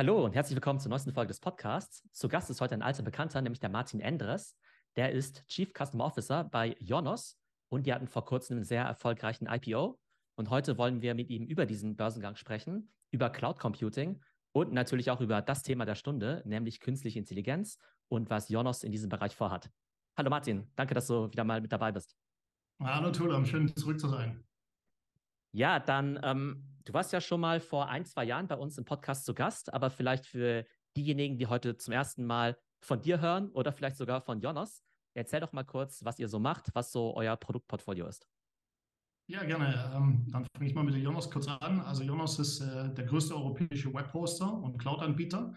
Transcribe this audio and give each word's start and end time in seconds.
Hallo 0.00 0.24
und 0.24 0.34
herzlich 0.34 0.56
willkommen 0.56 0.80
zur 0.80 0.88
neuesten 0.88 1.12
Folge 1.12 1.28
des 1.28 1.40
Podcasts. 1.40 2.08
Zu 2.10 2.28
Gast 2.28 2.48
ist 2.48 2.62
heute 2.62 2.72
ein 2.72 2.80
alter 2.80 3.02
Bekannter, 3.02 3.42
nämlich 3.42 3.60
der 3.60 3.68
Martin 3.68 4.00
Endres. 4.00 4.56
Der 4.96 5.12
ist 5.12 5.46
Chief 5.46 5.74
Customer 5.74 6.06
Officer 6.06 6.44
bei 6.44 6.74
Jonos 6.80 7.38
und 7.68 7.84
die 7.84 7.92
hatten 7.92 8.06
vor 8.06 8.24
kurzem 8.24 8.56
einen 8.56 8.64
sehr 8.64 8.82
erfolgreichen 8.82 9.46
IPO. 9.46 10.00
Und 10.36 10.48
heute 10.48 10.78
wollen 10.78 11.02
wir 11.02 11.14
mit 11.14 11.28
ihm 11.28 11.44
über 11.44 11.66
diesen 11.66 11.96
Börsengang 11.96 12.36
sprechen, 12.36 12.90
über 13.10 13.28
Cloud 13.28 13.58
Computing 13.58 14.22
und 14.52 14.72
natürlich 14.72 15.10
auch 15.10 15.20
über 15.20 15.42
das 15.42 15.62
Thema 15.62 15.84
der 15.84 15.96
Stunde, 15.96 16.42
nämlich 16.46 16.80
künstliche 16.80 17.18
Intelligenz 17.18 17.76
und 18.08 18.30
was 18.30 18.48
Jonos 18.48 18.84
in 18.84 18.92
diesem 18.92 19.10
Bereich 19.10 19.36
vorhat. 19.36 19.70
Hallo 20.16 20.30
Martin, 20.30 20.72
danke, 20.76 20.94
dass 20.94 21.08
du 21.08 21.30
wieder 21.30 21.44
mal 21.44 21.60
mit 21.60 21.72
dabei 21.72 21.92
bist. 21.92 22.16
Hallo 22.82 23.12
Tulam, 23.12 23.44
schön 23.44 23.76
zurück 23.76 24.00
zu 24.00 24.08
sein. 24.08 24.42
Ja, 25.52 25.78
dann 25.78 26.18
ähm, 26.22 26.69
Du 26.84 26.92
warst 26.94 27.12
ja 27.12 27.20
schon 27.20 27.40
mal 27.40 27.60
vor 27.60 27.88
ein, 27.88 28.04
zwei 28.04 28.24
Jahren 28.24 28.48
bei 28.48 28.56
uns 28.56 28.78
im 28.78 28.84
Podcast 28.84 29.24
zu 29.24 29.34
Gast, 29.34 29.72
aber 29.72 29.90
vielleicht 29.90 30.26
für 30.26 30.64
diejenigen, 30.96 31.36
die 31.36 31.46
heute 31.46 31.76
zum 31.76 31.92
ersten 31.92 32.24
Mal 32.24 32.56
von 32.80 33.02
dir 33.02 33.20
hören 33.20 33.50
oder 33.50 33.72
vielleicht 33.72 33.96
sogar 33.96 34.22
von 34.22 34.40
Jonas, 34.40 34.82
erzähl 35.14 35.40
doch 35.40 35.52
mal 35.52 35.64
kurz, 35.64 36.04
was 36.04 36.18
ihr 36.18 36.28
so 36.28 36.38
macht, 36.38 36.70
was 36.74 36.90
so 36.90 37.14
euer 37.14 37.36
Produktportfolio 37.36 38.06
ist. 38.06 38.26
Ja, 39.26 39.44
gerne. 39.44 39.92
Ähm, 39.94 40.26
dann 40.32 40.46
fange 40.56 40.68
ich 40.68 40.74
mal 40.74 40.82
mit 40.82 40.96
Jonas 40.96 41.30
kurz 41.30 41.46
an. 41.46 41.80
Also 41.80 42.02
Jonas 42.02 42.38
ist 42.38 42.60
äh, 42.60 42.92
der 42.94 43.04
größte 43.04 43.34
europäische 43.34 43.92
Webhoster 43.92 44.52
und 44.52 44.78
Cloud-Anbieter 44.78 45.54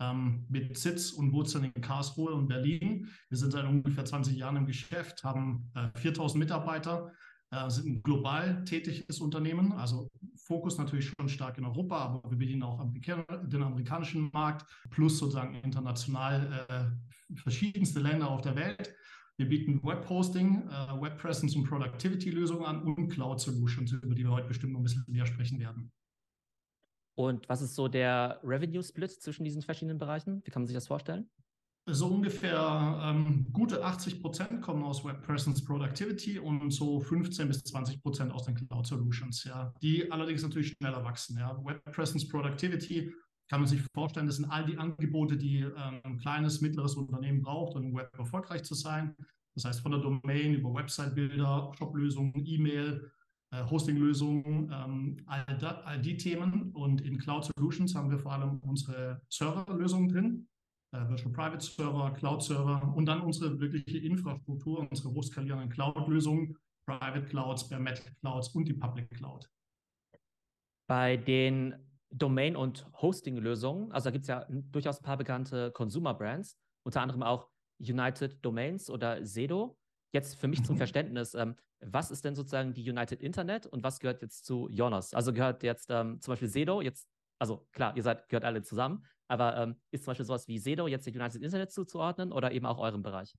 ähm, 0.00 0.46
mit 0.50 0.76
Sitz 0.76 1.12
und 1.12 1.32
Wurzeln 1.32 1.72
in 1.72 1.80
Karlsruhe 1.80 2.34
und 2.34 2.48
Berlin. 2.48 3.08
Wir 3.28 3.38
sind 3.38 3.52
seit 3.52 3.64
ungefähr 3.64 4.04
20 4.04 4.36
Jahren 4.36 4.56
im 4.56 4.66
Geschäft, 4.66 5.24
haben 5.24 5.70
äh, 5.74 5.98
4000 5.98 6.40
Mitarbeiter, 6.40 7.12
äh, 7.56 7.70
sind 7.70 7.86
ein 7.86 8.02
global 8.02 8.64
tätiges 8.64 9.20
Unternehmen, 9.20 9.72
also 9.72 10.08
Fokus 10.36 10.78
natürlich 10.78 11.06
schon 11.06 11.28
stark 11.28 11.58
in 11.58 11.64
Europa, 11.64 11.96
aber 11.96 12.30
wir 12.30 12.38
bedienen 12.38 12.62
auch 12.62 12.84
den 12.92 13.62
amerikanischen 13.62 14.30
Markt 14.32 14.66
plus 14.90 15.18
sozusagen 15.18 15.54
international 15.56 16.66
äh, 16.68 17.36
verschiedenste 17.36 18.00
Länder 18.00 18.30
auf 18.30 18.42
der 18.42 18.54
Welt. 18.56 18.94
Wir 19.38 19.48
bieten 19.48 19.82
Webhosting, 19.82 20.68
äh, 20.68 21.00
Web 21.00 21.18
Presence 21.18 21.56
und 21.56 21.64
Productivity 21.64 22.30
Lösungen 22.30 22.64
an 22.64 22.82
und 22.82 23.08
Cloud 23.08 23.40
Solutions, 23.40 23.92
über 23.92 24.14
die 24.14 24.24
wir 24.24 24.30
heute 24.30 24.48
bestimmt 24.48 24.72
noch 24.72 24.80
ein 24.80 24.84
bisschen 24.84 25.04
mehr 25.08 25.26
sprechen 25.26 25.58
werden. 25.58 25.92
Und 27.16 27.48
was 27.48 27.62
ist 27.62 27.74
so 27.74 27.88
der 27.88 28.40
Revenue 28.42 28.82
Split 28.82 29.10
zwischen 29.10 29.44
diesen 29.44 29.62
verschiedenen 29.62 29.98
Bereichen? 29.98 30.42
Wie 30.44 30.50
kann 30.50 30.62
man 30.62 30.66
sich 30.66 30.74
das 30.74 30.86
vorstellen? 30.86 31.28
So 31.88 32.08
ungefähr 32.08 33.00
ähm, 33.00 33.46
gute 33.52 33.84
80 33.84 34.20
Prozent 34.20 34.60
kommen 34.60 34.82
aus 34.82 35.04
Web 35.04 35.22
Presence 35.22 35.64
Productivity 35.64 36.36
und 36.36 36.72
so 36.72 36.98
15 36.98 37.46
bis 37.46 37.62
20 37.62 38.02
Prozent 38.02 38.32
aus 38.32 38.44
den 38.44 38.56
Cloud 38.56 38.88
Solutions, 38.88 39.44
ja, 39.44 39.72
die 39.80 40.10
allerdings 40.10 40.42
natürlich 40.42 40.72
schneller 40.72 41.04
wachsen. 41.04 41.38
Ja. 41.38 41.56
Web 41.64 41.80
Presence 41.92 42.26
Productivity 42.26 43.14
kann 43.48 43.60
man 43.60 43.68
sich 43.68 43.80
vorstellen, 43.94 44.26
das 44.26 44.36
sind 44.36 44.50
all 44.50 44.64
die 44.64 44.76
Angebote, 44.76 45.36
die 45.36 45.60
ähm, 45.60 46.00
ein 46.02 46.18
kleines, 46.18 46.60
mittleres 46.60 46.96
Unternehmen 46.96 47.40
braucht, 47.40 47.76
um 47.76 47.94
Web 47.94 48.10
erfolgreich 48.18 48.64
zu 48.64 48.74
sein. 48.74 49.14
Das 49.54 49.64
heißt, 49.64 49.80
von 49.80 49.92
der 49.92 50.00
Domain 50.00 50.54
über 50.54 50.74
Website-Bilder, 50.74 51.72
Shop-Lösungen, 51.78 52.44
E-Mail, 52.44 53.12
äh, 53.52 53.62
Hosting-Lösungen, 53.62 54.72
ähm, 54.72 55.22
all, 55.26 55.44
all 55.84 56.02
die 56.02 56.16
Themen. 56.16 56.72
Und 56.72 57.00
in 57.02 57.16
Cloud 57.16 57.44
Solutions 57.44 57.94
haben 57.94 58.10
wir 58.10 58.18
vor 58.18 58.32
allem 58.32 58.58
unsere 58.64 59.22
Server-Lösungen 59.28 60.08
drin 60.08 60.48
Virtual 61.08 61.32
Private 61.32 61.64
Server, 61.64 62.12
Cloud 62.12 62.42
Server 62.42 62.92
und 62.94 63.06
dann 63.06 63.20
unsere 63.20 63.58
wirkliche 63.60 63.98
Infrastruktur, 63.98 64.86
unsere 64.90 65.10
hochskalierenden 65.10 65.68
Cloud-Lösungen, 65.70 66.56
Private 66.86 67.26
Clouds, 67.26 67.68
Bare 67.68 67.80
Metal 67.80 68.14
Clouds 68.20 68.48
und 68.50 68.66
die 68.66 68.74
Public 68.74 69.10
Cloud. 69.10 69.48
Bei 70.88 71.16
den 71.16 71.74
Domain- 72.10 72.56
und 72.56 72.86
Hosting-Lösungen, 73.00 73.92
also 73.92 74.06
da 74.06 74.10
gibt 74.10 74.22
es 74.22 74.28
ja 74.28 74.46
durchaus 74.48 75.00
ein 75.00 75.04
paar 75.04 75.16
bekannte 75.16 75.72
Consumer-Brands, 75.72 76.56
unter 76.84 77.00
anderem 77.02 77.22
auch 77.22 77.48
United 77.78 78.44
Domains 78.44 78.88
oder 78.88 79.24
Sedo. 79.24 79.76
Jetzt 80.12 80.38
für 80.38 80.48
mich 80.48 80.64
zum 80.64 80.76
mhm. 80.76 80.78
Verständnis, 80.78 81.34
ähm, 81.34 81.56
was 81.80 82.10
ist 82.10 82.24
denn 82.24 82.34
sozusagen 82.34 82.72
die 82.72 82.88
United 82.88 83.20
Internet 83.20 83.66
und 83.66 83.82
was 83.82 83.98
gehört 83.98 84.22
jetzt 84.22 84.46
zu 84.46 84.68
Jonas? 84.70 85.12
Also 85.12 85.32
gehört 85.32 85.62
jetzt 85.62 85.90
ähm, 85.90 86.20
zum 86.20 86.32
Beispiel 86.32 86.48
Sedo, 86.48 86.80
jetzt, 86.80 87.08
also 87.38 87.66
klar, 87.72 87.96
ihr 87.96 88.02
seid, 88.02 88.28
gehört 88.28 88.44
alle 88.44 88.62
zusammen, 88.62 89.04
aber 89.28 89.56
ähm, 89.56 89.76
ist 89.90 90.04
zum 90.04 90.12
Beispiel 90.12 90.26
sowas 90.26 90.48
wie 90.48 90.58
Sedo 90.58 90.86
jetzt 90.86 91.06
der 91.06 91.14
United 91.14 91.42
Internet 91.42 91.72
zuzuordnen 91.72 92.32
oder 92.32 92.52
eben 92.52 92.66
auch 92.66 92.78
eurem 92.78 93.02
Bereich? 93.02 93.34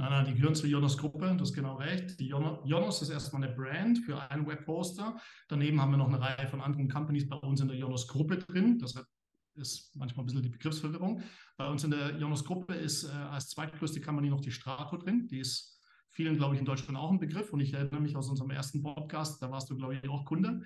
Nein, 0.00 0.10
nein, 0.10 0.26
die 0.26 0.34
gehören 0.34 0.54
zur 0.54 0.68
Jonas-Gruppe, 0.68 1.34
das 1.36 1.48
ist 1.48 1.54
genau 1.56 1.74
recht. 1.74 2.20
Die 2.20 2.28
Jonas 2.28 3.02
ist 3.02 3.10
erstmal 3.10 3.42
eine 3.42 3.52
Brand 3.52 3.98
für 3.98 4.30
einen 4.30 4.46
Webhoster. 4.46 5.20
Daneben 5.48 5.80
haben 5.80 5.90
wir 5.90 5.96
noch 5.96 6.06
eine 6.06 6.20
Reihe 6.20 6.46
von 6.46 6.60
anderen 6.60 6.88
Companies 6.88 7.28
bei 7.28 7.36
uns 7.36 7.60
in 7.60 7.66
der 7.66 7.76
Jonas-Gruppe 7.76 8.38
drin. 8.38 8.78
Das 8.78 8.94
ist 9.56 9.96
manchmal 9.96 10.22
ein 10.22 10.26
bisschen 10.26 10.42
die 10.42 10.50
Begriffsverwirrung. 10.50 11.22
Bei 11.56 11.68
uns 11.68 11.82
in 11.82 11.90
der 11.90 12.16
Jonas-Gruppe 12.16 12.74
ist 12.74 13.04
äh, 13.04 13.08
als 13.08 13.48
zweitgrößte 13.48 14.00
Company 14.00 14.30
noch 14.30 14.40
die 14.40 14.52
Strato 14.52 14.96
drin. 14.98 15.26
Die 15.26 15.40
ist 15.40 15.80
vielen, 16.10 16.36
glaube 16.36 16.54
ich, 16.54 16.60
in 16.60 16.66
Deutschland 16.66 16.96
auch 16.96 17.10
ein 17.10 17.18
Begriff. 17.18 17.52
Und 17.52 17.58
ich 17.58 17.74
erinnere 17.74 18.00
mich 18.00 18.14
aus 18.14 18.28
unserem 18.28 18.50
ersten 18.50 18.82
Podcast, 18.82 19.42
da 19.42 19.50
warst 19.50 19.68
du, 19.68 19.76
glaube 19.76 19.96
ich, 19.96 20.08
auch 20.08 20.24
Kunde. 20.24 20.62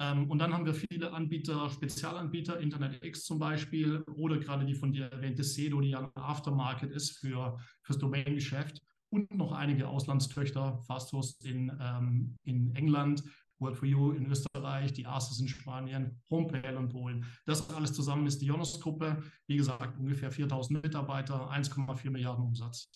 Ähm, 0.00 0.30
und 0.30 0.38
dann 0.38 0.52
haben 0.52 0.64
wir 0.64 0.74
viele 0.74 1.12
Anbieter, 1.12 1.68
Spezialanbieter, 1.70 2.60
Internet 2.60 3.04
X 3.04 3.24
zum 3.24 3.38
Beispiel 3.38 4.02
oder 4.14 4.38
gerade 4.38 4.64
die 4.64 4.74
von 4.74 4.92
dir 4.92 5.06
erwähnte 5.06 5.42
Sedo, 5.42 5.80
die 5.80 5.90
ja 5.90 6.00
ein 6.00 6.10
Aftermarket 6.14 6.90
ist 6.92 7.18
für 7.18 7.58
das 7.86 7.98
Domain-Geschäft 7.98 8.80
und 9.10 9.34
noch 9.34 9.52
einige 9.52 9.88
Auslandstöchter, 9.88 10.78
Fasthost 10.86 11.44
in, 11.44 11.76
ähm, 11.80 12.36
in 12.44 12.74
England, 12.76 13.24
World4You 13.60 14.14
in 14.14 14.26
Österreich, 14.26 14.92
die 14.92 15.06
Asus 15.06 15.40
in 15.40 15.48
Spanien, 15.48 16.22
Homepay 16.30 16.62
in 16.68 16.88
Polen. 16.88 17.26
Das 17.44 17.68
alles 17.70 17.92
zusammen 17.92 18.26
ist 18.26 18.40
die 18.40 18.46
Jonas-Gruppe. 18.46 19.22
Wie 19.46 19.56
gesagt, 19.56 19.98
ungefähr 19.98 20.30
4000 20.30 20.82
Mitarbeiter, 20.82 21.50
1,4 21.50 22.10
Milliarden 22.10 22.44
Umsatz. 22.44 22.88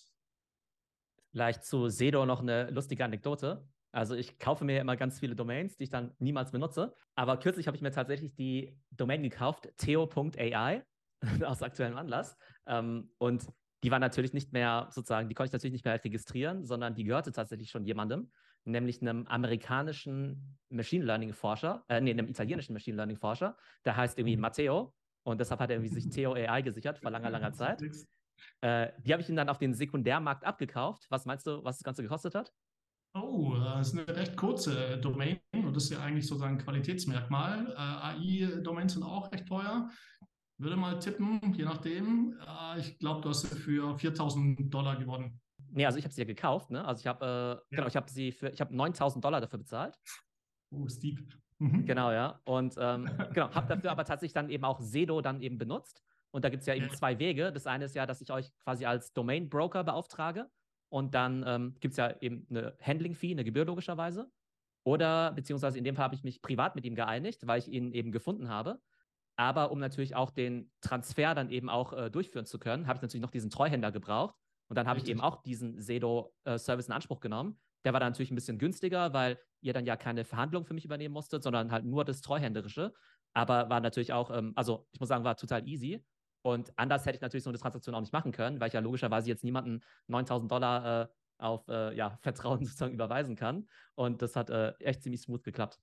Vielleicht 1.33 1.65
zu 1.65 1.89
Sedo 1.89 2.27
noch 2.27 2.41
eine 2.41 2.71
lustige 2.71 3.05
Anekdote. 3.05 3.67
Also 3.92 4.14
ich 4.14 4.38
kaufe 4.38 4.64
mir 4.64 4.80
immer 4.80 4.97
ganz 4.97 5.20
viele 5.20 5.36
Domains, 5.36 5.76
die 5.76 5.84
ich 5.84 5.91
dann 5.91 6.14
niemals 6.19 6.50
benutze. 6.50 6.94
Aber 7.14 7.36
kürzlich 7.36 7.66
habe 7.66 7.76
ich 7.76 7.82
mir 7.82 7.92
tatsächlich 7.92 8.34
die 8.34 8.76
Domain 8.91 9.22
gekauft, 9.22 9.69
theo.ai, 9.76 10.82
aus 11.44 11.62
aktuellem 11.62 11.98
Anlass. 11.98 12.36
Ähm, 12.66 13.10
und 13.19 13.47
die 13.84 13.91
war 13.91 13.98
natürlich 13.98 14.32
nicht 14.32 14.53
mehr 14.53 14.88
sozusagen, 14.91 15.28
die 15.28 15.34
konnte 15.34 15.48
ich 15.48 15.53
natürlich 15.53 15.72
nicht 15.72 15.84
mehr 15.84 16.03
registrieren, 16.03 16.64
sondern 16.64 16.94
die 16.94 17.04
gehörte 17.04 17.32
tatsächlich 17.32 17.70
schon 17.70 17.84
jemandem, 17.84 18.30
nämlich 18.64 19.03
einem 19.03 19.26
amerikanischen 19.26 20.59
Machine 20.70 21.04
Learning 21.04 21.32
Forscher, 21.32 21.84
äh, 21.88 22.00
nee, 22.00 22.12
einem 22.12 22.28
italienischen 22.28 22.72
Machine 22.72 22.97
Learning 22.97 23.16
Forscher, 23.16 23.56
der 23.84 23.97
heißt 23.97 24.19
irgendwie 24.19 24.36
mhm. 24.36 24.42
Matteo. 24.42 24.94
Und 25.24 25.41
deshalb 25.41 25.60
hat 25.60 25.70
er 25.70 25.76
irgendwie 25.76 25.94
sich 25.94 26.09
Theo 26.14 26.32
AI 26.32 26.62
gesichert 26.62 26.98
vor 26.98 27.10
langer, 27.10 27.30
langer 27.30 27.53
Zeit. 27.53 27.82
Äh, 28.60 28.92
die 29.00 29.12
habe 29.12 29.22
ich 29.22 29.28
ihm 29.28 29.36
dann 29.36 29.48
auf 29.48 29.59
den 29.59 29.74
Sekundärmarkt 29.74 30.44
abgekauft. 30.44 31.06
Was 31.10 31.26
meinst 31.26 31.47
du, 31.47 31.62
was 31.62 31.78
das 31.78 31.84
Ganze 31.84 32.03
gekostet 32.03 32.34
hat? 32.34 32.53
Oh, 33.15 33.55
das 33.56 33.89
ist 33.89 33.99
eine 33.99 34.17
recht 34.17 34.37
kurze 34.37 34.99
Domain 34.99 35.39
und 35.53 35.77
das 35.77 35.84
ist 35.84 35.91
ja 35.91 36.00
eigentlich 36.00 36.27
sozusagen 36.27 36.56
ein 36.56 36.65
Qualitätsmerkmal. 36.65 37.71
Äh, 37.73 37.77
AI-Domains 37.77 38.95
sind 38.95 39.03
auch 39.03 39.31
recht 39.33 39.47
teuer. 39.47 39.91
Würde 40.59 40.77
mal 40.77 40.99
tippen, 40.99 41.53
je 41.55 41.65
nachdem. 41.65 42.39
Äh, 42.47 42.81
ich 42.81 42.99
glaube, 42.99 43.21
du 43.21 43.28
hast 43.28 43.43
sie 43.43 43.55
für 43.55 43.99
4000 43.99 44.72
Dollar 44.72 44.97
gewonnen. 44.97 45.41
Nee, 45.71 45.84
also 45.84 45.99
ich 45.99 46.05
habe 46.05 46.15
sie 46.15 46.22
ja 46.22 46.27
gekauft, 46.27 46.71
ne? 46.71 46.84
Also 46.84 47.01
ich 47.01 47.06
habe, 47.06 47.25
äh, 47.25 47.28
ja. 47.28 47.62
genau, 47.71 47.87
ich 47.87 47.97
habe 47.97 48.11
sie 48.11 48.33
für, 48.33 48.49
ich 48.49 48.61
habe 48.61 48.75
9000 48.75 49.25
Dollar 49.25 49.41
dafür 49.41 49.59
bezahlt. 49.59 49.99
Oh, 50.71 50.89
steep. 50.89 51.21
Mhm. 51.59 51.84
Genau, 51.84 52.12
ja. 52.12 52.41
Und 52.45 52.75
ähm, 52.78 53.05
genau, 53.34 53.55
habe 53.55 53.69
dafür 53.69 53.91
aber 53.91 54.05
tatsächlich 54.05 54.34
dann 54.34 54.49
eben 54.49 54.65
auch 54.65 54.81
Sedo 54.81 55.21
dann 55.21 55.41
eben 55.41 55.59
benutzt. 55.59 56.03
Und 56.31 56.45
da 56.45 56.49
gibt 56.49 56.62
es 56.62 56.67
ja 56.67 56.75
eben 56.75 56.87
ja. 56.87 56.93
zwei 56.93 57.19
Wege. 57.19 57.53
Das 57.53 57.67
eine 57.67 57.84
ist 57.84 57.95
ja, 57.95 58.06
dass 58.06 58.21
ich 58.21 58.33
euch 58.33 58.51
quasi 58.65 58.87
als 58.87 59.12
Domain-Broker 59.12 59.84
beauftrage. 59.84 60.49
Und 60.92 61.14
dann 61.14 61.42
ähm, 61.47 61.75
gibt 61.80 61.92
es 61.92 61.97
ja 61.97 62.14
eben 62.20 62.47
eine 62.50 62.76
Handling-Fee, 62.78 63.30
eine 63.30 63.44
Gebühr 63.44 63.64
logischerweise. 63.64 64.30
Oder 64.84 65.32
beziehungsweise 65.32 65.78
in 65.78 65.84
dem 65.84 65.97
Fall 65.97 66.04
habe 66.04 66.14
ich 66.14 66.22
mich 66.22 66.42
privat 66.42 66.75
mit 66.75 66.84
ihm 66.84 66.94
geeinigt, 66.94 67.47
weil 67.47 67.60
ich 67.60 67.69
ihn 67.69 67.92
eben 67.92 68.12
gefunden 68.12 68.50
habe. 68.50 68.78
Aber 69.36 69.70
um 69.70 69.78
natürlich 69.78 70.14
auch 70.14 70.30
den 70.30 70.70
Transfer 70.82 71.34
dann 71.34 71.48
eben 71.48 71.71
auch 71.71 71.94
äh, 71.94 72.10
durchführen 72.10 72.44
zu 72.44 72.59
können, 72.59 72.86
habe 72.86 72.98
ich 72.98 73.03
natürlich 73.03 73.22
noch 73.22 73.30
diesen 73.30 73.48
Treuhänder 73.48 73.91
gebraucht. 73.91 74.36
Und 74.68 74.77
dann 74.77 74.86
habe 74.86 75.00
ich 75.00 75.09
eben 75.09 75.22
auch 75.22 75.42
diesen 75.42 75.80
Sedo-Service 75.80 76.86
äh, 76.86 76.91
in 76.91 76.92
Anspruch 76.92 77.21
genommen. 77.21 77.59
Der 77.86 77.95
war 77.95 78.00
dann 78.00 78.12
natürlich 78.12 78.30
ein 78.30 78.34
bisschen 78.34 78.59
günstiger, 78.59 79.15
weil 79.15 79.38
ihr 79.62 79.72
dann 79.72 79.86
ja 79.86 79.97
keine 79.97 80.27
Verhandlung 80.27 80.66
für 80.66 80.74
mich 80.74 80.84
übernehmen 80.84 81.15
musstet, 81.15 81.42
sondern 81.42 81.72
halt 81.72 81.86
nur 81.86 82.04
das 82.04 82.21
Treuhänderische. 82.21 82.92
Aber 83.33 83.71
war 83.71 83.80
natürlich 83.80 84.12
auch, 84.12 84.30
ähm, 84.30 84.53
also 84.56 84.86
ich 84.92 85.00
muss 85.00 85.09
sagen, 85.09 85.24
war 85.24 85.36
total 85.36 85.66
easy. 85.66 86.04
Und 86.42 86.72
anders 86.77 87.06
hätte 87.06 87.16
ich 87.16 87.22
natürlich 87.22 87.44
so 87.44 87.50
eine 87.50 87.59
Transaktion 87.59 87.94
auch 87.94 88.00
nicht 88.00 88.12
machen 88.12 88.33
können, 88.33 88.60
weil 88.60 88.68
ich 88.68 88.74
ja 88.74 88.80
logischerweise 88.80 89.28
jetzt 89.28 89.44
niemanden 89.44 89.80
9000 90.09 90.50
Dollar 90.50 91.03
äh, 91.03 91.09
auf 91.39 91.68
äh, 91.68 91.94
ja, 91.94 92.18
Vertrauen 92.22 92.65
sozusagen 92.65 92.94
überweisen 92.94 93.36
kann. 93.36 93.68
Und 93.94 94.22
das 94.22 94.36
hat 94.36 94.50
äh, 94.50 94.72
echt 94.78 95.03
ziemlich 95.03 95.22
smooth 95.22 95.42
geklappt. 95.42 95.78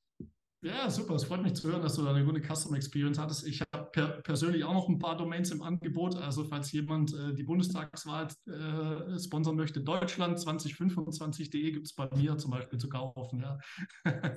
Ja, 0.61 0.89
super. 0.89 1.15
Es 1.15 1.23
freut 1.23 1.41
mich 1.41 1.53
zu 1.53 1.71
hören, 1.71 1.81
dass 1.81 1.95
du 1.95 2.03
da 2.03 2.13
eine 2.13 2.25
gute 2.25 2.41
Customer 2.41 2.75
Experience 2.75 3.17
hattest. 3.17 3.47
Ich 3.47 3.61
habe 3.61 3.89
per 3.91 4.21
persönlich 4.21 4.65
auch 4.65 4.73
noch 4.73 4.89
ein 4.89 5.00
paar 5.00 5.15
Domains 5.15 5.51
im 5.51 5.61
Angebot. 5.61 6.17
Also 6.17 6.44
falls 6.44 6.73
jemand 6.73 7.13
äh, 7.13 7.33
die 7.33 7.44
Bundestagswahl 7.44 8.27
äh, 8.45 9.17
sponsern 9.17 9.55
möchte, 9.55 9.79
Deutschland 9.79 10.38
2025.de 10.38 11.71
gibt 11.71 11.85
es 11.85 11.95
bei 11.95 12.09
mir 12.13 12.38
zum 12.38 12.51
Beispiel 12.51 12.77
zu 12.77 12.89
kaufen. 12.89 13.39
Ja. 13.39 13.57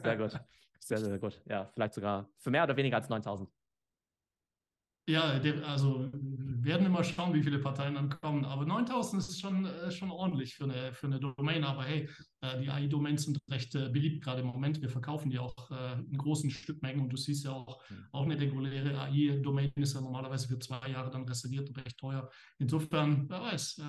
Sehr 0.04 0.16
gut. 0.16 0.38
Sehr, 0.78 0.98
sehr 0.98 1.18
gut. 1.18 1.40
Ja, 1.46 1.66
vielleicht 1.74 1.94
sogar 1.94 2.28
für 2.38 2.50
mehr 2.50 2.62
oder 2.62 2.76
weniger 2.76 2.98
als 2.98 3.08
9000. 3.08 3.50
Ja, 5.08 5.40
also 5.66 6.10
wir 6.12 6.64
werden 6.64 6.86
immer 6.86 7.02
schauen, 7.02 7.34
wie 7.34 7.42
viele 7.42 7.58
Parteien 7.58 7.96
dann 7.96 8.08
kommen. 8.08 8.44
Aber 8.44 8.64
9000 8.64 9.20
ist 9.20 9.40
schon, 9.40 9.64
äh, 9.64 9.90
schon 9.90 10.12
ordentlich 10.12 10.54
für 10.54 10.64
eine, 10.64 10.94
für 10.94 11.08
eine 11.08 11.18
Domain. 11.18 11.64
Aber 11.64 11.82
hey, 11.82 12.08
äh, 12.40 12.60
die 12.60 12.70
AI-Domains 12.70 13.24
sind 13.24 13.38
recht 13.50 13.74
äh, 13.74 13.88
beliebt 13.88 14.22
gerade 14.22 14.42
im 14.42 14.46
Moment. 14.46 14.80
Wir 14.80 14.88
verkaufen 14.88 15.30
die 15.30 15.40
auch 15.40 15.70
in 15.98 16.16
großen 16.16 16.50
Stückmengen. 16.50 17.00
Und 17.00 17.12
du 17.12 17.16
siehst 17.16 17.44
ja 17.44 17.52
auch, 17.52 17.82
mhm. 17.90 18.06
auch 18.12 18.22
eine 18.22 18.38
reguläre 18.38 18.96
AI-Domain 18.96 19.72
ist 19.76 19.94
ja 19.94 20.00
normalerweise 20.00 20.46
für 20.46 20.58
zwei 20.60 20.88
Jahre 20.88 21.10
dann 21.10 21.24
reserviert 21.24 21.68
und 21.68 21.78
recht 21.78 21.98
teuer. 21.98 22.30
Insofern, 22.58 23.28
wer 23.28 23.40
weiß, 23.40 23.82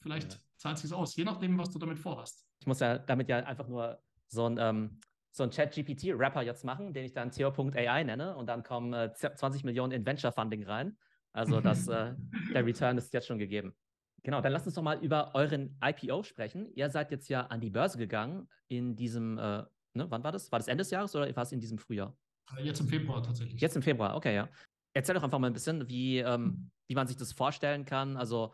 vielleicht 0.00 0.32
ja. 0.34 0.38
zahlt 0.56 0.76
es 0.76 0.82
sich 0.82 0.92
aus, 0.92 1.16
je 1.16 1.24
nachdem, 1.24 1.56
was 1.56 1.70
du 1.70 1.78
damit 1.78 1.98
vorhast. 1.98 2.46
Ich 2.60 2.66
muss 2.66 2.80
ja 2.80 2.98
damit 2.98 3.28
ja 3.28 3.38
einfach 3.38 3.68
nur 3.68 3.98
so 4.28 4.46
ein 4.46 4.58
ähm, 4.58 5.00
so 5.32 5.42
einen 5.42 5.52
Chat-GPT-Rapper 5.52 6.42
jetzt 6.42 6.64
machen, 6.64 6.92
den 6.92 7.04
ich 7.04 7.12
dann 7.12 7.30
Theo.ai 7.30 8.04
nenne 8.04 8.36
und 8.36 8.46
dann 8.46 8.62
kommen 8.62 8.92
äh, 8.92 9.12
20 9.12 9.64
Millionen 9.64 9.92
in 9.92 10.04
Venture-Funding 10.04 10.64
rein. 10.64 10.96
Also 11.32 11.60
das, 11.60 11.86
äh, 11.88 12.14
der 12.54 12.66
Return 12.66 12.98
ist 12.98 13.12
jetzt 13.14 13.26
schon 13.26 13.38
gegeben. 13.38 13.74
Genau, 14.22 14.40
dann 14.40 14.52
lasst 14.52 14.66
uns 14.66 14.74
doch 14.74 14.82
mal 14.82 14.98
über 15.02 15.34
euren 15.34 15.78
IPO 15.82 16.22
sprechen. 16.24 16.70
Ihr 16.74 16.90
seid 16.90 17.10
jetzt 17.10 17.28
ja 17.28 17.46
an 17.46 17.60
die 17.60 17.70
Börse 17.70 17.96
gegangen 17.96 18.48
in 18.68 18.96
diesem, 18.96 19.38
äh, 19.38 19.64
ne, 19.94 20.10
wann 20.10 20.24
war 20.24 20.32
das? 20.32 20.52
War 20.52 20.58
das 20.58 20.68
Ende 20.68 20.82
des 20.82 20.90
Jahres 20.90 21.14
oder 21.14 21.34
war 21.34 21.42
es 21.42 21.52
in 21.52 21.60
diesem 21.60 21.78
Frühjahr? 21.78 22.16
Äh, 22.56 22.64
jetzt 22.64 22.80
im 22.80 22.88
Februar 22.88 23.22
tatsächlich. 23.22 23.60
Jetzt 23.60 23.76
im 23.76 23.82
Februar, 23.82 24.16
okay, 24.16 24.34
ja. 24.34 24.48
Erzähl 24.92 25.14
doch 25.14 25.22
einfach 25.22 25.38
mal 25.38 25.46
ein 25.46 25.52
bisschen, 25.52 25.88
wie, 25.88 26.18
ähm, 26.18 26.70
wie 26.88 26.94
man 26.94 27.06
sich 27.06 27.16
das 27.16 27.32
vorstellen 27.32 27.84
kann. 27.84 28.16
Also 28.16 28.52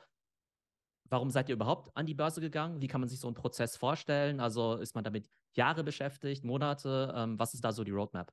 warum 1.08 1.30
seid 1.30 1.48
ihr 1.48 1.54
überhaupt 1.54 1.96
an 1.96 2.06
die 2.06 2.14
Börse 2.14 2.40
gegangen? 2.40 2.80
Wie 2.80 2.86
kann 2.86 3.00
man 3.00 3.08
sich 3.08 3.20
so 3.20 3.28
einen 3.28 3.34
Prozess 3.34 3.76
vorstellen? 3.76 4.40
Also 4.40 4.74
ist 4.76 4.94
man 4.94 5.04
damit 5.04 5.28
Jahre 5.54 5.84
beschäftigt, 5.84 6.44
Monate? 6.44 7.12
Ähm, 7.16 7.38
was 7.38 7.54
ist 7.54 7.64
da 7.64 7.72
so 7.72 7.84
die 7.84 7.90
Roadmap? 7.90 8.32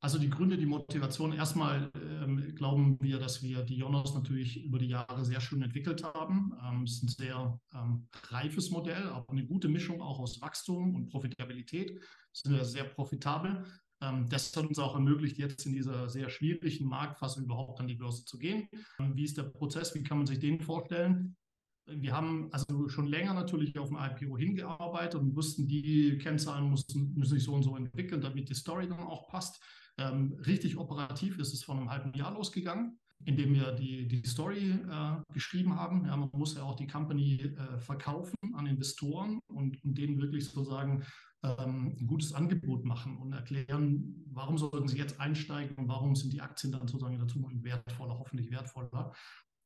Also 0.00 0.18
die 0.18 0.30
Gründe, 0.30 0.58
die 0.58 0.66
Motivation. 0.66 1.32
Erstmal 1.32 1.92
ähm, 1.94 2.56
glauben 2.56 3.00
wir, 3.00 3.20
dass 3.20 3.40
wir 3.40 3.62
die 3.62 3.76
Jonas 3.76 4.14
natürlich 4.14 4.64
über 4.64 4.80
die 4.80 4.88
Jahre 4.88 5.24
sehr 5.24 5.40
schön 5.40 5.62
entwickelt 5.62 6.02
haben. 6.02 6.52
Ähm, 6.60 6.82
es 6.82 6.94
ist 6.94 7.04
ein 7.04 7.08
sehr 7.08 7.60
ähm, 7.72 8.08
reifes 8.30 8.72
Modell, 8.72 9.06
aber 9.10 9.30
eine 9.30 9.46
gute 9.46 9.68
Mischung 9.68 10.02
auch 10.02 10.18
aus 10.18 10.42
Wachstum 10.42 10.96
und 10.96 11.06
Profitabilität. 11.06 12.00
Sind 12.32 12.52
wir 12.52 12.64
sehr 12.64 12.82
profitabel. 12.82 13.64
Ähm, 14.00 14.28
das 14.28 14.54
hat 14.56 14.66
uns 14.66 14.80
auch 14.80 14.94
ermöglicht, 14.94 15.38
jetzt 15.38 15.64
in 15.66 15.72
dieser 15.72 16.08
sehr 16.08 16.28
schwierigen 16.28 16.86
Marktphase 16.86 17.40
überhaupt 17.40 17.78
an 17.78 17.86
die 17.86 17.94
Börse 17.94 18.24
zu 18.24 18.38
gehen. 18.38 18.68
Ähm, 18.98 19.14
wie 19.14 19.24
ist 19.24 19.36
der 19.36 19.44
Prozess? 19.44 19.94
Wie 19.94 20.02
kann 20.02 20.18
man 20.18 20.26
sich 20.26 20.40
den 20.40 20.60
vorstellen? 20.60 21.36
Wir 22.00 22.12
haben 22.12 22.48
also 22.52 22.88
schon 22.88 23.06
länger 23.06 23.34
natürlich 23.34 23.78
auf 23.78 23.88
dem 23.88 23.98
IPO 23.98 24.36
hingearbeitet 24.36 25.20
und 25.20 25.36
wussten, 25.36 25.66
die 25.66 26.18
Kennzahlen 26.18 26.70
müssen, 26.70 27.14
müssen 27.14 27.34
sich 27.34 27.44
so 27.44 27.52
und 27.52 27.62
so 27.62 27.76
entwickeln, 27.76 28.20
damit 28.20 28.48
die 28.48 28.54
Story 28.54 28.88
dann 28.88 29.00
auch 29.00 29.28
passt. 29.28 29.62
Ähm, 29.98 30.34
richtig 30.46 30.76
operativ 30.78 31.38
ist 31.38 31.52
es 31.52 31.64
vor 31.64 31.76
einem 31.76 31.90
halben 31.90 32.14
Jahr 32.14 32.32
losgegangen, 32.32 32.98
indem 33.24 33.54
wir 33.54 33.72
die, 33.72 34.08
die 34.08 34.26
Story 34.26 34.70
äh, 34.70 35.32
geschrieben 35.32 35.76
haben. 35.76 36.06
Ja, 36.06 36.16
man 36.16 36.30
muss 36.32 36.54
ja 36.54 36.62
auch 36.62 36.76
die 36.76 36.86
Company 36.86 37.40
äh, 37.40 37.78
verkaufen 37.78 38.36
an 38.54 38.66
Investoren 38.66 39.40
und, 39.48 39.82
und 39.84 39.98
denen 39.98 40.20
wirklich 40.20 40.46
sozusagen 40.46 41.04
ähm, 41.44 41.96
ein 42.00 42.06
gutes 42.06 42.32
Angebot 42.32 42.84
machen 42.84 43.16
und 43.18 43.32
erklären, 43.32 44.24
warum 44.30 44.58
sollten 44.58 44.88
sie 44.88 44.98
jetzt 44.98 45.20
einsteigen 45.20 45.76
und 45.76 45.88
warum 45.88 46.14
sind 46.14 46.32
die 46.32 46.40
Aktien 46.40 46.72
dann 46.72 46.86
sozusagen 46.86 47.14
in 47.14 47.20
der 47.20 47.28
Zukunft 47.28 47.64
wertvoller, 47.64 48.18
hoffentlich 48.18 48.50
wertvoller. 48.50 49.12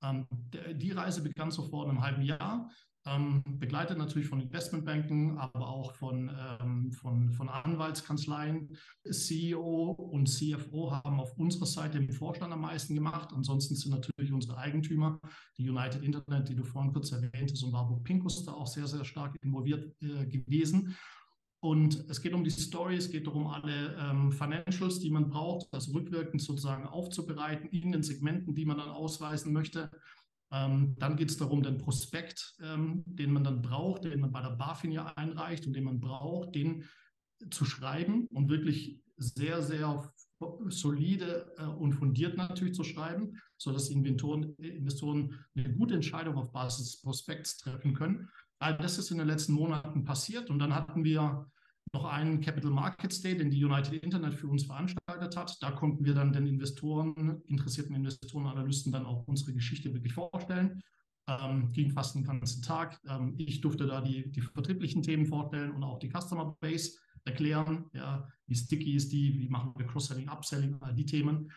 Ähm, 0.06 0.26
die 0.74 0.92
Reise 0.92 1.22
begann 1.22 1.50
so 1.50 1.62
vor 1.62 1.88
einem 1.88 2.00
halben 2.02 2.22
Jahr, 2.22 2.70
ähm, 3.06 3.42
begleitet 3.46 3.98
natürlich 3.98 4.28
von 4.28 4.40
Investmentbanken, 4.40 5.38
aber 5.38 5.68
auch 5.68 5.92
von, 5.92 6.30
ähm, 6.60 6.90
von, 6.90 7.30
von 7.30 7.48
Anwaltskanzleien. 7.48 8.76
CEO 9.08 9.92
und 9.92 10.28
CFO 10.28 10.92
haben 10.92 11.20
auf 11.20 11.36
unserer 11.38 11.66
Seite 11.66 11.98
im 11.98 12.10
Vorstand 12.10 12.52
am 12.52 12.62
meisten 12.62 12.94
gemacht. 12.94 13.30
Ansonsten 13.32 13.76
sind 13.76 13.92
natürlich 13.92 14.32
unsere 14.32 14.58
Eigentümer, 14.58 15.20
die 15.56 15.68
United 15.68 16.02
Internet, 16.02 16.48
die 16.48 16.56
du 16.56 16.64
vorhin 16.64 16.92
kurz 16.92 17.12
erwähnt 17.12 17.52
hast, 17.52 17.62
und 17.62 17.72
Warburg 17.72 18.02
Pincus 18.02 18.44
da 18.44 18.52
auch 18.52 18.66
sehr, 18.66 18.88
sehr 18.88 19.04
stark 19.04 19.36
involviert 19.42 19.94
äh, 20.02 20.26
gewesen. 20.26 20.96
Und 21.66 22.08
es 22.08 22.22
geht 22.22 22.32
um 22.32 22.44
die 22.44 22.50
Story, 22.50 22.94
es 22.94 23.10
geht 23.10 23.26
darum, 23.26 23.48
alle 23.48 23.96
ähm, 23.98 24.30
Financials, 24.30 25.00
die 25.00 25.10
man 25.10 25.28
braucht, 25.28 25.66
also 25.74 25.94
rückwirkend 25.94 26.40
sozusagen 26.40 26.86
aufzubereiten 26.86 27.68
in 27.70 27.90
den 27.90 28.04
Segmenten, 28.04 28.54
die 28.54 28.64
man 28.64 28.78
dann 28.78 28.90
ausweisen 28.90 29.52
möchte. 29.52 29.90
Ähm, 30.52 30.94
dann 31.00 31.16
geht 31.16 31.28
es 31.28 31.38
darum, 31.38 31.64
den 31.64 31.78
Prospekt, 31.78 32.54
ähm, 32.62 33.02
den 33.04 33.32
man 33.32 33.42
dann 33.42 33.62
braucht, 33.62 34.04
den 34.04 34.20
man 34.20 34.30
bei 34.30 34.42
der 34.42 34.50
BaFin 34.50 34.92
ja 34.92 35.06
einreicht 35.16 35.66
und 35.66 35.72
den 35.72 35.82
man 35.82 35.98
braucht, 35.98 36.54
den 36.54 36.84
zu 37.50 37.64
schreiben 37.64 38.28
und 38.28 38.48
wirklich 38.48 39.00
sehr, 39.16 39.60
sehr 39.60 40.12
solide 40.68 41.52
äh, 41.58 41.64
und 41.64 41.94
fundiert 41.94 42.36
natürlich 42.36 42.74
zu 42.74 42.84
schreiben, 42.84 43.40
sodass 43.56 43.88
die 43.88 43.94
Investoren, 43.94 44.54
Investoren 44.58 45.34
eine 45.56 45.74
gute 45.74 45.94
Entscheidung 45.94 46.36
auf 46.36 46.52
Basis 46.52 46.92
des 46.92 47.02
Prospekts 47.02 47.56
treffen 47.56 47.92
können. 47.92 48.28
All 48.60 48.78
das 48.78 48.98
ist 48.98 49.10
in 49.10 49.18
den 49.18 49.26
letzten 49.26 49.54
Monaten 49.54 50.04
passiert 50.04 50.48
und 50.48 50.60
dann 50.60 50.72
hatten 50.72 51.02
wir 51.02 51.50
noch 51.96 52.04
einen 52.04 52.42
Capital 52.42 52.70
Markets 52.70 53.22
Day, 53.22 53.36
den 53.36 53.50
die 53.50 53.64
United 53.64 53.94
Internet 54.04 54.34
für 54.34 54.48
uns 54.48 54.64
veranstaltet 54.64 55.34
hat. 55.34 55.56
Da 55.62 55.70
konnten 55.70 56.04
wir 56.04 56.14
dann 56.14 56.32
den 56.32 56.46
Investoren, 56.46 57.40
interessierten 57.46 57.96
Investoren, 57.96 58.46
Analysten 58.46 58.92
dann 58.92 59.06
auch 59.06 59.26
unsere 59.26 59.54
Geschichte 59.54 59.94
wirklich 59.94 60.12
vorstellen. 60.12 60.82
Ähm, 61.26 61.72
ging 61.72 61.90
fast 61.90 62.14
den 62.14 62.24
ganzen 62.24 62.62
Tag. 62.62 63.00
Ähm, 63.08 63.34
ich 63.38 63.62
durfte 63.62 63.86
da 63.86 64.02
die, 64.02 64.30
die 64.30 64.42
vertrieblichen 64.42 65.02
Themen 65.02 65.24
vorstellen 65.24 65.72
und 65.72 65.82
auch 65.84 65.98
die 65.98 66.10
Customer 66.10 66.54
Base 66.60 66.98
erklären. 67.24 67.86
Ja, 67.94 68.28
wie 68.46 68.54
sticky 68.54 68.94
ist 68.94 69.10
die, 69.10 69.38
wie 69.38 69.48
machen 69.48 69.72
wir 69.76 69.86
Cross-Selling, 69.86 70.28
Upselling, 70.28 70.76
all 70.80 70.94
die 70.94 71.06
Themen. 71.06 71.50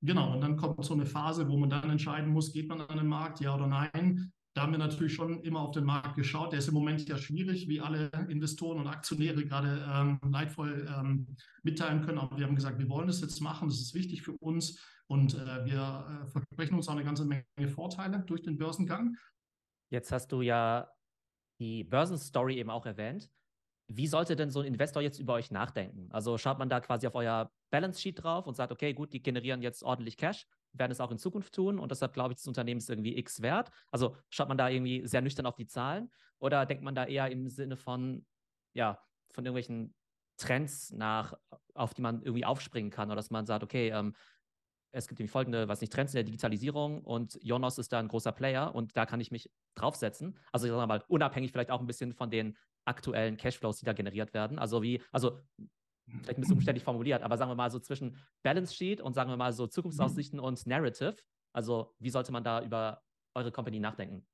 Genau, 0.00 0.32
und 0.32 0.40
dann 0.40 0.56
kommt 0.56 0.82
so 0.82 0.94
eine 0.94 1.06
Phase, 1.06 1.46
wo 1.48 1.58
man 1.58 1.70
dann 1.70 1.90
entscheiden 1.90 2.32
muss, 2.32 2.52
geht 2.52 2.68
man 2.68 2.80
an 2.80 2.96
den 2.96 3.06
Markt, 3.06 3.40
ja 3.40 3.54
oder 3.54 3.66
nein. 3.66 4.32
Da 4.54 4.62
haben 4.62 4.72
wir 4.72 4.78
natürlich 4.78 5.14
schon 5.14 5.42
immer 5.42 5.60
auf 5.60 5.72
den 5.72 5.84
Markt 5.84 6.14
geschaut. 6.14 6.52
Der 6.52 6.60
ist 6.60 6.68
im 6.68 6.74
Moment 6.74 7.08
ja 7.08 7.18
schwierig, 7.18 7.68
wie 7.68 7.80
alle 7.80 8.08
Investoren 8.28 8.78
und 8.78 8.86
Aktionäre 8.86 9.44
gerade 9.44 9.84
ähm, 9.92 10.20
leidvoll 10.30 10.86
ähm, 10.96 11.26
mitteilen 11.64 12.02
können. 12.02 12.18
Aber 12.18 12.38
wir 12.38 12.46
haben 12.46 12.54
gesagt, 12.54 12.78
wir 12.78 12.88
wollen 12.88 13.08
das 13.08 13.20
jetzt 13.20 13.40
machen. 13.40 13.68
Das 13.68 13.80
ist 13.80 13.94
wichtig 13.94 14.22
für 14.22 14.36
uns. 14.38 14.80
Und 15.08 15.34
äh, 15.34 15.64
wir 15.64 16.22
äh, 16.22 16.26
versprechen 16.28 16.76
uns 16.76 16.88
auch 16.88 16.92
eine 16.92 17.02
ganze 17.04 17.24
Menge 17.24 17.68
Vorteile 17.68 18.20
durch 18.20 18.42
den 18.42 18.56
Börsengang. 18.56 19.16
Jetzt 19.90 20.12
hast 20.12 20.30
du 20.30 20.40
ja 20.40 20.88
die 21.60 21.82
Börsenstory 21.82 22.56
eben 22.56 22.70
auch 22.70 22.86
erwähnt. 22.86 23.28
Wie 23.88 24.06
sollte 24.06 24.36
denn 24.36 24.50
so 24.50 24.60
ein 24.60 24.66
Investor 24.66 25.02
jetzt 25.02 25.18
über 25.18 25.34
euch 25.34 25.50
nachdenken? 25.50 26.08
Also 26.12 26.38
schaut 26.38 26.60
man 26.60 26.68
da 26.68 26.80
quasi 26.80 27.08
auf 27.08 27.14
euer 27.16 27.50
Balance 27.70 28.00
Sheet 28.00 28.22
drauf 28.22 28.46
und 28.46 28.54
sagt, 28.54 28.72
okay, 28.72 28.94
gut, 28.94 29.12
die 29.12 29.22
generieren 29.22 29.62
jetzt 29.62 29.82
ordentlich 29.82 30.16
Cash 30.16 30.46
werden 30.74 30.92
es 30.92 31.00
auch 31.00 31.10
in 31.10 31.18
Zukunft 31.18 31.54
tun 31.54 31.78
und 31.78 31.90
deshalb 31.90 32.12
glaube 32.12 32.32
ich, 32.32 32.38
das 32.38 32.46
Unternehmen 32.46 32.78
ist 32.78 32.90
irgendwie 32.90 33.16
X 33.16 33.42
wert. 33.42 33.70
Also 33.90 34.16
schaut 34.30 34.48
man 34.48 34.58
da 34.58 34.68
irgendwie 34.68 35.06
sehr 35.06 35.22
nüchtern 35.22 35.46
auf 35.46 35.56
die 35.56 35.66
Zahlen 35.66 36.10
oder 36.38 36.66
denkt 36.66 36.82
man 36.82 36.94
da 36.94 37.04
eher 37.04 37.30
im 37.30 37.48
Sinne 37.48 37.76
von, 37.76 38.26
ja, 38.74 39.00
von 39.32 39.44
irgendwelchen 39.44 39.94
Trends 40.36 40.90
nach, 40.92 41.34
auf 41.74 41.94
die 41.94 42.02
man 42.02 42.22
irgendwie 42.22 42.44
aufspringen 42.44 42.90
kann 42.90 43.08
oder 43.08 43.16
dass 43.16 43.30
man 43.30 43.46
sagt, 43.46 43.62
okay, 43.62 43.90
ähm, 43.90 44.14
es 44.92 45.08
gibt 45.08 45.28
folgende, 45.28 45.66
was 45.66 45.80
nicht, 45.80 45.92
Trends 45.92 46.12
in 46.12 46.18
der 46.18 46.24
Digitalisierung 46.24 47.02
und 47.02 47.38
Jonos 47.42 47.78
ist 47.78 47.92
da 47.92 47.98
ein 47.98 48.08
großer 48.08 48.32
Player 48.32 48.74
und 48.74 48.96
da 48.96 49.06
kann 49.06 49.20
ich 49.20 49.32
mich 49.32 49.50
draufsetzen. 49.74 50.38
Also 50.52 50.66
ich 50.66 50.72
sage 50.72 50.86
mal, 50.86 51.02
unabhängig 51.08 51.50
vielleicht 51.50 51.72
auch 51.72 51.80
ein 51.80 51.86
bisschen 51.86 52.12
von 52.12 52.30
den 52.30 52.56
aktuellen 52.84 53.36
Cashflows, 53.36 53.78
die 53.78 53.86
da 53.86 53.92
generiert 53.92 54.34
werden. 54.34 54.58
Also 54.58 54.82
wie, 54.82 55.02
also 55.10 55.40
vielleicht 56.06 56.38
ein 56.38 56.40
bisschen 56.40 56.56
umständlich 56.56 56.84
formuliert, 56.84 57.22
aber 57.22 57.36
sagen 57.36 57.50
wir 57.50 57.56
mal 57.56 57.70
so 57.70 57.78
zwischen 57.78 58.16
Balance 58.42 58.74
Sheet 58.74 59.00
und 59.00 59.14
sagen 59.14 59.30
wir 59.30 59.36
mal 59.36 59.52
so 59.52 59.66
Zukunftsaussichten 59.66 60.38
und 60.38 60.66
Narrative. 60.66 61.16
Also 61.52 61.94
wie 61.98 62.10
sollte 62.10 62.32
man 62.32 62.44
da 62.44 62.62
über 62.62 63.02
eure 63.34 63.52
Company 63.52 63.80
nachdenken? 63.80 64.26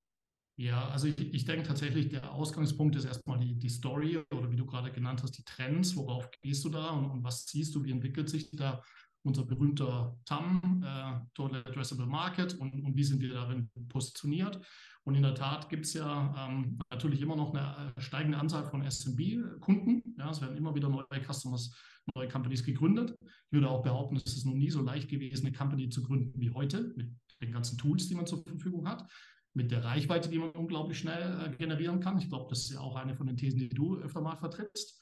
Ja, 0.57 0.89
also 0.91 1.07
ich, 1.07 1.19
ich 1.19 1.45
denke 1.47 1.67
tatsächlich, 1.67 2.09
der 2.09 2.33
Ausgangspunkt 2.33 2.95
ist 2.95 3.07
erstmal 3.07 3.39
die, 3.39 3.59
die 3.59 3.69
Story 3.71 4.19
oder 4.31 4.51
wie 4.51 4.57
du 4.57 4.67
gerade 4.67 4.93
genannt 4.93 5.23
hast, 5.23 5.39
die 5.39 5.45
Trends. 5.45 5.97
Worauf 5.97 6.31
gehst 6.43 6.65
du 6.65 6.69
da 6.69 6.91
und, 6.91 7.11
und 7.11 7.25
was 7.25 7.47
siehst 7.47 7.75
du, 7.75 7.83
wie 7.83 7.93
entwickelt 7.93 8.29
sich 8.29 8.51
da 8.51 8.83
unser 9.23 9.45
berühmter 9.45 10.19
TAM, 10.25 10.83
äh, 10.85 11.21
Total 11.35 11.63
Addressable 11.67 12.07
Market 12.07 12.55
und, 12.55 12.73
und 12.85 12.97
wie 12.97 13.05
sind 13.05 13.21
wir 13.21 13.33
darin 13.33 13.71
positioniert. 13.89 14.61
Und 15.05 15.15
in 15.15 15.23
der 15.23 15.35
Tat 15.35 15.69
gibt 15.69 15.87
es 15.87 15.95
ja 15.95 16.35
ähm, 16.37 16.79
natürlich 16.91 17.23
immer 17.23 17.37
noch 17.37 17.55
eine 17.55 17.95
äh, 17.97 18.01
steigende 18.01 18.39
Anzahl 18.39 18.65
von 18.65 18.89
SMB-Kunden. 18.89 20.15
Ja, 20.19 20.31
es 20.31 20.41
werden 20.41 20.57
immer 20.57 20.75
wieder 20.75 20.89
neue 20.89 21.07
Customers, 21.27 21.75
neue 22.15 22.29
Companies 22.29 22.65
gegründet. 22.65 23.17
Ich 23.23 23.53
würde 23.53 23.69
auch 23.69 23.83
behaupten, 23.83 24.17
es 24.17 24.37
ist 24.37 24.45
noch 24.45 24.55
nie 24.55 24.71
so 24.71 24.83
leicht 24.83 25.09
gewesen, 25.09 25.47
eine 25.47 25.57
Company 25.57 25.89
zu 25.89 26.03
gründen 26.03 26.39
wie 26.41 26.51
heute, 26.51 26.93
mit 26.97 27.09
den 27.41 27.53
ganzen 27.53 27.79
Tools, 27.79 28.09
die 28.09 28.15
man 28.15 28.27
zur 28.27 28.43
Verfügung 28.43 28.87
hat, 28.87 29.11
mit 29.55 29.71
der 29.71 29.85
Reichweite, 29.85 30.29
die 30.29 30.39
man 30.39 30.51
unglaublich 30.51 30.99
schnell 30.99 31.47
äh, 31.47 31.57
generieren 31.57 32.01
kann. 32.01 32.19
Ich 32.19 32.29
glaube, 32.29 32.47
das 32.51 32.61
ist 32.61 32.73
ja 32.73 32.81
auch 32.81 32.97
eine 32.97 33.17
von 33.17 33.27
den 33.27 33.37
Thesen, 33.37 33.59
die 33.59 33.71
du 33.71 33.97
öfter 33.97 34.21
mal 34.21 34.37
vertrittst. 34.37 35.00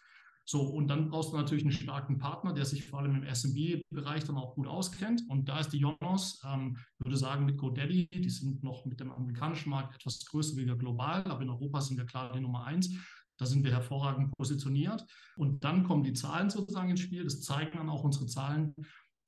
So, 0.51 0.63
und 0.63 0.89
dann 0.89 1.11
brauchst 1.11 1.31
du 1.31 1.37
natürlich 1.37 1.65
einen 1.65 1.73
starken 1.73 2.17
Partner, 2.17 2.55
der 2.55 2.65
sich 2.65 2.87
vor 2.87 3.01
allem 3.01 3.17
im 3.17 3.35
SMB-Bereich 3.35 4.25
dann 4.25 4.39
auch 4.39 4.55
gut 4.55 4.67
auskennt. 4.67 5.21
Und 5.29 5.47
da 5.47 5.61
ist 5.61 5.75
die 5.75 5.79
Jonos, 5.79 6.43
ähm, 6.43 6.79
würde 7.01 7.19
sagen, 7.19 7.45
mit 7.45 7.59
GoDaddy, 7.59 8.09
die 8.09 8.31
sind 8.31 8.63
noch 8.65 8.87
mit 8.87 8.99
dem 8.99 9.13
amerikanischen 9.13 9.69
Markt 9.69 9.97
etwas 9.97 10.25
größer 10.25 10.57
wie 10.57 10.65
wir 10.65 10.77
global, 10.77 11.23
aber 11.25 11.43
in 11.43 11.51
Europa 11.51 11.83
sind 11.83 11.99
wir 11.99 12.07
klar 12.07 12.33
die 12.33 12.41
Nummer 12.41 12.65
eins. 12.65 12.89
Da 13.37 13.45
sind 13.45 13.63
wir 13.63 13.73
hervorragend 13.73 14.35
positioniert. 14.39 15.05
Und 15.37 15.65
dann 15.65 15.85
kommen 15.85 16.03
die 16.03 16.15
Zahlen 16.15 16.49
sozusagen 16.49 16.89
ins 16.89 17.01
Spiel. 17.01 17.25
Das 17.25 17.43
zeigen 17.43 17.77
dann 17.77 17.91
auch 17.91 18.03
unsere 18.03 18.25
Zahlen. 18.25 18.75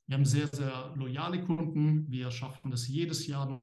Wir 0.07 0.17
haben 0.17 0.25
sehr, 0.25 0.49
sehr 0.49 0.95
loyale 0.97 1.45
Kunden. 1.45 2.11
Wir 2.11 2.31
schaffen 2.31 2.73
es 2.73 2.89
jedes 2.89 3.27
Jahr, 3.27 3.61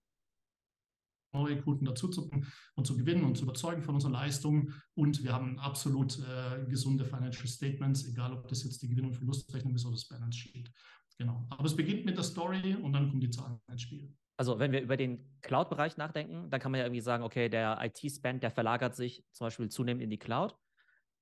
neue 1.34 1.62
Kunden 1.62 1.86
dazu 1.86 2.08
zu 2.08 2.30
und 2.76 2.88
zu 2.88 2.98
gewinnen 2.98 3.24
und 3.24 3.38
zu 3.38 3.44
überzeugen 3.44 3.82
von 3.82 3.96
unserer 3.96 4.12
Leistung. 4.12 4.72
Und 4.96 5.24
wir 5.24 5.34
haben 5.34 5.60
absolut 5.60 6.20
äh, 6.20 6.66
gesunde 6.66 7.06
Financial 7.06 7.48
Statements, 7.48 8.06
egal 8.06 8.34
ob 8.34 8.48
das 8.48 8.64
jetzt 8.64 8.82
die 8.82 8.90
Gewinn- 8.90 9.06
und 9.06 9.14
Verlustrechnung 9.14 9.76
ist 9.76 9.86
oder 9.86 9.96
das 9.96 10.08
Balance 10.08 10.38
Sheet. 10.38 10.72
Genau. 11.18 11.46
Aber 11.50 11.66
es 11.66 11.76
beginnt 11.76 12.06
mit 12.06 12.16
der 12.16 12.24
Story 12.24 12.76
und 12.76 12.94
dann 12.94 13.08
kommen 13.08 13.22
die 13.22 13.30
Zahlen 13.30 13.60
ins 13.72 13.82
Spiel. 13.82 14.14
Also 14.40 14.60
wenn 14.60 14.72
wir 14.72 14.82
über 14.82 14.98
den 14.98 15.40
Cloud-Bereich 15.42 15.98
nachdenken, 15.98 16.50
dann 16.52 16.60
kann 16.60 16.72
man 16.72 16.80
ja 16.80 16.86
irgendwie 16.86 17.02
sagen, 17.02 17.24
okay, 17.24 17.50
der 17.50 17.80
IT-Spend, 17.82 18.44
der 18.44 18.52
verlagert 18.52 18.96
sich 18.96 19.26
zum 19.32 19.48
Beispiel 19.48 19.70
zunehmend 19.70 20.04
in 20.04 20.12
die 20.12 20.20
Cloud. 20.20 20.56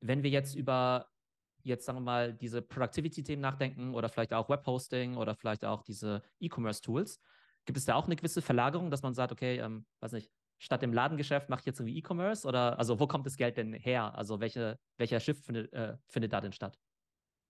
Wenn 0.02 0.22
wir 0.22 0.30
jetzt 0.30 0.56
über 0.56 1.08
jetzt 1.66 1.86
sagen 1.86 1.98
wir 1.98 2.04
mal 2.04 2.34
diese 2.34 2.62
Productivity-Themen 2.62 3.42
nachdenken 3.42 3.94
oder 3.96 4.08
vielleicht 4.08 4.34
auch 4.34 4.50
Webhosting 4.50 5.18
oder 5.18 5.36
vielleicht 5.36 5.66
auch 5.66 5.82
diese 5.82 6.22
E-Commerce-Tools, 6.40 7.20
Gibt 7.66 7.78
es 7.78 7.86
da 7.86 7.96
auch 7.96 8.06
eine 8.06 8.16
gewisse 8.16 8.42
Verlagerung, 8.42 8.92
dass 8.92 9.02
man 9.02 9.14
sagt, 9.14 9.32
okay, 9.32 9.58
ähm, 9.58 9.86
weiß 10.00 10.12
nicht, 10.14 10.32
statt 10.60 10.82
dem 10.82 10.94
Ladengeschäft 10.94 11.50
mache 11.50 11.62
ich 11.62 11.66
jetzt 11.66 11.80
irgendwie 11.80 11.98
E-Commerce 11.98 12.48
oder 12.48 12.78
also 12.80 13.00
wo 13.00 13.08
kommt 13.08 13.26
das 13.26 13.38
Geld 13.38 13.58
denn 13.58 13.74
her? 13.74 14.16
Also 14.16 14.40
welche, 14.40 14.80
welcher 14.98 15.20
Shift 15.20 15.46
findet, 15.46 15.74
äh, 15.74 15.98
findet 16.08 16.34
da 16.34 16.42
denn 16.42 16.54
statt? 16.54 16.78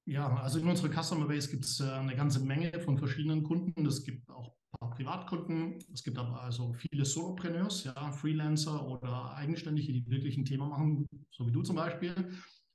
Ja, 0.07 0.36
also 0.38 0.60
in 0.60 0.67
unserer 0.67 0.91
Customer 1.03 1.27
Base 1.27 1.50
gibt 1.50 1.65
es 1.65 1.79
äh, 1.79 1.89
eine 1.89 2.15
ganze 2.15 2.39
Menge 2.39 2.79
von 2.79 2.98
verschiedenen 2.98 3.43
Kunden. 3.43 3.86
Es 3.86 4.03
gibt 4.03 4.29
auch 4.29 4.55
ein 4.74 4.79
paar 4.79 4.91
Privatkunden. 4.91 5.79
Es 5.91 6.03
gibt 6.03 6.17
aber 6.17 6.41
also 6.41 6.74
viele 6.74 7.05
Solopreneurs, 7.05 7.86
ja, 7.86 8.12
Freelancer 8.12 8.88
oder 8.88 9.36
Eigenständige, 9.36 9.91
die 9.91 10.07
wirklich 10.07 10.38
ein 10.38 10.45
Thema 10.45 10.67
machen, 10.67 11.07
so 11.31 11.48
wie 11.48 11.51
du 11.51 11.63
zum 11.63 11.75
Beispiel. 11.75 12.13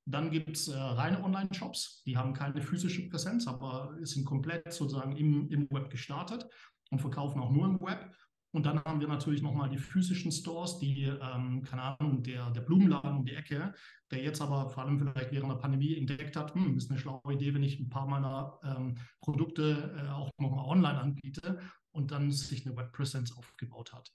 Dann 0.07 0.31
gibt 0.33 0.57
es 0.57 0.69
äh, 0.69 0.77
reine 0.77 1.23
Online-Shops, 1.23 2.03
die 2.05 2.17
haben 2.17 2.35
keine 2.35 2.61
physische 2.63 3.09
Präsenz, 3.09 3.47
aber 3.47 3.97
sind 4.01 4.25
komplett 4.25 4.73
sozusagen 4.73 5.17
im, 5.17 5.49
im 5.51 5.71
Web 5.71 5.89
gestartet 5.91 6.49
und 6.91 7.01
verkaufen 7.01 7.41
auch 7.41 7.51
nur 7.51 7.67
im 7.67 7.81
Web. 7.81 8.13
Und 8.53 8.67
dann 8.67 8.83
haben 8.85 9.01
wir 9.01 9.07
natürlich 9.07 9.43
nochmal 9.43 9.71
die 9.71 9.79
physischen 9.79 10.33
Stores, 10.33 10.79
die, 10.79 11.05
ähm, 11.05 11.63
keine 11.63 11.83
Ahnung, 11.83 12.23
der, 12.23 12.51
der 12.51 12.63
Blumenladen 12.63 13.19
um 13.19 13.25
die 13.25 13.35
Ecke, 13.35 13.73
der 14.11 14.23
jetzt 14.23 14.41
aber 14.41 14.69
vor 14.71 14.83
allem 14.85 14.99
vielleicht 14.99 15.31
während 15.31 15.53
der 15.53 15.59
Pandemie 15.59 15.97
entdeckt 15.97 16.35
hat, 16.35 16.55
hm, 16.55 16.77
ist 16.77 16.91
eine 16.91 16.99
schlaue 16.99 17.33
Idee, 17.33 17.55
wenn 17.55 17.63
ich 17.63 17.79
ein 17.79 17.89
paar 17.89 18.09
meiner 18.09 18.59
ähm, 18.65 18.97
Produkte 19.21 19.95
äh, 19.97 20.11
auch 20.11 20.31
nochmal 20.39 20.65
online 20.65 20.99
anbiete 20.99 21.61
und 21.93 22.11
dann 22.11 22.33
sich 22.33 22.67
eine 22.67 22.77
Webpräsenz 22.77 23.37
aufgebaut 23.37 23.93
hat. 23.93 24.13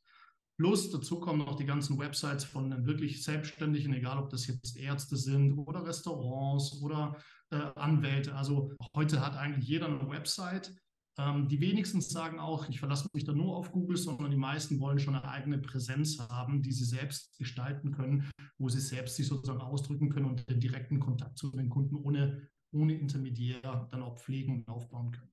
Plus 0.58 0.90
dazu 0.90 1.20
kommen 1.20 1.40
noch 1.40 1.56
die 1.56 1.66
ganzen 1.66 1.98
Websites 1.98 2.46
von 2.46 2.86
wirklich 2.86 3.24
Selbstständigen, 3.24 3.94
egal 3.94 4.18
ob 4.18 4.30
das 4.30 4.48
jetzt 4.48 4.78
Ärzte 4.78 5.18
sind 5.18 5.54
oder 5.54 5.86
Restaurants 5.86 6.82
oder 6.82 7.18
äh, 7.52 7.58
Anwälte. 7.76 8.36
Also 8.36 8.72
heute 8.96 9.26
hat 9.26 9.36
eigentlich 9.36 9.68
jeder 9.68 9.88
eine 9.88 10.10
Website 10.10 10.74
ähm, 11.18 11.48
die 11.48 11.62
wenigsten 11.62 12.02
sagen 12.02 12.40
auch, 12.40 12.68
ich 12.68 12.80
verlasse 12.80 13.08
mich 13.14 13.24
da 13.24 13.32
nur 13.32 13.56
auf 13.56 13.72
Google, 13.72 13.96
sondern 13.96 14.32
die 14.32 14.38
meisten 14.38 14.80
wollen 14.80 15.00
schon 15.00 15.16
eine 15.16 15.28
eigene 15.28 15.58
Präsenz 15.58 16.20
haben, 16.20 16.62
die 16.62 16.74
sie 16.74 16.84
selbst 16.84 17.38
gestalten 17.38 17.92
können, 17.92 18.30
wo 18.58 18.68
sie 18.68 18.82
selbst 18.82 19.16
sich 19.16 19.28
sozusagen 19.28 19.62
ausdrücken 19.62 20.10
können 20.10 20.26
und 20.26 20.50
den 20.50 20.60
direkten 20.60 21.00
Kontakt 21.00 21.38
zu 21.38 21.52
den 21.52 21.70
Kunden 21.70 21.96
ohne, 21.96 22.50
ohne 22.74 22.96
Intermediär 22.96 23.88
dann 23.92 24.04
auch 24.04 24.18
pflegen 24.18 24.56
und 24.56 24.68
aufbauen 24.68 25.12
können. 25.12 25.32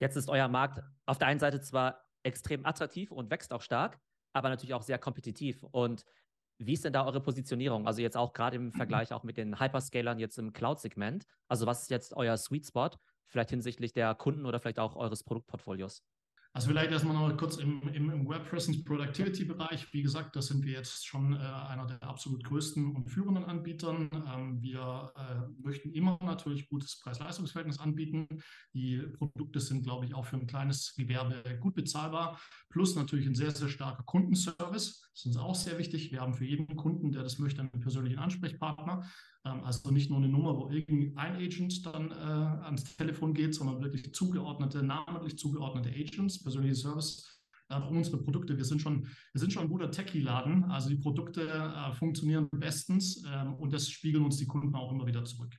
Jetzt 0.00 0.16
ist 0.16 0.28
euer 0.28 0.48
Markt 0.48 0.82
auf 1.06 1.18
der 1.18 1.28
einen 1.28 1.40
Seite 1.40 1.60
zwar 1.60 2.04
extrem 2.22 2.66
attraktiv 2.66 3.10
und 3.10 3.30
wächst 3.30 3.52
auch 3.52 3.62
stark, 3.62 3.98
aber 4.34 4.50
natürlich 4.50 4.74
auch 4.74 4.82
sehr 4.82 4.98
kompetitiv. 4.98 5.62
Und 5.62 6.04
wie 6.58 6.74
ist 6.74 6.84
denn 6.84 6.92
da 6.92 7.06
eure 7.06 7.20
Positionierung? 7.20 7.86
Also 7.86 8.02
jetzt 8.02 8.16
auch 8.16 8.32
gerade 8.32 8.56
im 8.56 8.72
Vergleich 8.72 9.12
auch 9.12 9.22
mit 9.22 9.38
den 9.38 9.58
Hyperscalern 9.58 10.18
jetzt 10.18 10.38
im 10.38 10.52
Cloud-Segment. 10.52 11.26
Also 11.48 11.66
was 11.66 11.82
ist 11.82 11.90
jetzt 11.90 12.14
euer 12.14 12.36
Sweet 12.36 12.66
Spot 12.66 12.90
vielleicht 13.28 13.50
hinsichtlich 13.50 13.92
der 13.92 14.14
Kunden 14.14 14.46
oder 14.46 14.60
vielleicht 14.60 14.78
auch 14.78 14.96
eures 14.96 15.22
Produktportfolios? 15.22 16.02
Also 16.54 16.70
vielleicht 16.70 16.90
erstmal 16.90 17.14
noch 17.14 17.36
kurz 17.36 17.58
im, 17.58 17.82
im, 17.92 18.10
im 18.10 18.28
Web 18.28 18.48
Presence 18.48 18.82
Productivity 18.82 19.44
Bereich. 19.44 19.92
Wie 19.92 20.02
gesagt, 20.02 20.34
da 20.34 20.42
sind 20.42 20.64
wir 20.64 20.72
jetzt 20.72 21.06
schon 21.06 21.34
äh, 21.34 21.38
einer 21.38 21.86
der 21.86 22.02
absolut 22.02 22.42
größten 22.42 22.96
und 22.96 23.08
führenden 23.10 23.44
Anbietern. 23.44 24.08
Ähm, 24.26 24.60
wir 24.62 25.12
äh, 25.14 25.62
möchten 25.62 25.92
immer 25.92 26.18
natürlich 26.22 26.68
gutes 26.68 26.98
Preis-Leistungs-Verhältnis 27.00 27.78
anbieten. 27.78 28.26
Die 28.72 28.98
Produkte 29.18 29.60
sind, 29.60 29.84
glaube 29.84 30.06
ich, 30.06 30.14
auch 30.14 30.24
für 30.24 30.36
ein 30.36 30.46
kleines 30.46 30.94
Gewerbe 30.96 31.42
gut 31.60 31.74
bezahlbar. 31.74 32.40
Plus 32.70 32.96
natürlich 32.96 33.26
ein 33.26 33.34
sehr, 33.34 33.50
sehr 33.50 33.68
starker 33.68 34.02
Kundenservice. 34.04 35.00
Das 35.00 35.20
ist 35.20 35.26
uns 35.26 35.36
auch 35.36 35.54
sehr 35.54 35.78
wichtig. 35.78 36.10
Wir 36.10 36.22
haben 36.22 36.34
für 36.34 36.46
jeden 36.46 36.74
Kunden, 36.76 37.12
der 37.12 37.22
das 37.22 37.38
möchte, 37.38 37.60
einen 37.60 37.70
persönlichen 37.70 38.18
Ansprechpartner. 38.18 39.04
Ähm, 39.48 39.64
also 39.64 39.90
nicht 39.90 40.10
nur 40.10 40.18
eine 40.18 40.28
Nummer, 40.28 40.56
wo 40.56 40.68
irgendein 40.70 41.36
Agent 41.36 41.84
dann 41.86 42.10
äh, 42.10 42.64
ans 42.64 42.96
Telefon 42.96 43.34
geht, 43.34 43.54
sondern 43.54 43.82
wirklich 43.82 44.12
zugeordnete, 44.14 44.82
namentlich 44.82 45.38
zugeordnete 45.38 45.90
Agents, 45.90 46.42
persönliche 46.42 46.74
Service. 46.74 47.40
Äh, 47.68 47.80
unsere 47.80 48.18
Produkte, 48.18 48.56
wir 48.56 48.64
sind 48.64 48.80
schon, 48.80 49.04
wir 49.04 49.40
sind 49.40 49.52
schon 49.52 49.64
ein 49.64 49.68
guter 49.68 49.90
Techie-Laden. 49.90 50.64
Also 50.64 50.88
die 50.88 50.96
Produkte 50.96 51.48
äh, 51.48 51.92
funktionieren 51.94 52.48
bestens 52.50 53.24
ähm, 53.26 53.54
und 53.54 53.72
das 53.72 53.88
spiegeln 53.88 54.24
uns 54.24 54.36
die 54.36 54.46
Kunden 54.46 54.74
auch 54.74 54.92
immer 54.92 55.06
wieder 55.06 55.24
zurück. 55.24 55.54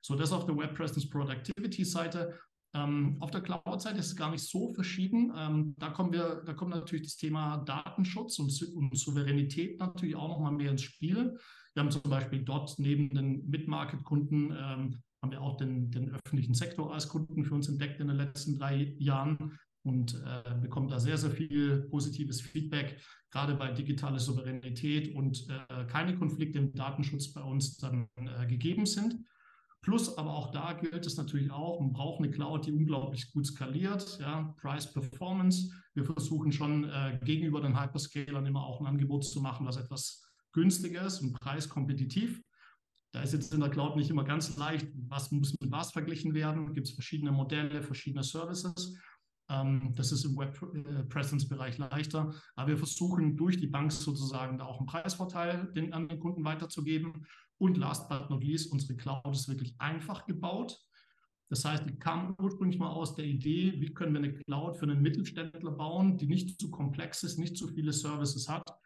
So, 0.00 0.14
das 0.14 0.32
auf 0.32 0.46
der 0.46 0.56
Web 0.56 0.74
Presence 0.74 1.08
Productivity 1.08 1.84
Seite. 1.84 2.38
Ähm, 2.74 3.16
auf 3.20 3.30
der 3.30 3.40
Cloud-Seite 3.40 3.98
ist 3.98 4.08
es 4.08 4.16
gar 4.16 4.30
nicht 4.30 4.44
so 4.46 4.72
verschieden. 4.74 5.32
Ähm, 5.36 5.74
da, 5.78 5.88
kommen 5.88 6.12
wir, 6.12 6.42
da 6.44 6.52
kommt 6.52 6.70
natürlich 6.70 7.06
das 7.06 7.16
Thema 7.16 7.58
Datenschutz 7.58 8.38
und, 8.38 8.50
und 8.74 8.96
Souveränität 8.96 9.78
natürlich 9.80 10.16
auch 10.16 10.28
nochmal 10.28 10.52
mehr 10.52 10.70
ins 10.70 10.82
Spiel. 10.82 11.38
Wir 11.78 11.84
haben 11.84 11.92
zum 11.92 12.02
Beispiel 12.10 12.42
dort 12.42 12.76
neben 12.80 13.08
den 13.08 13.48
Mid-Market-Kunden 13.50 14.50
ähm, 14.50 15.00
haben 15.22 15.30
wir 15.30 15.40
auch 15.40 15.56
den, 15.58 15.92
den, 15.92 16.10
öffentlichen 16.10 16.52
Sektor 16.52 16.92
als 16.92 17.08
Kunden 17.08 17.44
für 17.44 17.54
uns 17.54 17.68
entdeckt 17.68 18.00
in 18.00 18.08
den 18.08 18.16
letzten 18.16 18.58
drei 18.58 18.96
Jahren 18.98 19.56
und 19.84 20.14
äh, 20.14 20.56
bekommen 20.60 20.88
da 20.88 20.98
sehr, 20.98 21.16
sehr 21.18 21.30
viel 21.30 21.82
positives 21.88 22.40
Feedback, 22.40 23.00
gerade 23.30 23.54
bei 23.54 23.70
digitaler 23.70 24.18
Souveränität 24.18 25.14
und 25.14 25.46
äh, 25.48 25.84
keine 25.84 26.18
Konflikte 26.18 26.58
im 26.58 26.74
Datenschutz 26.74 27.32
bei 27.32 27.42
uns 27.42 27.76
dann 27.76 28.08
äh, 28.16 28.48
gegeben 28.48 28.84
sind. 28.84 29.14
Plus, 29.80 30.18
aber 30.18 30.34
auch 30.34 30.50
da 30.50 30.72
gilt 30.72 31.06
es 31.06 31.16
natürlich 31.16 31.52
auch, 31.52 31.78
man 31.80 31.92
braucht 31.92 32.18
eine 32.18 32.32
Cloud, 32.32 32.66
die 32.66 32.72
unglaublich 32.72 33.30
gut 33.30 33.46
skaliert, 33.46 34.18
ja, 34.20 34.52
Price 34.60 34.92
Performance. 34.92 35.72
Wir 35.94 36.04
versuchen 36.04 36.50
schon 36.50 36.90
äh, 36.90 37.20
gegenüber 37.22 37.60
den 37.60 37.80
Hyperscalern 37.80 38.46
immer 38.46 38.66
auch 38.66 38.80
ein 38.80 38.88
Angebot 38.88 39.24
zu 39.24 39.40
machen, 39.40 39.64
was 39.64 39.76
etwas 39.76 40.27
günstiger 40.52 41.06
ist 41.06 41.20
und 41.20 41.32
preiskompetitiv. 41.40 42.42
Da 43.12 43.22
ist 43.22 43.32
jetzt 43.32 43.54
in 43.54 43.60
der 43.60 43.70
Cloud 43.70 43.96
nicht 43.96 44.10
immer 44.10 44.24
ganz 44.24 44.56
leicht, 44.56 44.86
was 45.08 45.30
muss 45.30 45.54
mit 45.60 45.70
was 45.70 45.92
verglichen 45.92 46.34
werden. 46.34 46.74
Gibt 46.74 46.88
es 46.88 46.94
verschiedene 46.94 47.32
Modelle, 47.32 47.82
verschiedene 47.82 48.22
Services. 48.22 48.96
Ähm, 49.48 49.94
das 49.94 50.12
ist 50.12 50.24
im 50.24 50.36
Web 50.36 50.60
äh, 50.74 51.78
leichter. 51.78 52.34
Aber 52.54 52.68
wir 52.68 52.76
versuchen 52.76 53.36
durch 53.36 53.56
die 53.56 53.66
Bank 53.66 53.92
sozusagen 53.92 54.58
da 54.58 54.66
auch 54.66 54.78
einen 54.78 54.86
Preisvorteil 54.86 55.72
den, 55.74 55.92
an 55.94 56.08
den 56.08 56.20
Kunden 56.20 56.44
weiterzugeben. 56.44 57.26
Und 57.56 57.78
last 57.78 58.08
but 58.08 58.28
not 58.28 58.44
least, 58.44 58.70
unsere 58.70 58.96
Cloud 58.96 59.26
ist 59.32 59.48
wirklich 59.48 59.74
einfach 59.78 60.26
gebaut. 60.26 60.78
Das 61.48 61.64
heißt, 61.64 61.88
die 61.88 61.98
kam 61.98 62.36
ursprünglich 62.38 62.78
mal 62.78 62.90
aus 62.90 63.14
der 63.14 63.24
Idee, 63.24 63.72
wie 63.80 63.94
können 63.94 64.12
wir 64.12 64.18
eine 64.18 64.34
Cloud 64.34 64.76
für 64.76 64.84
einen 64.84 65.00
Mittelständler 65.00 65.70
bauen, 65.70 66.18
die 66.18 66.26
nicht 66.26 66.60
zu 66.60 66.70
komplex 66.70 67.22
ist, 67.22 67.38
nicht 67.38 67.56
zu 67.56 67.68
viele 67.68 67.94
Services 67.94 68.50
hat 68.50 68.78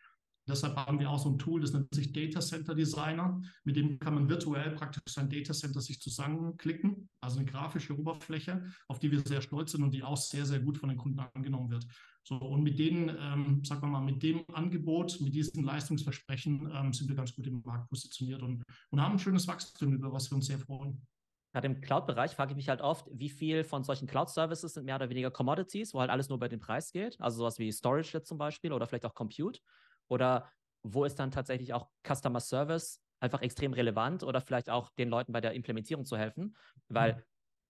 Deshalb 0.49 0.77
haben 0.77 0.99
wir 0.99 1.09
auch 1.09 1.21
so 1.21 1.31
ein 1.31 1.39
Tool, 1.39 1.61
das 1.61 1.73
nennt 1.73 1.95
sich 1.95 2.13
Data 2.13 2.41
Center 2.41 2.75
Designer. 2.75 3.41
Mit 3.65 3.77
dem 3.77 3.99
kann 3.99 4.15
man 4.15 4.29
virtuell 4.29 4.73
praktisch 4.73 5.03
sein 5.09 5.31
Data 5.31 5.53
Center 5.53 5.81
sich 5.81 6.01
zusammenklicken, 6.01 7.09
also 7.21 7.39
eine 7.39 7.49
grafische 7.49 7.97
Oberfläche, 7.97 8.65
auf 8.89 8.99
die 8.99 9.13
wir 9.13 9.21
sehr 9.21 9.41
stolz 9.41 9.73
sind 9.73 9.85
und 9.85 9.93
die 9.93 10.03
auch 10.03 10.17
sehr, 10.17 10.45
sehr 10.45 10.61
gut 10.61 10.79
von 10.79 10.89
den 10.89 10.99
Kunden 10.99 11.21
angenommen 11.21 11.71
wird. 11.71 11.87
So, 12.25 12.37
und 12.37 12.63
mit 12.63 12.79
denen, 12.79 13.09
ähm, 13.21 13.65
sagen 13.65 13.83
wir 13.83 13.89
mal, 13.89 14.01
mit 14.01 14.23
dem 14.23 14.45
Angebot, 14.53 15.21
mit 15.21 15.35
diesen 15.35 15.65
Leistungsversprechen 15.65 16.71
ähm, 16.73 16.93
sind 16.93 17.09
wir 17.09 17.17
ganz 17.17 17.35
gut 17.35 17.47
im 17.47 17.63
Markt 17.65 17.89
positioniert 17.89 18.43
und, 18.43 18.63
und 18.91 19.01
haben 19.01 19.13
ein 19.13 19.19
schönes 19.19 19.47
Wachstum, 19.49 19.93
über 19.93 20.13
was 20.13 20.31
wir 20.31 20.37
uns 20.37 20.47
sehr 20.47 20.59
freuen. 20.59 21.05
Gerade 21.53 21.67
im 21.67 21.81
Cloud-Bereich 21.81 22.35
frage 22.35 22.53
ich 22.53 22.57
mich 22.57 22.69
halt 22.69 22.81
oft, 22.81 23.07
wie 23.13 23.29
viel 23.29 23.63
von 23.63 23.85
solchen 23.85 24.07
Cloud-Services 24.07 24.75
sind 24.75 24.87
mehr 24.87 24.97
oder 24.97 25.11
weniger 25.11 25.31
Commodities, 25.31 25.93
wo 25.93 26.01
halt 26.01 26.11
alles 26.11 26.29
nur 26.29 26.39
bei 26.39 26.49
den 26.49 26.61
Preis 26.61 26.93
geht, 26.93 27.21
also 27.21 27.39
sowas 27.39 27.59
wie 27.59 27.71
Storage 27.71 28.23
zum 28.23 28.39
Beispiel 28.39 28.73
oder 28.73 28.87
vielleicht 28.87 29.05
auch 29.05 29.15
Compute. 29.15 29.61
Oder 30.09 30.51
wo 30.83 31.05
ist 31.05 31.19
dann 31.19 31.31
tatsächlich 31.31 31.73
auch 31.73 31.89
Customer 32.07 32.41
Service 32.41 33.01
einfach 33.21 33.43
extrem 33.43 33.73
relevant 33.73 34.25
oder 34.25 34.41
vielleicht 34.41 34.69
auch 34.69 34.91
den 34.99 35.09
Leuten 35.09 35.33
bei 35.33 35.41
der 35.41 35.53
Implementierung 35.53 36.05
zu 36.05 36.17
helfen? 36.17 36.57
Weil, 36.89 37.15
mhm. 37.15 37.23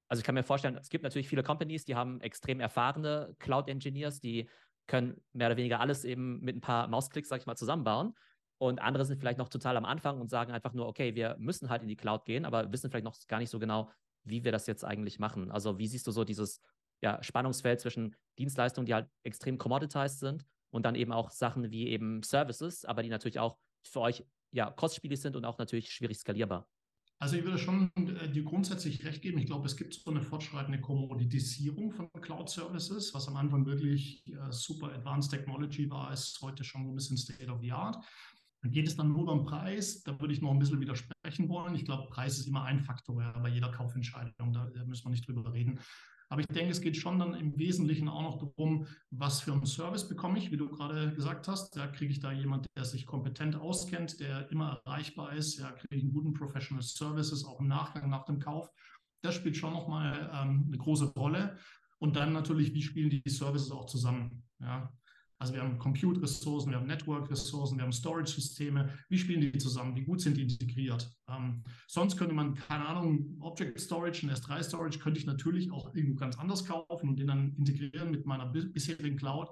also 0.09 0.21
ich 0.21 0.25
kann 0.25 0.35
mir 0.35 0.43
vorstellen, 0.43 0.77
es 0.77 0.89
gibt 0.89 1.05
natürlich 1.05 1.29
viele 1.29 1.43
Companies, 1.43 1.85
die 1.85 1.95
haben 1.95 2.21
extrem 2.21 2.61
erfahrene 2.61 3.35
Cloud-Engineers, 3.39 4.21
die 4.21 4.49
können 4.87 5.21
mehr 5.33 5.49
oder 5.49 5.57
weniger 5.57 5.81
alles 5.81 6.05
eben 6.05 6.41
mit 6.41 6.57
ein 6.57 6.61
paar 6.61 6.89
Mausklicks, 6.89 7.29
sag 7.29 7.41
ich 7.41 7.47
mal, 7.47 7.57
zusammenbauen. 7.57 8.15
Und 8.59 8.81
andere 8.81 9.05
sind 9.05 9.19
vielleicht 9.19 9.39
noch 9.39 9.49
total 9.49 9.77
am 9.77 9.85
Anfang 9.85 10.21
und 10.21 10.31
sagen 10.31 10.53
einfach 10.53 10.73
nur, 10.73 10.87
okay, 10.87 11.15
wir 11.15 11.37
müssen 11.39 11.69
halt 11.69 11.83
in 11.83 11.89
die 11.89 11.97
Cloud 11.97 12.25
gehen, 12.25 12.45
aber 12.45 12.73
wissen 12.73 12.91
vielleicht 12.91 13.05
noch 13.05 13.17
gar 13.27 13.39
nicht 13.39 13.51
so 13.51 13.59
genau, 13.59 13.91
wie 14.25 14.45
wir 14.45 14.53
das 14.53 14.67
jetzt 14.67 14.85
eigentlich 14.85 15.19
machen. 15.19 15.51
Also 15.51 15.79
wie 15.79 15.89
siehst 15.89 16.07
du 16.07 16.13
so 16.13 16.25
dieses 16.25 16.61
ja, 17.03 17.23
Spannungsfeld 17.23 17.81
zwischen 17.81 18.15
Dienstleistungen, 18.39 18.87
die 18.87 18.95
halt 18.95 19.09
extrem 19.25 19.59
commoditized 19.59 20.21
sind 20.21 20.47
und 20.73 20.85
dann 20.85 20.95
eben 20.95 21.13
auch 21.13 21.31
Sachen 21.31 21.71
wie 21.71 21.89
eben 21.89 22.23
Services, 22.23 22.85
aber 22.85 23.03
die 23.03 23.09
natürlich 23.09 23.39
auch 23.39 23.59
für 23.87 24.01
euch 24.01 24.25
ja 24.51 24.71
kostspielig 24.71 25.21
sind 25.21 25.37
und 25.37 25.45
auch 25.45 25.59
natürlich 25.59 25.93
schwierig 25.93 26.19
skalierbar. 26.19 26.67
Also 27.19 27.37
ich 27.37 27.45
würde 27.45 27.59
schon 27.59 27.93
äh, 27.95 28.29
dir 28.29 28.43
grundsätzlich 28.43 29.05
recht 29.05 29.23
geben. 29.23 29.39
Ich 29.39 29.47
glaube, 29.47 29.67
es 29.67 29.77
gibt 29.77 29.95
so 29.95 30.11
eine 30.11 30.23
fortschreitende 30.23 30.81
Kommoditisierung 30.81 31.93
von 31.93 32.11
Cloud 32.21 32.51
Services, 32.51 33.15
was 33.15 33.29
am 33.29 33.37
Anfang 33.37 33.65
wirklich 33.65 34.27
äh, 34.27 34.51
super 34.51 34.93
Advanced 34.93 35.31
Technology 35.31 35.89
war, 35.89 36.13
ist 36.13 36.41
heute 36.43 36.65
schon 36.65 36.83
ein 36.83 36.95
bisschen 36.97 37.17
State 37.17 37.49
of 37.49 37.61
the 37.61 37.71
Art. 37.71 38.05
Geht 38.65 38.89
es 38.89 38.97
dann 38.97 39.13
nur 39.13 39.31
um 39.31 39.45
Preis? 39.45 40.03
Da 40.03 40.19
würde 40.21 40.33
ich 40.33 40.41
noch 40.41 40.51
ein 40.51 40.59
bisschen 40.59 40.81
widersprechen 40.81 41.49
wollen. 41.49 41.75
Ich 41.75 41.85
glaube, 41.85 42.09
Preis 42.11 42.39
ist 42.39 42.47
immer 42.47 42.65
ein 42.65 42.81
Faktor 42.81 43.21
ja, 43.21 43.33
bei 43.39 43.49
jeder 43.49 43.71
Kaufentscheidung. 43.71 44.53
Da, 44.53 44.69
da 44.73 44.85
müssen 44.85 45.05
wir 45.05 45.11
nicht 45.11 45.27
drüber 45.27 45.53
reden. 45.53 45.81
Aber 46.33 46.41
ich 46.41 46.47
denke, 46.47 46.71
es 46.71 46.81
geht 46.81 46.97
schon 46.97 47.19
dann 47.19 47.35
im 47.35 47.59
Wesentlichen 47.59 48.09
auch 48.09 48.23
noch 48.23 48.39
darum, 48.39 48.87
was 49.11 49.43
für 49.43 49.53
einen 49.53 49.67
Service 49.67 50.09
bekomme 50.09 50.39
ich, 50.39 50.51
wie 50.51 50.57
du 50.57 50.67
gerade 50.67 51.13
gesagt 51.13 51.47
hast. 51.47 51.77
Da 51.77 51.87
kriege 51.89 52.11
ich 52.11 52.21
da 52.21 52.33
jemand, 52.33 52.65
der 52.75 52.87
sich 52.87 53.05
kompetent 53.05 53.55
auskennt, 53.55 54.19
der 54.19 54.51
immer 54.51 54.81
erreichbar 54.87 55.35
ist. 55.35 55.59
Ja, 55.59 55.71
kriege 55.73 55.95
ich 55.95 56.03
einen 56.03 56.15
guten 56.15 56.33
Professional 56.33 56.83
Services, 56.83 57.45
auch 57.45 57.61
im 57.61 57.69
Nachgang 57.69 58.09
nach 58.09 58.25
dem 58.25 58.39
Kauf. 58.39 58.71
Das 59.21 59.35
spielt 59.35 59.59
schon 59.59 59.75
nochmal 59.75 60.31
ähm, 60.33 60.65
eine 60.69 60.79
große 60.79 61.13
Rolle. 61.13 61.59
Und 61.99 62.17
dann 62.17 62.33
natürlich, 62.33 62.73
wie 62.73 62.81
spielen 62.81 63.11
die 63.11 63.23
Services 63.29 63.71
auch 63.71 63.85
zusammen? 63.85 64.43
Ja, 64.59 64.91
also 65.43 65.55
wir 65.55 65.63
haben 65.63 65.77
Compute-Ressourcen, 65.77 66.71
wir 66.71 66.79
haben 66.79 66.87
Network-Ressourcen, 66.87 67.77
wir 67.77 67.83
haben 67.83 67.93
Storage-Systeme. 67.93 68.97
Wie 69.09 69.19
spielen 69.19 69.41
die 69.41 69.59
zusammen? 69.59 69.97
Wie 69.97 70.05
gut 70.05 70.21
sind 70.21 70.37
die 70.37 70.43
integriert? 70.43 71.11
Ähm, 71.29 71.65
sonst 71.89 72.17
könnte 72.17 72.33
man, 72.33 72.55
keine 72.55 72.87
Ahnung, 72.87 73.39
Object 73.41 73.81
Storage 73.81 74.25
und 74.25 74.33
S3 74.33 74.63
Storage 74.63 75.01
könnte 75.01 75.19
ich 75.19 75.27
natürlich 75.27 75.73
auch 75.73 75.93
irgendwo 75.97 76.15
ganz 76.15 76.39
anders 76.39 76.65
kaufen 76.65 77.09
und 77.09 77.19
den 77.19 77.27
dann 77.27 77.57
integrieren 77.57 78.13
mit 78.13 78.25
meiner 78.25 78.47
bisherigen 78.47 79.17
Cloud. 79.17 79.49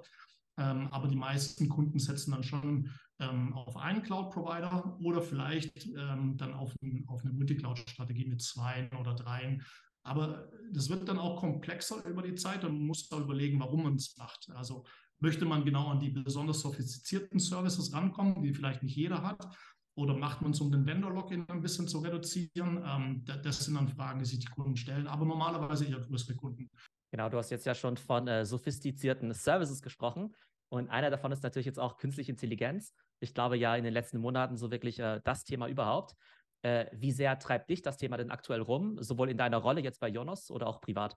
Ähm, 0.57 0.87
aber 0.91 1.09
die 1.09 1.17
meisten 1.17 1.67
Kunden 1.67 1.99
setzen 1.99 2.31
dann 2.31 2.43
schon 2.43 2.89
ähm, 3.19 3.51
auf 3.51 3.75
einen 3.75 4.01
Cloud-Provider 4.01 4.97
oder 5.01 5.21
vielleicht 5.21 5.87
ähm, 5.87 6.37
dann 6.37 6.53
auf, 6.53 6.73
ein, 6.81 7.03
auf 7.07 7.21
eine 7.25 7.33
Multicloud-Strategie 7.33 8.29
mit 8.29 8.41
zwei 8.41 8.89
oder 8.97 9.13
dreien. 9.13 9.61
Aber 10.03 10.49
das 10.71 10.89
wird 10.89 11.09
dann 11.09 11.19
auch 11.19 11.41
komplexer 11.41 12.05
über 12.05 12.21
die 12.21 12.35
Zeit 12.35 12.63
und 12.63 12.77
man 12.77 12.87
muss 12.87 13.09
da 13.09 13.19
überlegen, 13.19 13.59
warum 13.59 13.83
man 13.83 13.95
es 13.95 14.15
macht. 14.15 14.49
Also 14.55 14.85
Möchte 15.21 15.45
man 15.45 15.63
genau 15.63 15.87
an 15.87 15.99
die 15.99 16.09
besonders 16.09 16.61
sophistizierten 16.61 17.39
Services 17.39 17.93
rankommen, 17.93 18.41
die 18.41 18.53
vielleicht 18.53 18.81
nicht 18.81 18.95
jeder 18.95 19.21
hat? 19.21 19.55
Oder 19.95 20.15
macht 20.15 20.41
man 20.41 20.51
es, 20.51 20.61
um 20.61 20.71
den 20.71 20.85
Vendor-Login 20.85 21.47
ein 21.47 21.61
bisschen 21.61 21.87
zu 21.87 21.99
reduzieren? 21.99 22.83
Ähm, 22.83 23.23
das 23.25 23.63
sind 23.63 23.75
dann 23.75 23.87
Fragen, 23.87 24.19
die 24.19 24.25
sich 24.25 24.39
die 24.39 24.47
Kunden 24.47 24.75
stellen, 24.75 25.05
aber 25.05 25.25
normalerweise 25.25 25.85
eher 25.85 25.99
größere 25.99 26.35
Kunden. 26.35 26.71
Genau, 27.11 27.29
du 27.29 27.37
hast 27.37 27.51
jetzt 27.51 27.65
ja 27.65 27.75
schon 27.75 27.97
von 27.97 28.27
äh, 28.27 28.45
sophistizierten 28.45 29.31
Services 29.33 29.81
gesprochen. 29.81 30.33
Und 30.69 30.89
einer 30.89 31.11
davon 31.11 31.31
ist 31.31 31.43
natürlich 31.43 31.65
jetzt 31.65 31.79
auch 31.79 31.97
künstliche 31.97 32.31
Intelligenz. 32.31 32.93
Ich 33.19 33.33
glaube 33.35 33.57
ja 33.57 33.75
in 33.75 33.83
den 33.83 33.93
letzten 33.93 34.19
Monaten 34.19 34.57
so 34.57 34.71
wirklich 34.71 34.97
äh, 34.99 35.19
das 35.23 35.43
Thema 35.43 35.67
überhaupt. 35.67 36.15
Äh, 36.63 36.85
wie 36.93 37.11
sehr 37.11 37.37
treibt 37.37 37.69
dich 37.69 37.83
das 37.83 37.97
Thema 37.97 38.17
denn 38.17 38.31
aktuell 38.31 38.61
rum, 38.61 38.95
sowohl 39.01 39.29
in 39.29 39.37
deiner 39.37 39.57
Rolle 39.57 39.81
jetzt 39.81 39.99
bei 39.99 40.07
Jonas 40.07 40.49
oder 40.49 40.67
auch 40.67 40.81
privat? 40.81 41.15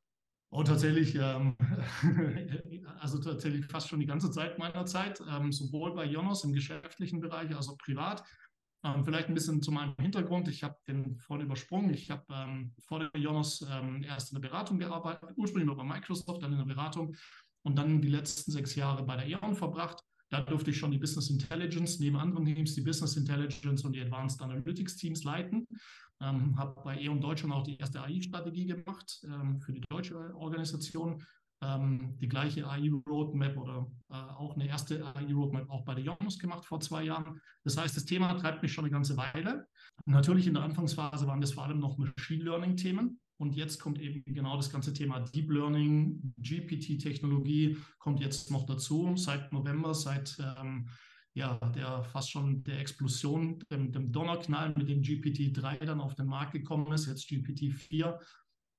Und 0.50 0.68
tatsächlich, 0.68 1.16
ähm, 1.16 1.56
also 3.00 3.18
tatsächlich 3.18 3.66
fast 3.66 3.88
schon 3.88 4.00
die 4.00 4.06
ganze 4.06 4.30
Zeit 4.30 4.58
meiner 4.58 4.86
Zeit, 4.86 5.20
ähm, 5.28 5.50
sowohl 5.52 5.94
bei 5.94 6.04
Jonas 6.04 6.44
im 6.44 6.52
geschäftlichen 6.52 7.20
Bereich 7.20 7.54
als 7.54 7.68
auch 7.68 7.78
privat. 7.78 8.22
Ähm, 8.84 9.04
vielleicht 9.04 9.28
ein 9.28 9.34
bisschen 9.34 9.62
zu 9.62 9.72
meinem 9.72 9.94
Hintergrund. 9.98 10.46
Ich 10.48 10.62
habe 10.62 10.76
den 10.86 11.16
vorhin 11.16 11.46
übersprungen. 11.46 11.92
Ich 11.94 12.10
habe 12.10 12.24
ähm, 12.30 12.72
vor 12.78 13.00
der 13.00 13.10
Jonas 13.20 13.66
ähm, 13.68 14.02
erst 14.02 14.32
in 14.32 14.40
der 14.40 14.48
Beratung 14.48 14.78
gearbeitet, 14.78 15.30
ursprünglich 15.36 15.74
bei 15.76 15.84
Microsoft, 15.84 16.42
dann 16.42 16.52
in 16.52 16.58
der 16.58 16.66
Beratung 16.66 17.16
und 17.62 17.76
dann 17.76 18.02
die 18.02 18.08
letzten 18.08 18.52
sechs 18.52 18.74
Jahre 18.74 19.02
bei 19.02 19.16
der 19.16 19.26
E.ON 19.26 19.54
verbracht. 19.54 20.04
Da 20.34 20.40
durfte 20.40 20.72
ich 20.72 20.78
schon 20.78 20.90
die 20.90 20.98
Business 20.98 21.30
Intelligence 21.30 22.00
neben 22.00 22.16
anderen 22.16 22.44
Teams, 22.44 22.74
die 22.74 22.80
Business 22.80 23.16
Intelligence 23.16 23.84
und 23.84 23.92
die 23.92 24.00
Advanced 24.00 24.42
Analytics 24.42 24.96
Teams 24.96 25.22
leiten. 25.22 25.64
Ähm, 26.20 26.58
habe 26.58 26.82
bei 26.82 27.00
E.ON 27.00 27.20
Deutschland 27.20 27.54
auch 27.54 27.62
die 27.62 27.78
erste 27.78 28.02
AI-Strategie 28.02 28.66
gemacht 28.66 29.24
ähm, 29.26 29.60
für 29.60 29.72
die 29.72 29.82
deutsche 29.88 30.34
Organisation. 30.34 31.24
Ähm, 31.62 32.16
die 32.18 32.26
gleiche 32.26 32.68
AI-Roadmap 32.68 33.56
oder 33.56 33.86
äh, 34.10 34.14
auch 34.14 34.56
eine 34.56 34.66
erste 34.66 35.06
AI-Roadmap 35.06 35.70
auch 35.70 35.84
bei 35.84 35.94
der 35.94 36.02
Jonas 36.02 36.36
gemacht 36.40 36.64
vor 36.64 36.80
zwei 36.80 37.04
Jahren. 37.04 37.40
Das 37.62 37.76
heißt, 37.76 37.96
das 37.96 38.04
Thema 38.04 38.34
treibt 38.34 38.60
mich 38.60 38.72
schon 38.72 38.84
eine 38.84 38.92
ganze 38.92 39.16
Weile. 39.16 39.68
Natürlich 40.04 40.48
in 40.48 40.54
der 40.54 40.64
Anfangsphase 40.64 41.28
waren 41.28 41.40
das 41.40 41.52
vor 41.52 41.62
allem 41.62 41.78
noch 41.78 41.96
Machine 41.96 42.42
Learning-Themen. 42.42 43.20
Und 43.44 43.56
jetzt 43.56 43.78
kommt 43.78 44.00
eben 44.00 44.24
genau 44.24 44.56
das 44.56 44.72
ganze 44.72 44.94
Thema 44.94 45.20
Deep 45.20 45.50
Learning, 45.50 46.32
GPT-Technologie 46.38 47.76
kommt 47.98 48.20
jetzt 48.20 48.50
noch 48.50 48.64
dazu. 48.64 49.14
Seit 49.18 49.52
November, 49.52 49.92
seit 49.92 50.38
ähm, 50.58 50.88
ja, 51.34 51.58
der 51.58 52.04
fast 52.04 52.30
schon 52.30 52.64
der 52.64 52.80
Explosion, 52.80 53.58
dem, 53.70 53.92
dem 53.92 54.10
Donnerknall, 54.10 54.72
mit 54.78 54.88
dem 54.88 55.02
GPT-3 55.02 55.84
dann 55.84 56.00
auf 56.00 56.14
den 56.14 56.24
Markt 56.24 56.52
gekommen 56.52 56.90
ist, 56.90 57.06
jetzt 57.06 57.28
GPT-4. 57.28 58.18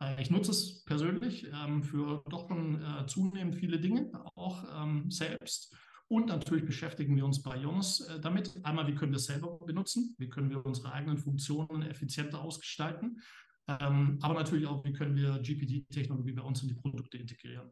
Äh, 0.01 0.19
ich 0.19 0.31
nutze 0.31 0.49
es 0.49 0.83
persönlich 0.83 1.45
ähm, 1.53 1.83
für 1.83 2.23
doch 2.27 2.47
schon 2.47 2.81
äh, 2.81 3.05
zunehmend 3.05 3.57
viele 3.57 3.79
Dinge, 3.79 4.09
auch 4.33 4.63
ähm, 4.81 5.11
selbst. 5.11 5.75
Und 6.07 6.25
natürlich 6.27 6.65
beschäftigen 6.65 7.15
wir 7.15 7.25
uns 7.25 7.43
bei 7.43 7.55
Jonas 7.55 7.99
äh, 8.01 8.19
damit. 8.19 8.59
Einmal, 8.63 8.87
wie 8.87 8.95
können 8.95 9.11
wir 9.11 9.17
es 9.17 9.25
selber 9.25 9.59
benutzen? 9.59 10.15
Wie 10.17 10.29
können 10.29 10.49
wir 10.49 10.65
unsere 10.65 10.91
eigenen 10.91 11.19
Funktionen 11.19 11.83
effizienter 11.83 12.41
ausgestalten? 12.41 13.21
Ähm, 13.67 14.19
aber 14.21 14.35
natürlich 14.35 14.67
auch, 14.67 14.83
wie 14.83 14.93
können 14.93 15.15
wir 15.15 15.39
GPT-Technologie 15.39 16.33
bei 16.33 16.43
uns 16.43 16.61
in 16.61 16.69
die 16.69 16.75
Produkte 16.75 17.17
integrieren? 17.17 17.71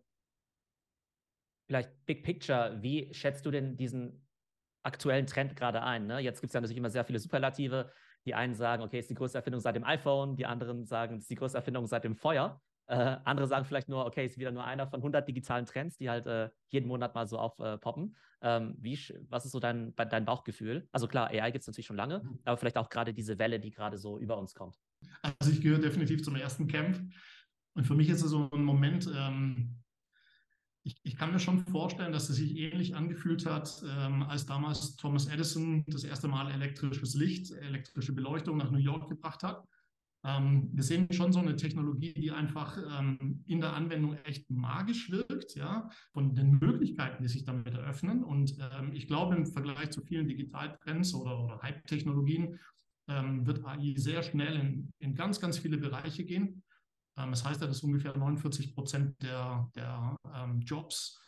Vielleicht 1.68 2.06
Big 2.06 2.24
Picture, 2.24 2.78
wie 2.82 3.14
schätzt 3.14 3.46
du 3.46 3.52
denn 3.52 3.78
diesen 3.78 4.26
aktuellen 4.84 5.26
Trend 5.26 5.56
gerade 5.56 5.82
ein. 5.82 6.08
Ne? 6.08 6.20
Jetzt 6.20 6.42
gibt 6.42 6.50
es 6.50 6.54
ja 6.54 6.62
natürlich 6.62 6.78
immer 6.78 6.90
sehr 6.90 7.06
viele 7.06 7.20
Superlative. 7.20 7.92
Die 8.26 8.36
einen 8.36 8.54
sagen, 8.54 8.84
okay, 8.84 9.00
ist 9.00 9.10
die 9.10 9.16
größte 9.16 9.38
Erfindung 9.38 9.62
seit 9.62 9.76
dem 9.76 9.84
iPhone, 9.84 10.36
die 10.36 10.46
anderen 10.46 10.86
sagen, 10.86 11.16
es 11.16 11.24
ist 11.24 11.30
die 11.30 11.36
größte 11.36 11.58
Erfindung 11.58 11.88
seit 11.88 12.04
dem 12.04 12.16
Feuer. 12.16 12.62
Äh, 12.88 13.18
andere 13.24 13.48
sagen 13.48 13.66
vielleicht 13.66 13.88
nur, 13.88 14.06
okay, 14.06 14.26
ist 14.26 14.38
wieder 14.38 14.52
nur 14.52 14.66
einer 14.66 14.88
von 14.88 15.00
100 15.00 15.28
digitalen 15.28 15.66
Trends, 15.66 15.98
die 15.98 16.10
halt 16.10 16.28
äh, 16.28 16.50
jeden 16.68 16.88
Monat 16.88 17.16
mal 17.16 17.28
so 17.28 17.40
aufpoppen. 17.40 18.16
Äh, 18.42 18.58
ähm, 18.58 18.78
was 19.30 19.46
ist 19.46 19.52
so 19.52 19.60
dein, 19.60 19.96
dein 19.96 20.26
Bauchgefühl? 20.26 20.88
Also 20.92 21.08
klar, 21.08 21.30
AI 21.30 21.52
gibt 21.52 21.62
es 21.62 21.68
natürlich 21.68 21.86
schon 21.86 21.96
lange, 21.96 22.20
mhm. 22.20 22.40
aber 22.44 22.58
vielleicht 22.58 22.78
auch 22.78 22.90
gerade 22.90 23.14
diese 23.14 23.40
Welle, 23.40 23.60
die 23.60 23.72
gerade 23.72 23.98
so 23.98 24.20
über 24.20 24.38
uns 24.38 24.54
kommt. 24.54 24.78
Also 25.22 25.52
ich 25.52 25.62
gehöre 25.62 25.80
definitiv 25.80 26.24
zum 26.24 26.36
ersten 26.36 26.68
Camp. 26.68 27.02
Und 27.76 27.86
für 27.86 27.96
mich 27.96 28.10
ist 28.10 28.22
es 28.22 28.30
so 28.30 28.50
ein 28.52 28.64
Moment, 28.64 29.10
ähm, 29.16 29.84
ich, 30.86 31.00
ich, 31.04 31.16
kann 31.16 31.32
mir 31.32 31.40
schon 31.40 31.66
vorstellen, 31.66 32.12
dass 32.12 32.30
es 32.30 32.36
sich 32.36 32.58
ähnlich 32.58 32.96
angefühlt 32.96 33.46
hat, 33.46 33.84
ähm, 33.88 34.24
als 34.24 34.46
damals 34.46 34.98
Thomas 34.98 35.28
Edison 35.28 35.86
das 35.88 36.04
erste 36.04 36.28
Mal 36.28 36.52
elektrisches 36.52 37.14
Licht, 37.14 37.52
elektrische 37.52 38.14
Beleuchtung 38.14 38.58
nach 38.58 38.70
New 38.70 38.80
York 38.80 39.08
gebracht 39.08 39.44
hat. 39.44 39.66
Ähm, 40.26 40.70
wir 40.72 40.84
sehen 40.84 41.08
schon 41.12 41.34
so 41.34 41.40
eine 41.40 41.56
Technologie, 41.56 42.14
die 42.14 42.32
einfach 42.32 42.78
ähm, 42.78 43.44
in 43.46 43.60
der 43.60 43.74
Anwendung 43.74 44.16
echt 44.24 44.50
magisch 44.50 45.12
wirkt, 45.12 45.56
ja, 45.56 45.90
von 46.12 46.34
den 46.34 46.60
Möglichkeiten, 46.60 47.22
die 47.22 47.30
sich 47.30 47.44
damit 47.44 47.74
eröffnen. 47.74 48.24
Und 48.24 48.58
ähm, 48.60 48.94
ich 48.94 49.08
glaube, 49.08 49.36
im 49.36 49.46
Vergleich 49.46 49.92
zu 49.92 50.02
vielen 50.02 50.28
Digitaltrends 50.28 51.14
oder, 51.14 51.44
oder 51.44 51.62
Hype-Technologien 51.62 52.60
ähm, 53.08 53.46
wird 53.46 53.66
AI 53.66 53.94
sehr 53.98 54.24
schnell 54.24 54.56
in, 54.56 54.94
in 55.00 55.16
ganz, 55.16 55.40
ganz 55.40 55.58
viele 55.58 55.78
Bereiche 55.78 56.24
gehen. 56.24 56.64
Ähm, 57.18 57.32
das 57.32 57.44
heißt 57.44 57.62
ja, 57.62 57.68
dass 57.68 57.84
ungefähr 57.84 58.16
49 58.18 58.74
Prozent 58.74 59.22
der, 59.22 59.70
der 59.76 60.16
ähm, 60.34 60.62
Jobs 60.62 61.20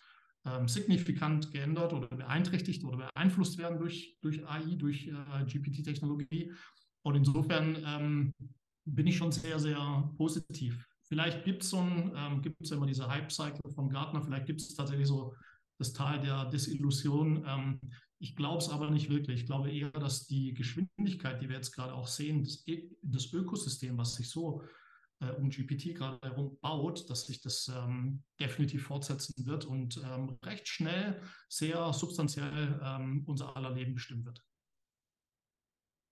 ähm, 0.45 0.67
signifikant 0.67 1.51
geändert 1.51 1.93
oder 1.93 2.07
beeinträchtigt 2.07 2.83
oder 2.83 2.97
beeinflusst 2.97 3.57
werden 3.57 3.79
durch, 3.79 4.17
durch 4.21 4.47
AI, 4.47 4.75
durch 4.75 5.07
äh, 5.07 5.45
GPT-Technologie. 5.45 6.53
Und 7.03 7.15
insofern 7.15 7.77
ähm, 7.85 8.33
bin 8.85 9.07
ich 9.07 9.17
schon 9.17 9.31
sehr, 9.31 9.59
sehr 9.59 10.11
positiv. 10.17 10.87
Vielleicht 11.07 11.43
gibt 11.43 11.63
es 11.63 11.69
so 11.69 11.79
ähm, 11.79 12.41
es 12.59 12.71
immer 12.71 12.87
diese 12.87 13.07
Hype-Cycle 13.07 13.71
von 13.73 13.89
Gartner, 13.89 14.23
vielleicht 14.23 14.47
gibt 14.47 14.61
es 14.61 14.73
tatsächlich 14.73 15.07
so 15.07 15.35
das 15.77 15.93
Tal 15.93 16.19
der 16.19 16.45
Desillusion. 16.45 17.43
Ähm, 17.45 17.79
ich 18.19 18.35
glaube 18.35 18.59
es 18.59 18.69
aber 18.69 18.89
nicht 18.89 19.09
wirklich. 19.09 19.41
Ich 19.41 19.45
glaube 19.45 19.71
eher, 19.71 19.91
dass 19.91 20.27
die 20.27 20.53
Geschwindigkeit, 20.53 21.41
die 21.41 21.49
wir 21.49 21.57
jetzt 21.57 21.73
gerade 21.73 21.93
auch 21.93 22.07
sehen, 22.07 22.43
das, 22.43 22.63
das 23.01 23.33
Ökosystem, 23.33 23.97
was 23.97 24.15
sich 24.15 24.29
so 24.29 24.63
äh, 25.19 25.31
um 25.31 25.49
GPT 25.49 25.95
gerade 25.95 26.19
herum 26.21 26.57
baut, 26.61 27.09
dass 27.09 27.25
sich 27.25 27.41
das 27.41 27.71
ähm, 27.73 28.23
definitiv 28.39 28.87
fortsetzen 28.87 29.45
wird 29.45 29.65
und 29.65 29.97
ähm, 30.03 30.37
recht 30.43 30.67
schnell 30.67 31.21
sehr 31.49 31.93
substanziell 31.93 32.79
ähm, 32.83 33.23
unser 33.25 33.55
aller 33.55 33.71
Leben 33.71 33.93
bestimmen 33.93 34.25
wird. 34.25 34.41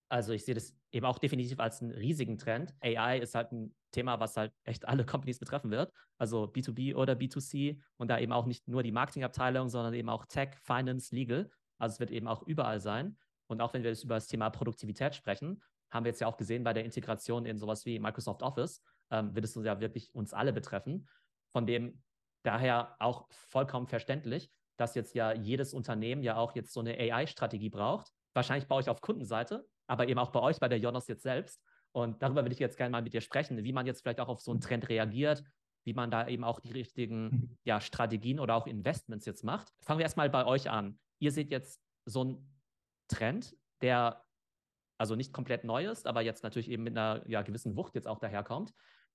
Also 0.10 0.34
ich 0.34 0.46
sehe 0.46 0.54
das 0.54 0.78
eben 0.92 1.08
auch 1.08 1.18
definitiv 1.18 1.60
als 1.60 1.82
einen 1.82 1.92
riesigen 1.92 2.38
Trend. 2.38 2.76
AI 2.82 3.18
ist 3.18 3.34
halt 3.34 3.52
ein 3.52 3.76
Thema, 3.92 4.20
was 4.20 4.38
halt 4.38 4.54
echt 4.64 4.88
alle 4.88 5.06
Companies 5.06 5.40
betreffen 5.40 5.72
wird. 5.72 5.92
Also 6.20 6.44
B2B 6.44 6.94
oder 6.96 7.14
B2C 7.14 7.80
und 7.98 8.10
da 8.10 8.20
eben 8.20 8.32
auch 8.32 8.46
nicht 8.46 8.68
nur 8.68 8.84
die 8.84 8.92
Marketingabteilung, 8.92 9.70
sondern 9.70 9.96
eben 9.96 10.10
auch 10.10 10.26
Tech, 10.28 10.52
Finance, 10.62 11.16
Legal. 11.16 11.50
Also 11.84 11.96
es 11.96 12.00
wird 12.00 12.12
eben 12.12 12.28
auch 12.28 12.42
überall 12.44 12.80
sein. 12.80 13.18
Und 13.48 13.62
auch 13.62 13.74
wenn 13.74 13.84
wir 13.84 13.92
jetzt 13.92 14.04
über 14.04 14.16
das 14.16 14.28
Thema 14.28 14.50
Produktivität 14.50 15.16
sprechen, 15.16 15.62
haben 15.92 16.06
wir 16.06 16.10
jetzt 16.10 16.22
ja 16.22 16.28
auch 16.28 16.38
gesehen 16.38 16.64
bei 16.64 16.74
der 16.74 16.86
Integration 16.86 17.46
in 17.46 17.58
sowas 17.58 17.86
wie 17.86 18.00
Microsoft 18.00 18.42
Office, 18.42 18.82
ähm, 19.12 19.36
wird 19.36 19.46
es 19.46 19.56
ja 19.56 19.80
wirklich 19.80 20.14
uns 20.16 20.34
alle 20.34 20.54
betreffen. 20.54 21.08
Von 21.52 21.68
dem 21.68 22.02
daher 22.44 22.96
auch 23.00 23.28
vollkommen 23.30 23.88
verständlich, 23.88 24.50
dass 24.78 24.96
jetzt 24.96 25.14
ja 25.14 25.34
jedes 25.34 25.74
Unternehmen 25.74 26.24
ja 26.24 26.38
auch 26.38 26.56
jetzt 26.56 26.74
so 26.74 26.80
eine 26.80 26.98
AI-Strategie 26.98 27.70
braucht. 27.70 28.12
Wahrscheinlich 28.34 28.68
baue 28.68 28.82
ich 28.82 28.90
auf 28.90 29.02
Kundenseite, 29.02 29.68
aber 29.88 30.08
eben 30.08 30.20
auch 30.20 30.32
bei 30.32 30.40
euch, 30.40 30.60
bei 30.60 30.68
der 30.68 30.80
Jonas 30.80 31.08
jetzt 31.08 31.22
selbst. 31.22 31.62
Und 31.92 32.24
darüber 32.24 32.44
würde 32.44 32.54
ich 32.54 32.60
jetzt 32.60 32.78
gerne 32.78 32.92
mal 32.92 33.04
mit 33.04 33.14
dir 33.14 33.22
sprechen, 33.22 33.64
wie 33.64 33.74
man 33.74 33.86
jetzt 33.86 34.02
vielleicht 34.02 34.20
auch 34.20 34.30
auf 34.30 34.42
so 34.42 34.52
einen 34.52 34.62
Trend 34.62 34.90
reagiert, 34.90 35.44
wie 35.84 35.94
man 35.94 36.10
da 36.10 36.28
eben 36.28 36.44
auch 36.44 36.60
die 36.60 36.72
richtigen 36.72 37.24
mhm. 37.24 37.58
ja, 37.66 37.80
Strategien 37.80 38.40
oder 38.40 38.56
auch 38.56 38.66
Investments 38.66 39.26
jetzt 39.26 39.44
macht. 39.44 39.72
Fangen 39.82 40.00
wir 40.00 40.04
erstmal 40.04 40.30
bei 40.30 40.46
euch 40.46 40.70
an. 40.72 40.98
Ihr 41.24 41.32
seht 41.32 41.52
jetzt 41.52 41.82
so 42.06 42.20
einen 42.20 42.54
Trend, 43.08 43.56
der 43.82 44.26
also 44.98 45.16
nicht 45.16 45.32
komplett 45.32 45.64
neu 45.64 45.90
ist, 45.90 46.06
aber 46.06 46.22
jetzt 46.22 46.44
natürlich 46.44 46.70
eben 46.70 46.84
mit 46.84 46.98
einer 46.98 47.24
ja, 47.30 47.44
gewissen 47.44 47.78
Wucht 47.78 47.96
jetzt 47.96 48.10
auch 48.10 48.20
daherkommt. 48.20 48.74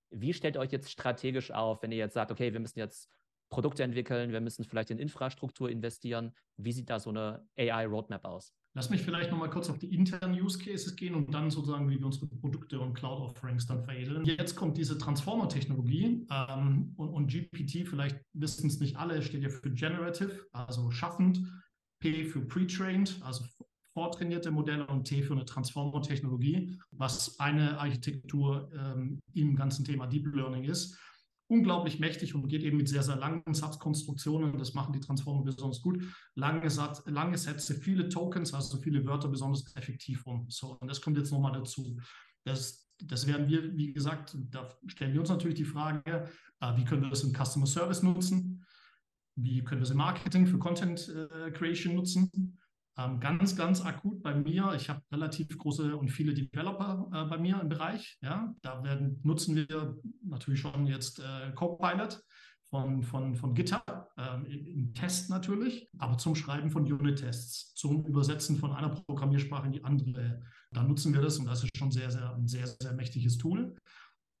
Wie 0.09 0.33
stellt 0.33 0.55
ihr 0.55 0.59
euch 0.59 0.71
jetzt 0.71 0.89
strategisch 0.89 1.51
auf, 1.51 1.83
wenn 1.83 1.91
ihr 1.91 1.99
jetzt 1.99 2.15
sagt, 2.15 2.31
okay, 2.31 2.51
wir 2.51 2.59
müssen 2.59 2.79
jetzt 2.79 3.11
Produkte 3.51 3.83
entwickeln, 3.83 4.31
wir 4.31 4.41
müssen 4.41 4.63
vielleicht 4.63 4.89
in 4.89 4.97
Infrastruktur 4.97 5.69
investieren? 5.69 6.33
Wie 6.57 6.71
sieht 6.71 6.89
da 6.89 6.99
so 6.99 7.11
eine 7.11 7.47
AI-Roadmap 7.59 8.25
aus? 8.25 8.55
Lass 8.75 8.89
mich 8.89 9.03
vielleicht 9.03 9.29
nochmal 9.29 9.51
kurz 9.51 9.69
auf 9.69 9.77
die 9.77 9.93
internen 9.93 10.33
Use 10.33 10.57
Cases 10.57 10.95
gehen 10.95 11.13
und 11.13 11.31
dann 11.31 11.51
sozusagen, 11.51 11.87
wie 11.91 11.99
wir 11.99 12.07
unsere 12.07 12.25
Produkte 12.25 12.79
und 12.79 12.95
Cloud-Offerings 12.95 13.67
dann 13.67 13.83
veredeln. 13.83 14.25
Jetzt 14.25 14.55
kommt 14.55 14.77
diese 14.77 14.97
Transformer-Technologie 14.97 16.25
ähm, 16.31 16.93
und, 16.97 17.09
und, 17.09 17.27
GPT, 17.27 17.87
vielleicht 17.87 18.19
wissen 18.33 18.67
es 18.67 18.79
nicht 18.79 18.95
alle, 18.97 19.21
steht 19.21 19.43
ja 19.43 19.49
für 19.49 19.71
Generative, 19.71 20.47
also 20.53 20.89
schaffend, 20.89 21.41
P 21.99 22.25
für 22.25 22.41
Pre-Trained, 22.41 23.19
also 23.21 23.45
vortrainierte 23.93 24.51
Modelle 24.51 24.87
und 24.87 25.05
T 25.05 25.21
für 25.21 25.33
eine 25.33 25.45
Transformer-Technologie, 25.45 26.79
was 26.91 27.39
eine 27.39 27.77
Architektur 27.79 28.71
ähm, 28.73 29.19
im 29.33 29.55
ganzen 29.55 29.83
Thema 29.83 30.07
Deep 30.07 30.33
Learning 30.33 30.63
ist 30.63 30.97
unglaublich 31.49 31.99
mächtig 31.99 32.35
und 32.35 32.47
geht 32.47 32.63
eben 32.63 32.77
mit 32.77 32.87
sehr, 32.87 33.03
sehr 33.03 33.15
langen 33.15 33.53
Satzkonstruktionen. 33.53 34.57
Das 34.57 34.75
machen 34.75 34.93
die 34.93 34.99
Transformer 34.99 35.43
besonders 35.43 35.81
gut. 35.81 36.03
Lange, 36.35 36.69
Satz, 36.69 37.01
lange 37.07 37.37
Sätze, 37.37 37.73
viele 37.73 38.07
Tokens, 38.07 38.53
also 38.53 38.77
viele 38.77 39.05
Wörter 39.05 39.27
besonders 39.27 39.75
effektiv 39.75 40.25
um. 40.27 40.45
So, 40.49 40.77
und 40.79 40.87
das 40.87 41.01
kommt 41.01 41.17
jetzt 41.17 41.31
nochmal 41.31 41.51
dazu. 41.51 41.99
Das, 42.45 42.87
das 43.03 43.25
werden 43.25 43.49
wir, 43.49 43.75
wie 43.75 43.91
gesagt, 43.91 44.37
da 44.51 44.69
stellen 44.85 45.13
wir 45.13 45.21
uns 45.21 45.29
natürlich 45.29 45.57
die 45.57 45.65
Frage, 45.65 46.29
äh, 46.59 46.77
wie 46.77 46.85
können 46.85 47.01
wir 47.01 47.09
das 47.09 47.23
im 47.23 47.33
Customer 47.33 47.65
Service 47.65 48.03
nutzen? 48.03 48.63
Wie 49.41 49.63
können 49.63 49.81
wir 49.81 49.85
es 49.85 49.91
im 49.91 49.97
Marketing 49.97 50.47
für 50.47 50.59
Content 50.59 51.07
äh, 51.09 51.51
Creation 51.51 51.95
nutzen? 51.95 52.59
Ähm, 52.97 53.19
ganz, 53.19 53.55
ganz 53.55 53.81
akut 53.81 54.21
bei 54.21 54.35
mir, 54.35 54.73
ich 54.75 54.89
habe 54.89 55.01
relativ 55.11 55.57
große 55.57 55.95
und 55.95 56.09
viele 56.09 56.33
Developer 56.33 57.09
äh, 57.13 57.29
bei 57.29 57.37
mir 57.37 57.61
im 57.61 57.69
Bereich. 57.69 58.17
Ja, 58.21 58.53
da 58.61 58.83
werden, 58.83 59.21
nutzen 59.23 59.55
wir 59.55 59.97
natürlich 60.23 60.59
schon 60.59 60.85
jetzt 60.85 61.19
äh, 61.19 61.51
Copilot 61.55 62.21
von, 62.69 63.01
von, 63.01 63.35
von 63.35 63.53
GitHub, 63.53 64.09
äh, 64.17 64.53
im 64.53 64.93
Test 64.93 65.29
natürlich, 65.29 65.89
aber 65.97 66.17
zum 66.17 66.35
Schreiben 66.35 66.69
von 66.71 66.91
Unit-Tests, 66.91 67.73
zum 67.75 68.05
Übersetzen 68.05 68.57
von 68.57 68.73
einer 68.73 68.89
Programmiersprache 68.89 69.67
in 69.67 69.73
die 69.73 69.83
andere. 69.83 70.41
Da 70.71 70.83
nutzen 70.83 71.13
wir 71.13 71.21
das 71.21 71.39
und 71.39 71.45
das 71.45 71.63
ist 71.63 71.77
schon 71.77 71.91
sehr, 71.91 72.11
sehr, 72.11 72.35
ein 72.35 72.47
sehr, 72.47 72.67
sehr 72.67 72.93
mächtiges 72.93 73.37
Tool. 73.37 73.75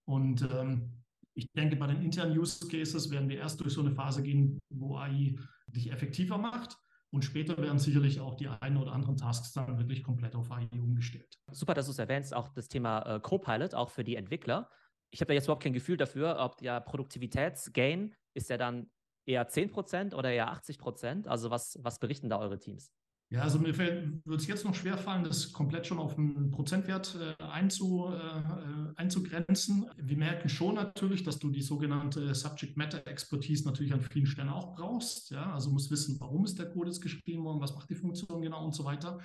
Und 0.05 0.47
ähm, 0.51 1.01
ich 1.35 1.47
denke, 1.55 1.75
bei 1.75 1.87
den 1.87 2.01
internen 2.01 2.37
Use 2.37 2.67
Cases 2.67 3.09
werden 3.11 3.29
wir 3.29 3.37
erst 3.37 3.59
durch 3.61 3.73
so 3.73 3.81
eine 3.81 3.91
Phase 3.91 4.21
gehen, 4.21 4.59
wo 4.69 4.97
AI 4.97 5.35
dich 5.67 5.91
effektiver 5.91 6.37
macht 6.37 6.75
und 7.11 7.23
später 7.23 7.57
werden 7.57 7.79
sicherlich 7.79 8.19
auch 8.19 8.35
die 8.35 8.47
einen 8.47 8.77
oder 8.77 8.93
anderen 8.93 9.17
Tasks 9.17 9.53
dann 9.53 9.77
wirklich 9.77 10.03
komplett 10.03 10.35
auf 10.35 10.51
AI 10.51 10.67
umgestellt. 10.73 11.37
Super, 11.51 11.73
dass 11.73 11.85
du 11.85 11.91
es 11.91 11.99
erwähnst, 11.99 12.33
auch 12.33 12.49
das 12.49 12.67
Thema 12.67 13.01
äh, 13.15 13.19
Copilot, 13.19 13.73
auch 13.73 13.89
für 13.89 14.03
die 14.03 14.15
Entwickler. 14.15 14.69
Ich 15.11 15.21
habe 15.21 15.29
da 15.29 15.33
jetzt 15.33 15.45
überhaupt 15.45 15.63
kein 15.63 15.73
Gefühl 15.73 15.97
dafür, 15.97 16.37
ob 16.39 16.57
der 16.57 16.81
Produktivitätsgain 16.81 18.13
ist 18.35 18.49
der 18.49 18.57
dann 18.57 18.89
eher 19.25 19.47
10% 19.47 20.13
oder 20.15 20.31
eher 20.31 20.51
80%? 20.51 21.27
Also 21.27 21.51
was, 21.51 21.77
was 21.81 21.99
berichten 21.99 22.29
da 22.29 22.39
eure 22.39 22.59
Teams? 22.59 22.91
Ja, 23.31 23.43
also 23.43 23.59
mir 23.59 23.77
würde 23.77 24.35
es 24.37 24.47
jetzt 24.47 24.65
noch 24.65 24.73
schwer 24.73 24.97
fallen, 24.97 25.23
das 25.23 25.53
komplett 25.53 25.85
schon 25.85 25.99
auf 25.99 26.17
einen 26.17 26.49
Prozentwert 26.49 27.15
äh, 27.15 27.43
einzu, 27.43 28.07
äh, 28.07 28.93
einzugrenzen. 28.95 29.87
Wir 29.97 30.17
merken 30.17 30.49
schon 30.49 30.73
natürlich, 30.73 31.21
dass 31.21 31.37
du 31.37 31.51
die 31.51 31.61
sogenannte 31.61 32.33
Subject 32.33 32.75
Matter 32.75 33.05
Expertise 33.05 33.65
natürlich 33.65 33.93
an 33.93 34.01
vielen 34.01 34.25
Stellen 34.25 34.49
auch 34.49 34.75
brauchst. 34.75 35.29
Ja, 35.29 35.53
also 35.53 35.69
musst 35.69 35.91
wissen, 35.91 36.19
warum 36.19 36.43
ist 36.43 36.57
der 36.57 36.71
Code 36.71 36.89
jetzt 36.89 37.01
geschrieben 37.01 37.43
worden, 37.43 37.61
was 37.61 37.75
macht 37.75 37.91
die 37.91 37.95
Funktion 37.95 38.41
genau 38.41 38.65
und 38.65 38.73
so 38.73 38.83
weiter. 38.83 39.19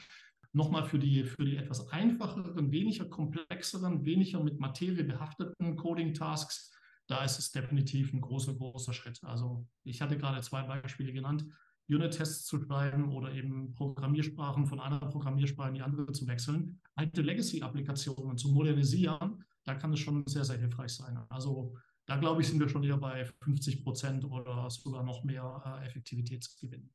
Nochmal 0.53 0.85
für 0.85 0.99
die, 0.99 1.25
für 1.25 1.47
die 1.47 1.57
etwas 1.57 1.91
einfacheren, 1.91 2.71
weniger 2.71 3.07
komplexeren, 3.07 4.05
weniger 4.05 4.43
mit 4.45 4.61
Materie 4.61 5.05
behafteten 5.05 5.77
Coding-Tasks, 5.77 6.73
da 7.07 7.25
ist 7.25 7.39
es 7.39 7.53
definitiv 7.53 8.13
ein 8.13 8.21
großer, 8.21 8.55
großer 8.55 8.93
Schritt. 8.93 9.25
Also 9.25 9.67
ich 9.83 10.03
hatte 10.03 10.17
gerade 10.19 10.43
zwei 10.43 10.63
Beispiele 10.63 11.13
genannt 11.13 11.47
Unit-Tests 11.89 12.47
zu 12.47 12.61
schreiben 12.61 13.11
oder 13.11 13.33
eben 13.33 13.75
Programmiersprachen 13.75 14.67
von 14.67 14.81
einer 14.81 15.01
Programmiersprache 15.01 15.69
in 15.69 15.75
die 15.75 15.83
andere 15.83 16.13
zu 16.13 16.27
wechseln, 16.27 16.81
alte 16.95 17.23
Legacy-Applikationen 17.23 18.39
zu 18.39 18.53
modernisieren, 18.53 19.45
da 19.65 19.75
kann 19.75 19.93
es 19.93 20.01
schon 20.01 20.27
sehr, 20.27 20.45
sehr 20.45 20.59
hilfreich 20.59 20.93
sein. 20.93 21.19
Also 21.29 21.77
da 22.07 22.17
glaube 22.17 22.43
ich, 22.43 22.49
sind 22.49 22.61
wir 22.61 22.69
schon 22.69 22.85
eher 22.85 22.99
bei 22.99 23.25
50 23.43 23.83
Prozent 23.83 24.25
oder 24.25 24.69
sogar 24.71 25.03
noch 25.03 25.25
mehr 25.25 25.63
äh, 25.65 25.87
Effektivitätsgewinn. 25.87 26.91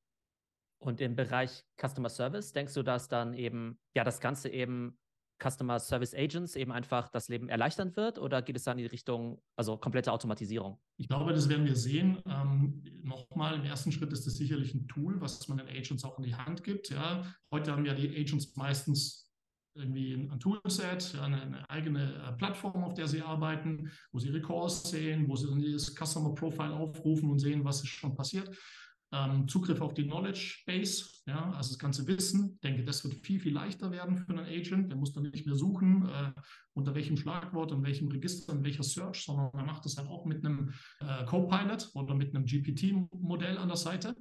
Und 0.79 1.01
im 1.01 1.15
Bereich 1.15 1.65
Customer 1.77 2.09
Service 2.09 2.53
denkst 2.53 2.73
du, 2.73 2.83
dass 2.83 3.09
dann 3.09 3.33
eben 3.33 3.79
ja 3.95 4.03
das 4.03 4.19
Ganze 4.19 4.49
eben 4.49 4.97
Customer 5.41 5.79
Service 5.79 6.13
Agents 6.13 6.55
eben 6.55 6.71
einfach 6.71 7.09
das 7.09 7.29
Leben 7.29 7.49
erleichtern 7.49 7.95
wird 7.95 8.19
oder 8.19 8.41
geht 8.41 8.55
es 8.55 8.63
dann 8.63 8.77
in 8.77 8.83
die 8.83 8.89
Richtung, 8.89 9.41
also 9.55 9.77
komplette 9.77 10.11
Automatisierung? 10.11 10.79
Ich 10.97 11.07
glaube, 11.07 11.33
das 11.33 11.49
werden 11.49 11.65
wir 11.65 11.75
sehen. 11.75 12.21
Ähm, 12.27 12.83
Nochmal, 13.01 13.55
im 13.55 13.63
ersten 13.63 13.91
Schritt 13.91 14.11
ist 14.11 14.27
es 14.27 14.35
sicherlich 14.35 14.73
ein 14.75 14.87
Tool, 14.87 15.19
was 15.21 15.47
man 15.47 15.57
den 15.57 15.67
Agents 15.67 16.03
auch 16.03 16.17
in 16.19 16.25
die 16.25 16.35
Hand 16.35 16.63
gibt. 16.63 16.89
Ja. 16.89 17.23
Heute 17.51 17.71
haben 17.71 17.85
ja 17.85 17.93
die 17.93 18.09
Agents 18.09 18.55
meistens 18.55 19.31
irgendwie 19.75 20.13
ein 20.13 20.39
Toolset, 20.39 21.15
eine, 21.19 21.67
eigene 21.69 22.13
äh, 22.15 22.31
Plattform, 22.33 22.83
auf 22.83 22.93
der 22.93 23.07
sie 23.07 23.21
arbeiten, 23.21 23.91
wo 24.11 24.19
sie 24.19 24.27
ihre 24.27 24.41
Calls 24.41 24.83
sehen, 24.83 25.27
wo 25.27 25.35
sie 25.35 25.71
das 25.71 25.95
Customer 25.95 26.35
Profile 26.35 26.73
aufrufen 26.73 27.29
und 27.29 27.39
sehen, 27.39 27.63
was 27.63 27.81
ist 27.81 27.89
schon 27.89 28.15
passiert 28.15 28.49
ähm, 29.11 29.47
Zugriff 29.47 29.81
auf 29.81 29.93
die 29.93 30.03
Knowledge 30.03 30.63
Base, 30.65 31.05
ja, 31.25 31.51
also 31.51 31.69
das 31.69 31.79
ganze 31.79 32.05
Wissen. 32.07 32.53
Ich 32.55 32.61
denke, 32.61 32.83
das 32.83 33.03
wird 33.03 33.25
viel, 33.25 33.39
viel 33.39 33.53
leichter 33.53 33.91
werden 33.91 34.17
für 34.17 34.29
einen 34.29 34.45
Agent. 34.45 34.89
Der 34.89 34.97
muss 34.97 35.13
dann 35.13 35.23
nicht 35.23 35.45
mehr 35.45 35.55
suchen, 35.55 36.07
äh, 36.07 36.31
unter 36.73 36.93
welchem 36.93 37.17
Schlagwort, 37.17 37.71
in 37.71 37.83
welchem 37.83 38.07
Register, 38.09 38.53
in 38.53 38.63
welcher 38.63 38.83
Search, 38.83 39.23
sondern 39.23 39.49
er 39.53 39.65
macht 39.65 39.85
das 39.85 39.97
halt 39.97 40.07
auch 40.07 40.25
mit 40.25 40.45
einem 40.45 40.73
äh, 40.99 41.25
Copilot 41.25 41.89
oder 41.93 42.13
mit 42.13 42.35
einem 42.35 42.45
GPT-Modell 42.45 43.57
an 43.57 43.67
der 43.67 43.77
Seite. 43.77 44.15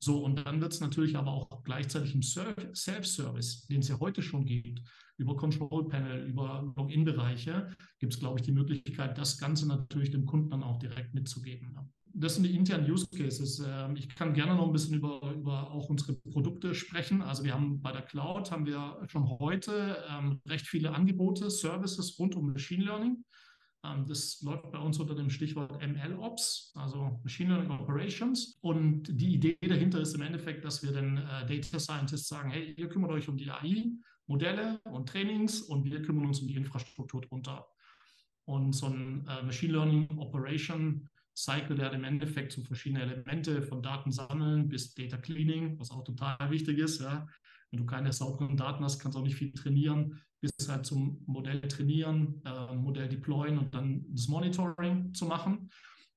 So, 0.00 0.22
und 0.22 0.44
dann 0.44 0.60
wird 0.60 0.72
es 0.72 0.80
natürlich 0.80 1.16
aber 1.16 1.30
auch 1.30 1.62
gleichzeitig 1.62 2.14
im 2.14 2.22
Self-Service, 2.22 3.66
den 3.68 3.80
es 3.80 3.88
ja 3.88 3.98
heute 4.00 4.20
schon 4.20 4.44
gibt, 4.44 4.82
über 5.16 5.36
Control 5.36 5.88
Panel, 5.88 6.26
über 6.26 6.74
Login-Bereiche, 6.76 7.74
gibt 8.00 8.12
es, 8.12 8.20
glaube 8.20 8.38
ich, 8.38 8.44
die 8.44 8.52
Möglichkeit, 8.52 9.16
das 9.16 9.38
Ganze 9.38 9.66
natürlich 9.66 10.10
dem 10.10 10.26
Kunden 10.26 10.50
dann 10.50 10.62
auch 10.62 10.78
direkt 10.78 11.14
mitzugeben. 11.14 11.78
Das 12.16 12.36
sind 12.36 12.44
die 12.44 12.54
internen 12.54 12.88
Use 12.88 13.08
Cases. 13.08 13.60
Ähm, 13.66 13.96
ich 13.96 14.08
kann 14.14 14.34
gerne 14.34 14.54
noch 14.54 14.66
ein 14.66 14.72
bisschen 14.72 14.94
über, 14.94 15.20
über 15.32 15.72
auch 15.72 15.88
unsere 15.88 16.12
Produkte 16.14 16.72
sprechen. 16.72 17.22
Also 17.22 17.42
wir 17.42 17.52
haben 17.52 17.82
bei 17.82 17.90
der 17.90 18.02
Cloud 18.02 18.52
haben 18.52 18.66
wir 18.66 19.02
schon 19.08 19.28
heute 19.40 19.98
ähm, 20.08 20.40
recht 20.46 20.68
viele 20.68 20.92
Angebote, 20.94 21.50
Services 21.50 22.16
rund 22.18 22.36
um 22.36 22.52
Machine 22.52 22.84
Learning. 22.84 23.24
Ähm, 23.84 24.06
das 24.06 24.40
läuft 24.42 24.70
bei 24.70 24.78
uns 24.78 25.00
unter 25.00 25.16
dem 25.16 25.28
Stichwort 25.28 25.72
ML-Ops, 25.82 26.72
also 26.76 27.20
Machine 27.24 27.54
Learning 27.54 27.72
Operations. 27.72 28.58
Und 28.60 29.08
die 29.08 29.34
Idee 29.34 29.58
dahinter 29.60 30.00
ist 30.00 30.14
im 30.14 30.22
Endeffekt, 30.22 30.64
dass 30.64 30.84
wir 30.84 30.92
den 30.92 31.16
äh, 31.16 31.46
Data 31.46 31.80
Scientists 31.80 32.28
sagen, 32.28 32.50
hey, 32.50 32.74
ihr 32.76 32.88
kümmert 32.88 33.10
euch 33.10 33.28
um 33.28 33.36
die 33.36 33.50
AI, 33.50 33.90
Modelle 34.28 34.80
und 34.84 35.08
Trainings 35.08 35.62
und 35.62 35.84
wir 35.84 36.00
kümmern 36.00 36.26
uns 36.26 36.38
um 36.38 36.46
die 36.46 36.54
Infrastruktur 36.54 37.20
drunter. 37.22 37.66
Und 38.44 38.72
so 38.72 38.86
ein 38.86 39.26
äh, 39.26 39.42
Machine 39.42 39.72
Learning 39.72 40.18
Operation 40.18 41.08
Cycle, 41.36 41.76
der 41.76 41.86
hat 41.86 41.94
im 41.94 42.04
Endeffekt 42.04 42.52
so 42.52 42.62
verschiedene 42.62 43.02
Elemente 43.02 43.62
von 43.62 43.82
Daten 43.82 44.12
sammeln 44.12 44.68
bis 44.68 44.94
Data 44.94 45.16
Cleaning, 45.16 45.78
was 45.78 45.90
auch 45.90 46.04
total 46.04 46.50
wichtig 46.50 46.78
ist. 46.78 47.00
Ja. 47.00 47.26
Wenn 47.70 47.80
du 47.80 47.86
keine 47.86 48.12
sauberen 48.12 48.56
Daten 48.56 48.84
hast, 48.84 49.00
kannst 49.00 49.16
du 49.16 49.20
auch 49.20 49.24
nicht 49.24 49.36
viel 49.36 49.52
trainieren, 49.52 50.20
bis 50.40 50.52
halt 50.68 50.86
zum 50.86 51.22
Modell 51.26 51.60
trainieren, 51.62 52.40
äh, 52.44 52.74
Modell 52.74 53.08
deployen 53.08 53.58
und 53.58 53.74
dann 53.74 54.04
das 54.10 54.28
Monitoring 54.28 55.12
zu 55.12 55.26
machen. 55.26 55.70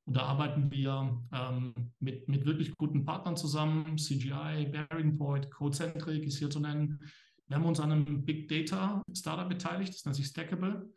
Und 0.06 0.16
da 0.16 0.22
arbeiten 0.22 0.72
wir 0.72 1.22
ähm, 1.34 1.74
mit, 2.00 2.30
mit 2.30 2.46
wirklich 2.46 2.76
guten 2.78 3.04
Partnern 3.04 3.36
zusammen, 3.36 3.98
CGI, 3.98 4.68
Bearing 4.72 5.18
Point, 5.18 5.52
Codecentric 5.52 6.24
ist 6.24 6.38
hier 6.38 6.50
zu 6.50 6.60
nennen. 6.60 7.00
Wir 7.48 7.58
haben 7.58 7.66
uns 7.66 7.80
an 7.80 7.92
einem 7.92 8.24
Big 8.24 8.48
Data 8.48 9.02
Startup 9.14 9.50
beteiligt, 9.50 9.94
das 9.94 10.06
nennt 10.06 10.16
sich 10.16 10.28
Stackable. 10.28 10.90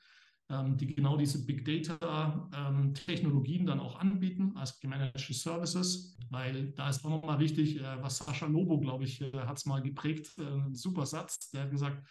Ähm, 0.51 0.77
die 0.77 0.93
genau 0.93 1.17
diese 1.17 1.47
Big 1.47 1.65
Data-Technologien 1.65 3.61
ähm, 3.61 3.67
dann 3.67 3.79
auch 3.79 4.01
anbieten 4.01 4.57
als 4.57 4.81
gemanagte 4.81 5.33
Services, 5.33 6.17
weil 6.29 6.73
da 6.73 6.91
ist 6.91 7.05
auch 7.05 7.11
nochmal 7.11 7.39
wichtig, 7.39 7.79
äh, 7.79 8.03
was 8.03 8.19
Sascha 8.19 8.47
Lobo, 8.47 8.81
glaube 8.81 9.05
ich, 9.05 9.21
äh, 9.21 9.31
hat 9.33 9.59
es 9.59 9.67
mal 9.67 9.81
geprägt, 9.81 10.37
äh, 10.39 10.43
ein 10.43 10.75
super 10.75 11.07
Satz, 11.07 11.51
der 11.51 11.63
hat 11.63 11.71
gesagt, 11.71 12.05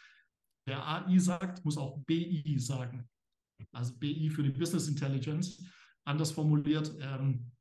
wer 0.66 0.88
AI 0.88 1.20
sagt, 1.20 1.66
muss 1.66 1.78
auch 1.78 2.00
BI 2.06 2.58
sagen. 2.60 3.10
Also 3.74 3.98
BI 3.98 4.30
für 4.30 4.44
die 4.44 4.52
Business 4.52 4.88
Intelligence. 4.88 5.62
Anders 6.06 6.32
formuliert, 6.32 6.96
ähm, 7.02 7.52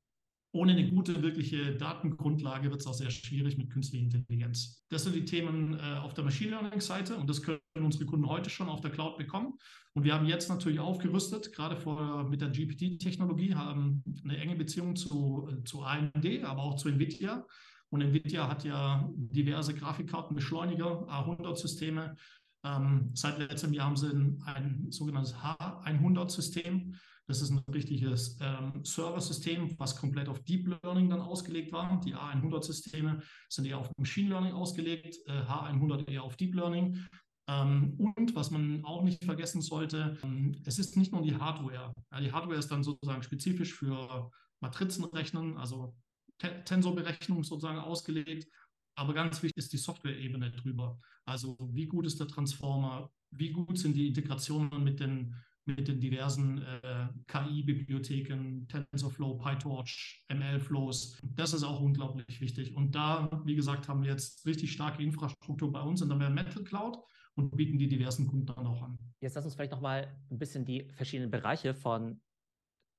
ohne 0.52 0.72
eine 0.72 0.88
gute, 0.88 1.22
wirkliche 1.22 1.76
Datengrundlage 1.76 2.70
wird 2.70 2.80
es 2.80 2.87
auch 2.87 2.94
sehr 2.94 3.11
schwierig 3.11 3.58
mit 3.58 3.70
künstlicher 3.70 4.04
Intelligenz. 4.04 4.82
Das 4.88 5.04
sind 5.04 5.14
die 5.14 5.24
Themen 5.24 5.78
äh, 5.78 5.98
auf 5.98 6.14
der 6.14 6.24
Machine 6.24 6.50
Learning-Seite 6.50 7.16
und 7.16 7.28
das 7.28 7.42
können 7.42 7.61
unsere 7.74 8.06
Kunden 8.06 8.26
heute 8.26 8.48
schon 8.48 8.68
auf 8.68 8.80
der 8.80 8.90
Cloud 8.90 9.18
bekommen. 9.18 9.54
Und 9.92 10.04
wir 10.04 10.14
haben 10.14 10.26
jetzt 10.26 10.48
natürlich 10.48 10.80
aufgerüstet, 10.80 11.52
gerade 11.52 11.76
vor, 11.76 12.24
mit 12.28 12.40
der 12.40 12.48
GPT-Technologie, 12.48 13.54
haben 13.54 14.02
eine 14.24 14.38
enge 14.38 14.56
Beziehung 14.56 14.96
zu, 14.96 15.48
äh, 15.50 15.64
zu 15.64 15.82
AMD, 15.82 16.44
aber 16.44 16.62
auch 16.62 16.76
zu 16.76 16.88
NVIDIA. 16.88 17.46
Und 17.90 18.02
NVIDIA 18.02 18.48
hat 18.48 18.64
ja 18.64 19.08
diverse 19.16 19.74
Grafikkartenbeschleuniger, 19.74 21.08
A100-Systeme. 21.08 22.16
Ähm, 22.64 23.11
seit 23.14 23.38
letztem 23.38 23.72
Jahr 23.72 23.87
haben 23.87 23.96
sie 23.96 24.11
ein, 24.11 24.42
ein 24.46 24.87
sogenanntes 24.90 25.34
H100-System 25.37 26.94
das 27.28 27.42
ist 27.42 27.50
ein 27.50 27.62
richtiges 27.72 28.38
ähm, 28.40 28.82
Server-System, 28.82 29.78
was 29.78 29.96
komplett 29.96 30.28
auf 30.28 30.42
Deep 30.44 30.66
Learning 30.82 31.10
dann 31.10 31.20
ausgelegt 31.20 31.72
war. 31.72 32.00
Die 32.00 32.14
A100-Systeme 32.14 33.22
sind 33.50 33.66
eher 33.66 33.78
auf 33.78 33.90
Machine 33.98 34.30
Learning 34.30 34.54
ausgelegt, 34.54 35.18
äh, 35.26 35.42
H100 35.42 36.08
eher 36.08 36.22
auf 36.22 36.36
Deep 36.36 36.54
Learning. 36.54 37.06
Ähm, 37.46 37.94
und 38.16 38.34
was 38.34 38.50
man 38.50 38.82
auch 38.84 39.02
nicht 39.02 39.22
vergessen 39.22 39.60
sollte, 39.60 40.16
ähm, 40.22 40.56
es 40.64 40.78
ist 40.78 40.96
nicht 40.96 41.12
nur 41.12 41.20
die 41.20 41.36
Hardware. 41.36 41.92
Ja, 42.10 42.20
die 42.20 42.32
Hardware 42.32 42.58
ist 42.58 42.70
dann 42.70 42.82
sozusagen 42.82 43.22
spezifisch 43.22 43.74
für 43.74 44.30
Matrizenrechnen, 44.60 45.58
also 45.58 45.94
Tensorberechnung 46.38 47.44
sozusagen 47.44 47.78
ausgelegt. 47.78 48.50
Aber 48.94 49.12
ganz 49.12 49.42
wichtig 49.42 49.64
ist 49.64 49.72
die 49.74 49.78
Software-Ebene 49.78 50.50
drüber. 50.50 50.98
Also 51.26 51.58
wie 51.72 51.86
gut 51.86 52.06
ist 52.06 52.20
der 52.20 52.26
Transformer? 52.26 53.10
Wie 53.30 53.50
gut 53.50 53.78
sind 53.78 53.94
die 53.94 54.08
Integrationen 54.08 54.82
mit 54.82 54.98
den 54.98 55.34
mit 55.68 55.87
den 55.87 56.00
diversen 56.00 56.62
äh, 56.62 57.09
KI-Bibliotheken, 57.26 58.66
TensorFlow, 58.68 59.38
PyTorch, 59.38 60.24
ML-Flows. 60.28 61.20
Das 61.22 61.52
ist 61.52 61.62
auch 61.62 61.81
unglaublich 61.81 62.40
wichtig. 62.40 62.74
Und 62.74 62.94
da, 62.94 63.42
wie 63.44 63.54
gesagt, 63.54 63.88
haben 63.88 64.02
wir 64.02 64.11
jetzt 64.11 64.44
richtig 64.46 64.72
starke 64.72 65.02
Infrastruktur 65.02 65.70
bei 65.70 65.81
uns 65.81 66.00
in 66.00 66.09
der 66.09 66.31
Metal 66.31 66.64
Cloud 66.64 66.98
und 67.35 67.57
bieten 67.57 67.78
die 67.78 67.88
diversen 67.88 68.26
Kunden 68.26 68.46
dann 68.46 68.66
auch 68.66 68.83
an. 68.83 68.98
Jetzt 69.20 69.35
lass 69.35 69.44
uns 69.44 69.54
vielleicht 69.54 69.72
nochmal 69.72 70.16
ein 70.31 70.38
bisschen 70.38 70.64
die 70.64 70.88
verschiedenen 70.94 71.31
Bereiche 71.31 71.74
von 71.74 72.20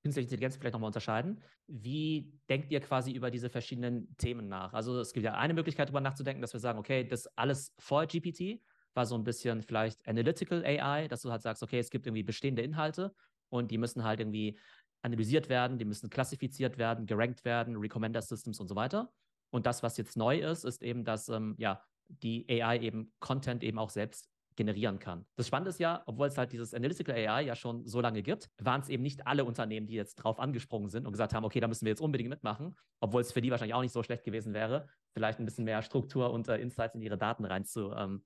künstlicher 0.01 0.25
Intelligenz 0.25 0.55
vielleicht 0.55 0.73
nochmal 0.73 0.87
unterscheiden. 0.87 1.41
Wie 1.67 2.33
denkt 2.49 2.71
ihr 2.71 2.79
quasi 2.79 3.11
über 3.11 3.31
diese 3.31 3.49
verschiedenen 3.49 4.15
Themen 4.17 4.47
nach? 4.47 4.73
Also 4.73 4.99
es 4.99 5.13
gibt 5.13 5.25
ja 5.25 5.33
eine 5.33 5.53
Möglichkeit, 5.53 5.89
darüber 5.89 6.01
nachzudenken, 6.01 6.41
dass 6.41 6.53
wir 6.53 6.59
sagen, 6.59 6.79
okay, 6.79 7.03
das 7.05 7.27
alles 7.37 7.73
vor 7.79 8.05
GPT 8.05 8.61
war 8.93 9.05
so 9.05 9.15
ein 9.15 9.23
bisschen 9.23 9.61
vielleicht 9.61 10.05
Analytical 10.07 10.63
AI, 10.65 11.07
dass 11.07 11.21
du 11.21 11.31
halt 11.31 11.41
sagst, 11.41 11.63
okay, 11.63 11.79
es 11.79 11.89
gibt 11.89 12.07
irgendwie 12.07 12.23
bestehende 12.23 12.61
Inhalte 12.61 13.13
und 13.49 13.71
die 13.71 13.77
müssen 13.77 14.03
halt 14.03 14.19
irgendwie 14.19 14.57
analysiert 15.01 15.49
werden, 15.49 15.77
die 15.77 15.85
müssen 15.85 16.09
klassifiziert 16.09 16.77
werden, 16.77 17.05
gerankt 17.05 17.45
werden, 17.45 17.77
Recommender 17.77 18.21
Systems 18.21 18.59
und 18.59 18.67
so 18.67 18.75
weiter. 18.75 19.11
Und 19.51 19.65
das, 19.65 19.81
was 19.81 19.97
jetzt 19.97 20.17
neu 20.17 20.39
ist, 20.39 20.63
ist 20.65 20.83
eben, 20.83 21.03
dass 21.03 21.29
ähm, 21.29 21.55
ja, 21.57 21.83
die 22.07 22.45
AI 22.49 22.79
eben 22.79 23.13
Content 23.19 23.63
eben 23.63 23.79
auch 23.79 23.89
selbst 23.89 24.29
generieren 24.55 24.99
kann. 24.99 25.25
Das 25.37 25.47
Spannende 25.47 25.69
ist 25.69 25.79
ja, 25.79 26.03
obwohl 26.05 26.27
es 26.27 26.37
halt 26.37 26.51
dieses 26.51 26.73
Analytical 26.73 27.15
AI 27.15 27.43
ja 27.43 27.55
schon 27.55 27.87
so 27.87 28.01
lange 28.01 28.21
gibt, 28.21 28.49
waren 28.57 28.81
es 28.81 28.89
eben 28.89 29.03
nicht 29.03 29.25
alle 29.25 29.45
Unternehmen, 29.45 29.87
die 29.87 29.93
jetzt 29.93 30.15
drauf 30.15 30.37
angesprungen 30.37 30.89
sind 30.89 31.05
und 31.05 31.13
gesagt 31.13 31.33
haben, 31.33 31.45
okay, 31.45 31.61
da 31.61 31.69
müssen 31.69 31.85
wir 31.85 31.91
jetzt 31.91 32.01
unbedingt 32.01 32.29
mitmachen, 32.29 32.75
obwohl 32.99 33.21
es 33.21 33.31
für 33.31 33.41
die 33.41 33.51
wahrscheinlich 33.51 33.73
auch 33.73 33.81
nicht 33.81 33.93
so 33.93 34.03
schlecht 34.03 34.25
gewesen 34.25 34.53
wäre, 34.53 34.89
vielleicht 35.13 35.39
ein 35.39 35.45
bisschen 35.45 35.63
mehr 35.63 35.81
Struktur 35.81 36.31
und 36.31 36.49
äh, 36.49 36.57
Insights 36.57 36.93
in 36.93 37.01
ihre 37.01 37.17
Daten 37.17 37.45
rein 37.45 37.63
zu, 37.63 37.93
ähm, 37.93 38.21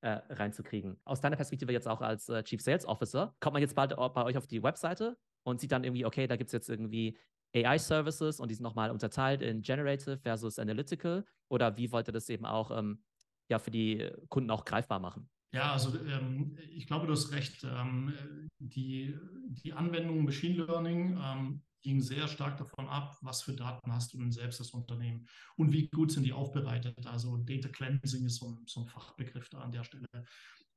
äh, 0.00 0.20
reinzukriegen. 0.30 0.98
Aus 1.04 1.20
deiner 1.20 1.36
Perspektive 1.36 1.72
jetzt 1.72 1.88
auch 1.88 2.00
als 2.00 2.28
äh, 2.28 2.42
Chief 2.44 2.60
Sales 2.60 2.86
Officer, 2.86 3.34
kommt 3.40 3.54
man 3.54 3.62
jetzt 3.62 3.74
bald 3.74 3.94
bei 3.96 4.24
euch 4.24 4.36
auf 4.36 4.46
die 4.46 4.62
Webseite 4.62 5.16
und 5.44 5.60
sieht 5.60 5.72
dann 5.72 5.84
irgendwie, 5.84 6.04
okay, 6.04 6.26
da 6.26 6.36
gibt 6.36 6.48
es 6.48 6.52
jetzt 6.52 6.68
irgendwie 6.68 7.18
AI-Services 7.54 8.40
und 8.40 8.50
die 8.50 8.54
sind 8.54 8.62
nochmal 8.62 8.90
unterteilt 8.90 9.42
in 9.42 9.62
Generative 9.62 10.18
versus 10.18 10.58
Analytical 10.58 11.24
oder 11.48 11.76
wie 11.76 11.90
wollt 11.90 12.08
ihr 12.08 12.12
das 12.12 12.28
eben 12.28 12.44
auch 12.44 12.70
ähm, 12.76 13.02
ja, 13.50 13.58
für 13.58 13.70
die 13.70 14.10
Kunden 14.28 14.50
auch 14.50 14.64
greifbar 14.64 15.00
machen? 15.00 15.28
Ja, 15.52 15.72
also 15.72 15.98
ähm, 16.04 16.58
ich 16.70 16.86
glaube, 16.86 17.06
du 17.06 17.12
hast 17.12 17.32
recht. 17.32 17.64
Ähm, 17.64 18.12
die, 18.58 19.16
die 19.48 19.72
Anwendung 19.72 20.24
Machine 20.24 20.64
Learning 20.64 21.18
ähm, 21.22 21.62
ging 21.82 22.00
sehr 22.00 22.28
stark 22.28 22.56
davon 22.56 22.88
ab, 22.88 23.16
was 23.22 23.42
für 23.42 23.54
Daten 23.54 23.92
hast 23.92 24.12
du 24.12 24.18
denn 24.18 24.32
selbst 24.32 24.60
als 24.60 24.70
Unternehmen 24.70 25.26
und 25.56 25.72
wie 25.72 25.88
gut 25.88 26.12
sind 26.12 26.24
die 26.24 26.32
aufbereitet. 26.32 27.06
Also 27.06 27.36
Data 27.36 27.68
Cleansing 27.68 28.24
ist 28.26 28.36
so 28.36 28.48
ein, 28.48 28.62
so 28.66 28.80
ein 28.80 28.86
Fachbegriff 28.86 29.48
da 29.48 29.58
an 29.58 29.72
der 29.72 29.84
Stelle. 29.84 30.06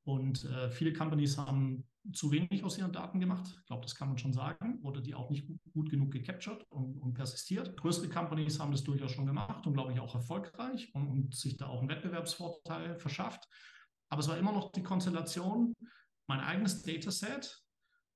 Und 0.04 0.44
äh, 0.44 0.70
viele 0.70 0.92
Companies 0.92 1.38
haben 1.38 1.84
zu 2.12 2.32
wenig 2.32 2.64
aus 2.64 2.76
ihren 2.76 2.92
Daten 2.92 3.20
gemacht. 3.20 3.56
Ich 3.60 3.66
glaube, 3.66 3.82
das 3.82 3.94
kann 3.94 4.08
man 4.08 4.18
schon 4.18 4.32
sagen. 4.32 4.80
Oder 4.82 5.00
die 5.00 5.14
auch 5.14 5.30
nicht 5.30 5.48
gut, 5.72 5.90
genug 5.90 6.10
gecaptured 6.10 6.64
und, 6.70 6.98
und, 6.98 7.14
persistiert. 7.14 7.76
Größere 7.76 8.08
Companies 8.08 8.58
haben 8.58 8.72
das 8.72 8.82
durchaus 8.82 9.12
schon 9.12 9.26
gemacht 9.26 9.64
und, 9.66 9.74
glaube 9.74 9.92
ich, 9.92 10.00
auch 10.00 10.14
erfolgreich 10.14 10.92
und, 10.94 11.06
und 11.08 11.34
sich 11.36 11.56
da 11.56 11.68
auch 11.68 11.78
einen 11.78 11.88
Wettbewerbsvorteil 11.88 12.96
verschafft. 12.96 13.48
Aber 14.08 14.20
es 14.20 14.28
war 14.28 14.36
immer 14.36 14.52
noch 14.52 14.72
die 14.72 14.82
Konstellation, 14.82 15.72
mein 16.26 16.40
eigenes 16.40 16.82
Dataset 16.82 17.62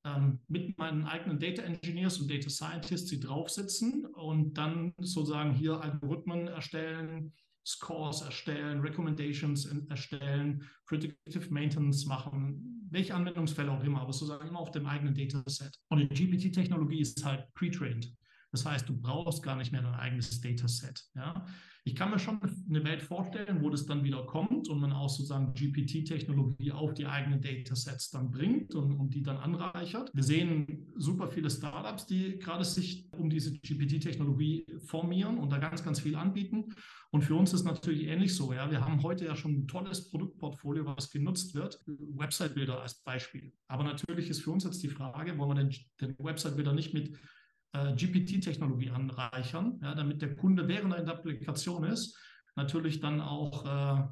ähm, 0.07 0.40
mit 0.49 0.79
meinen 0.79 1.05
eigenen 1.05 1.38
Data 1.38 1.62
Engineers 1.62 2.19
und 2.19 2.31
Data 2.31 2.49
Scientists, 2.49 3.11
die 3.11 3.21
drauf 3.21 3.51
sitzen 3.51 4.07
und 4.07 4.55
dann 4.55 4.95
sozusagen 4.99 5.53
hier 5.53 5.81
Algorithmen 5.81 6.47
erstellen, 6.47 7.33
Scores 7.66 8.23
erstellen, 8.23 8.81
Recommendations 8.81 9.66
erstellen, 9.88 10.62
Predictive 10.87 11.53
Maintenance 11.53 12.07
machen, 12.07 12.87
welche 12.90 13.14
Anwendungsfälle 13.14 13.73
auch 13.73 13.83
immer, 13.83 14.03
aber 14.03 14.12
sozusagen 14.12 14.47
immer 14.47 14.61
auf 14.61 14.71
dem 14.71 14.87
eigenen 14.87 15.14
Dataset. 15.14 15.77
Und 15.88 15.99
die 15.99 16.09
GPT-Technologie 16.09 17.01
ist 17.01 17.25
halt 17.25 17.53
pre-trained. 17.55 18.14
Das 18.53 18.64
heißt, 18.64 18.88
du 18.88 18.97
brauchst 18.97 19.42
gar 19.42 19.57
nicht 19.57 19.73
mehr 19.73 19.83
dein 19.83 19.95
eigenes 19.95 20.40
Dataset. 20.40 21.03
Ja? 21.16 21.45
Ich 21.87 21.94
kann 21.94 22.11
mir 22.11 22.18
schon 22.18 22.40
eine 22.68 22.83
Welt 22.83 23.01
vorstellen, 23.01 23.62
wo 23.62 23.70
das 23.70 23.87
dann 23.87 24.03
wieder 24.03 24.27
kommt 24.27 24.68
und 24.68 24.81
man 24.81 24.90
auch 24.90 25.09
sozusagen 25.09 25.55
GPT-Technologie 25.55 26.72
auf 26.72 26.94
die 26.94 27.07
eigenen 27.07 27.40
Datasets 27.40 28.11
dann 28.11 28.33
bringt 28.33 28.75
und, 28.75 28.96
und 28.96 29.14
die 29.14 29.22
dann 29.22 29.37
anreichert. 29.37 30.11
Wir 30.12 30.25
sehen 30.25 30.92
super 30.96 31.29
viele 31.29 31.49
Startups, 31.49 32.05
die 32.07 32.40
gerade 32.40 32.64
sich 32.64 33.09
um 33.12 33.31
diese 33.31 33.53
GPT-Technologie 33.53 34.66
formieren 34.85 35.38
und 35.38 35.53
da 35.53 35.59
ganz, 35.59 35.85
ganz 35.85 36.01
viel 36.01 36.16
anbieten. 36.16 36.75
Und 37.12 37.22
für 37.22 37.37
uns 37.37 37.53
ist 37.53 37.62
natürlich 37.62 38.09
ähnlich 38.09 38.35
so. 38.35 38.53
Ja, 38.53 38.68
wir 38.68 38.81
haben 38.81 39.05
heute 39.05 39.25
ja 39.25 39.37
schon 39.37 39.53
ein 39.53 39.68
tolles 39.68 40.11
Produktportfolio, 40.11 40.87
was 40.87 41.12
genutzt 41.12 41.55
wird. 41.55 41.79
Website-Bilder 41.87 42.83
als 42.83 42.96
Beispiel. 43.05 43.53
Aber 43.68 43.85
natürlich 43.85 44.29
ist 44.29 44.42
für 44.42 44.51
uns 44.51 44.64
jetzt 44.64 44.83
die 44.83 44.88
Frage, 44.88 45.38
wollen 45.38 45.57
wir 45.57 45.62
den, 45.62 45.75
den 46.01 46.16
Website-Bilder 46.18 46.72
nicht 46.72 46.94
mit 46.94 47.16
äh, 47.72 47.94
GPT-Technologie 47.94 48.90
anreichern, 48.90 49.79
ja, 49.83 49.94
damit 49.94 50.22
der 50.22 50.37
Kunde, 50.37 50.68
während 50.68 50.94
er 50.94 51.05
der 51.05 51.14
Applikation 51.14 51.85
ist, 51.85 52.18
natürlich 52.55 53.00
dann 53.00 53.20
auch 53.20 53.64
äh, 53.64 54.02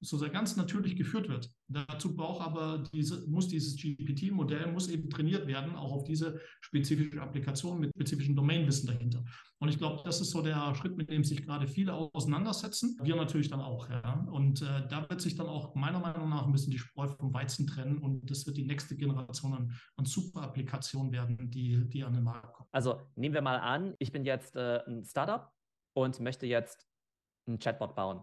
so 0.00 0.16
sehr 0.16 0.30
ganz 0.30 0.56
natürlich 0.56 0.96
geführt 0.96 1.28
wird. 1.28 1.50
Dazu 1.68 2.14
braucht 2.14 2.46
aber 2.46 2.84
diese, 2.92 3.28
muss 3.28 3.48
dieses 3.48 3.76
GPT-Modell 3.76 4.70
muss 4.72 4.88
eben 4.88 5.10
trainiert 5.10 5.46
werden, 5.46 5.74
auch 5.74 5.92
auf 5.92 6.04
diese 6.04 6.40
spezifische 6.60 7.20
Applikation 7.20 7.80
mit 7.80 7.90
spezifischem 7.94 8.36
Domainwissen 8.36 8.86
dahinter. 8.86 9.24
Und 9.58 9.68
ich 9.68 9.78
glaube, 9.78 10.02
das 10.04 10.20
ist 10.20 10.30
so 10.30 10.40
der 10.40 10.74
Schritt, 10.76 10.96
mit 10.96 11.10
dem 11.10 11.24
sich 11.24 11.44
gerade 11.44 11.66
viele 11.66 11.94
auseinandersetzen. 11.94 12.96
Wir 13.02 13.16
natürlich 13.16 13.50
dann 13.50 13.60
auch. 13.60 13.88
Ja. 13.90 14.26
Und 14.30 14.62
äh, 14.62 14.86
da 14.88 15.08
wird 15.10 15.20
sich 15.20 15.34
dann 15.34 15.46
auch 15.46 15.74
meiner 15.74 15.98
Meinung 15.98 16.28
nach 16.28 16.46
ein 16.46 16.52
bisschen 16.52 16.70
die 16.70 16.78
Spreu 16.78 17.08
vom 17.08 17.34
Weizen 17.34 17.66
trennen 17.66 17.98
und 17.98 18.30
das 18.30 18.46
wird 18.46 18.56
die 18.56 18.66
nächste 18.66 18.96
Generation 18.96 19.54
an, 19.54 19.72
an 19.96 20.04
Super-Applikationen 20.04 21.12
werden, 21.12 21.50
die, 21.50 21.88
die 21.88 22.04
an 22.04 22.12
den 22.12 22.22
Markt 22.22 22.54
kommen. 22.54 22.68
Also 22.70 23.00
nehmen 23.16 23.34
wir 23.34 23.42
mal 23.42 23.58
an, 23.58 23.94
ich 23.98 24.12
bin 24.12 24.24
jetzt 24.24 24.54
äh, 24.54 24.80
ein 24.86 25.04
Startup 25.04 25.50
und 25.94 26.20
möchte 26.20 26.46
jetzt 26.46 26.86
ein 27.48 27.58
Chatbot 27.58 27.96
bauen 27.96 28.22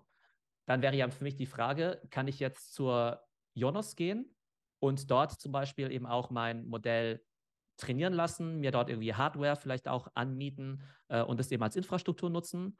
dann 0.66 0.82
wäre 0.82 0.96
ja 0.96 1.10
für 1.10 1.24
mich 1.24 1.36
die 1.36 1.46
Frage, 1.46 2.02
kann 2.10 2.28
ich 2.28 2.40
jetzt 2.40 2.74
zur 2.74 3.22
Jonos 3.54 3.96
gehen 3.96 4.36
und 4.80 5.10
dort 5.10 5.32
zum 5.32 5.52
Beispiel 5.52 5.92
eben 5.92 6.06
auch 6.06 6.30
mein 6.30 6.66
Modell 6.66 7.24
trainieren 7.78 8.14
lassen, 8.14 8.60
mir 8.60 8.72
dort 8.72 8.90
irgendwie 8.90 9.14
Hardware 9.14 9.56
vielleicht 9.56 9.88
auch 9.88 10.08
anmieten 10.16 10.82
äh, 11.10 11.22
und 11.22 11.40
das 11.40 11.52
eben 11.52 11.64
als 11.64 11.76
Infrastruktur 11.76 12.30
nutzen? 12.30 12.78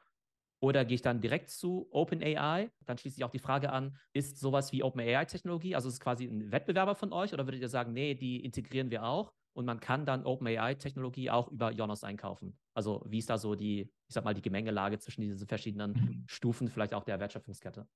Oder 0.60 0.86
gehe 0.86 0.94
ich 0.94 1.02
dann 1.02 1.20
direkt 1.20 1.50
zu 1.50 1.86
OpenAI? 1.90 2.70
Dann 2.86 2.96
schließe 2.96 3.18
ich 3.18 3.24
auch 3.24 3.30
die 3.30 3.38
Frage 3.38 3.70
an, 3.70 3.98
ist 4.14 4.40
sowas 4.40 4.72
wie 4.72 4.82
OpenAI-Technologie, 4.82 5.74
also 5.74 5.88
ist 5.88 5.94
es 5.94 6.00
quasi 6.00 6.24
ein 6.24 6.50
Wettbewerber 6.50 6.94
von 6.94 7.12
euch 7.12 7.34
oder 7.34 7.46
würdet 7.46 7.60
ihr 7.60 7.68
sagen, 7.68 7.92
nee, 7.92 8.14
die 8.14 8.42
integrieren 8.42 8.90
wir 8.90 9.04
auch 9.04 9.32
und 9.56 9.64
man 9.64 9.80
kann 9.80 10.04
dann 10.04 10.24
OpenAI-Technologie 10.24 11.30
auch 11.30 11.48
über 11.48 11.72
Jonos 11.72 12.04
einkaufen? 12.04 12.58
Also 12.74 13.02
wie 13.08 13.18
ist 13.18 13.30
da 13.30 13.38
so 13.38 13.54
die, 13.54 13.80
ich 13.80 14.14
sag 14.14 14.24
mal, 14.24 14.34
die 14.34 14.42
Gemengelage 14.42 14.98
zwischen 14.98 15.22
diesen 15.22 15.48
verschiedenen 15.48 15.92
mhm. 15.92 16.24
Stufen, 16.26 16.68
vielleicht 16.68 16.92
auch 16.92 17.04
der 17.04 17.18
Wertschöpfungskette? 17.18 17.86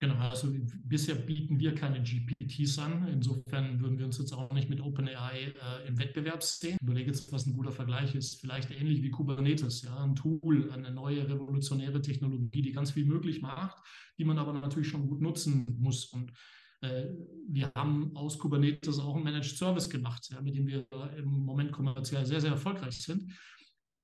Genau, 0.00 0.14
also 0.16 0.54
bisher 0.84 1.16
bieten 1.16 1.58
wir 1.58 1.74
keine 1.74 2.00
GPTs 2.02 2.78
an. 2.78 3.08
Insofern 3.08 3.80
würden 3.80 3.98
wir 3.98 4.06
uns 4.06 4.18
jetzt 4.18 4.32
auch 4.32 4.52
nicht 4.52 4.68
mit 4.68 4.80
OpenAI 4.80 5.54
äh, 5.54 5.88
im 5.88 5.98
Wettbewerb 5.98 6.42
sehen. 6.42 6.76
Ich 6.78 6.82
überlege 6.82 7.08
jetzt, 7.08 7.32
was 7.32 7.46
ein 7.46 7.54
guter 7.54 7.72
Vergleich 7.72 8.14
ist. 8.14 8.40
Vielleicht 8.40 8.70
ähnlich 8.70 9.02
wie 9.02 9.10
Kubernetes, 9.10 9.82
ja, 9.82 10.04
ein 10.04 10.14
Tool, 10.14 10.70
eine 10.70 10.92
neue 10.92 11.28
revolutionäre 11.28 12.00
Technologie, 12.00 12.62
die 12.62 12.72
ganz 12.72 12.92
viel 12.92 13.06
möglich 13.06 13.40
macht, 13.40 13.78
die 14.18 14.24
man 14.24 14.38
aber 14.38 14.52
natürlich 14.52 14.88
schon 14.88 15.08
gut 15.08 15.20
nutzen 15.20 15.66
muss. 15.80 16.04
Und 16.06 16.32
wir 16.80 17.72
haben 17.74 18.16
aus 18.16 18.38
Kubernetes 18.38 19.00
auch 19.00 19.14
einen 19.14 19.24
Managed 19.24 19.56
Service 19.56 19.90
gemacht, 19.90 20.28
ja, 20.30 20.40
mit 20.40 20.54
dem 20.54 20.66
wir 20.66 20.86
im 21.16 21.44
Moment 21.44 21.72
kommerziell 21.72 22.24
sehr, 22.24 22.40
sehr 22.40 22.52
erfolgreich 22.52 23.02
sind. 23.02 23.32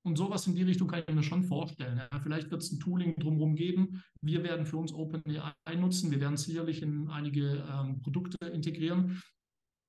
Und 0.05 0.17
sowas 0.17 0.45
in 0.45 0.55
die 0.55 0.63
Richtung 0.63 0.87
kann 0.87 1.03
ich 1.07 1.15
mir 1.15 1.23
schon 1.23 1.43
vorstellen. 1.43 1.97
Ja, 1.97 2.19
vielleicht 2.19 2.51
wird 2.51 2.61
es 2.61 2.71
ein 2.71 2.79
Tooling 2.79 3.15
drumherum 3.15 3.55
geben. 3.55 4.03
Wir 4.21 4.43
werden 4.43 4.67
für 4.67 4.77
uns 4.77 4.93
OpenAI 4.93 5.75
nutzen. 5.79 6.11
Wir 6.11 6.21
werden 6.21 6.37
sicherlich 6.37 6.83
in 6.83 7.07
einige 7.09 7.65
ähm, 7.67 8.03
Produkte 8.03 8.37
integrieren. 8.45 9.19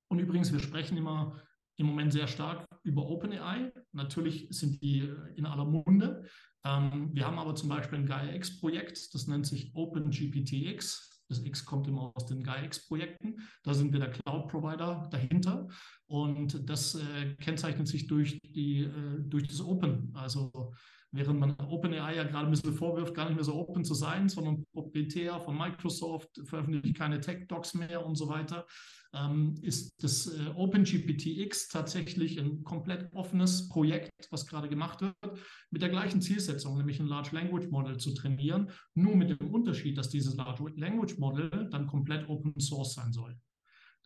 Und 0.09 0.19
übrigens, 0.19 0.51
wir 0.55 0.61
sprechen 0.61 0.97
immer 0.97 1.39
im 1.77 1.87
Moment 1.87 2.15
sehr 2.15 2.29
stark 2.29 2.67
über 2.83 3.07
OpenAI. 3.07 3.73
Natürlich 3.93 4.49
sind 4.51 4.81
die 4.83 5.01
äh, 5.01 5.15
in 5.37 5.45
aller 5.45 5.67
Munde. 5.67 6.25
Ähm, 6.65 7.11
wir 7.13 7.27
haben 7.27 7.39
aber 7.39 7.55
zum 7.55 7.69
Beispiel 7.69 7.99
ein 7.99 8.07
GaiaX-Projekt, 8.07 9.15
das 9.15 9.27
nennt 9.27 9.47
sich 9.47 9.75
OpenGPTX. 9.75 11.16
Das 11.29 11.45
X 11.45 11.65
kommt 11.65 11.89
immer 11.89 12.13
aus 12.15 12.27
den 12.27 12.43
GaiaX-Projekten. 12.43 13.41
Da 13.63 13.75
sind 13.75 13.93
wir 13.93 14.01
der 14.01 14.11
Cloud-Provider 14.11 15.09
dahinter. 15.11 15.69
Und 16.07 16.69
das 16.69 16.95
äh, 16.95 17.35
kennzeichnet 17.37 17.89
sich 17.89 18.07
durch, 18.07 18.39
die, 18.43 18.83
äh, 18.83 19.21
durch 19.21 19.49
das 19.49 19.61
Open. 19.61 20.13
Also 20.15 20.73
während 21.13 21.41
man 21.41 21.57
OpenAI 21.69 22.17
ja 22.17 22.25
gerade 22.25 22.47
ein 22.47 22.51
bisschen 22.51 22.75
vorwirft, 22.75 23.15
gar 23.15 23.27
nicht 23.27 23.37
mehr 23.37 23.45
so 23.45 23.55
open 23.55 23.85
zu 23.85 23.95
sein, 23.95 24.29
sondern 24.29 24.65
proprietär 24.73 25.41
von 25.41 25.57
Microsoft, 25.57 26.43
veröffentlicht 26.45 26.97
keine 26.97 27.21
Tech-Docs 27.21 27.75
mehr 27.75 28.05
und 28.05 28.17
so 28.17 28.29
weiter, 28.29 28.67
ähm, 29.15 29.55
ist 29.63 29.93
das 30.03 30.27
äh, 30.27 30.49
OpenGPTX 30.55 31.69
tatsächlich 31.69 32.39
ein 32.39 32.65
komplett 32.65 33.13
offenes 33.13 33.69
Projekt, 33.69 34.29
was 34.31 34.47
gerade 34.47 34.69
gemacht 34.69 35.01
wird, 35.01 35.17
mit 35.71 35.83
der 35.83 35.89
gleichen 35.89 36.21
Zielsetzung, 36.21 36.77
nämlich 36.77 37.01
ein 37.01 37.07
Large 37.07 37.35
Language 37.35 37.69
Model 37.71 37.99
zu 37.99 38.15
trainieren, 38.15 38.71
nur 38.95 39.17
mit 39.17 39.31
dem 39.31 39.53
Unterschied, 39.53 39.97
dass 39.97 40.11
dieses 40.11 40.37
Large 40.37 40.73
Language 40.77 41.19
Model 41.19 41.69
dann 41.71 41.87
komplett 41.87 42.29
Open 42.29 42.59
Source 42.59 42.95
sein 42.95 43.13
soll. 43.13 43.37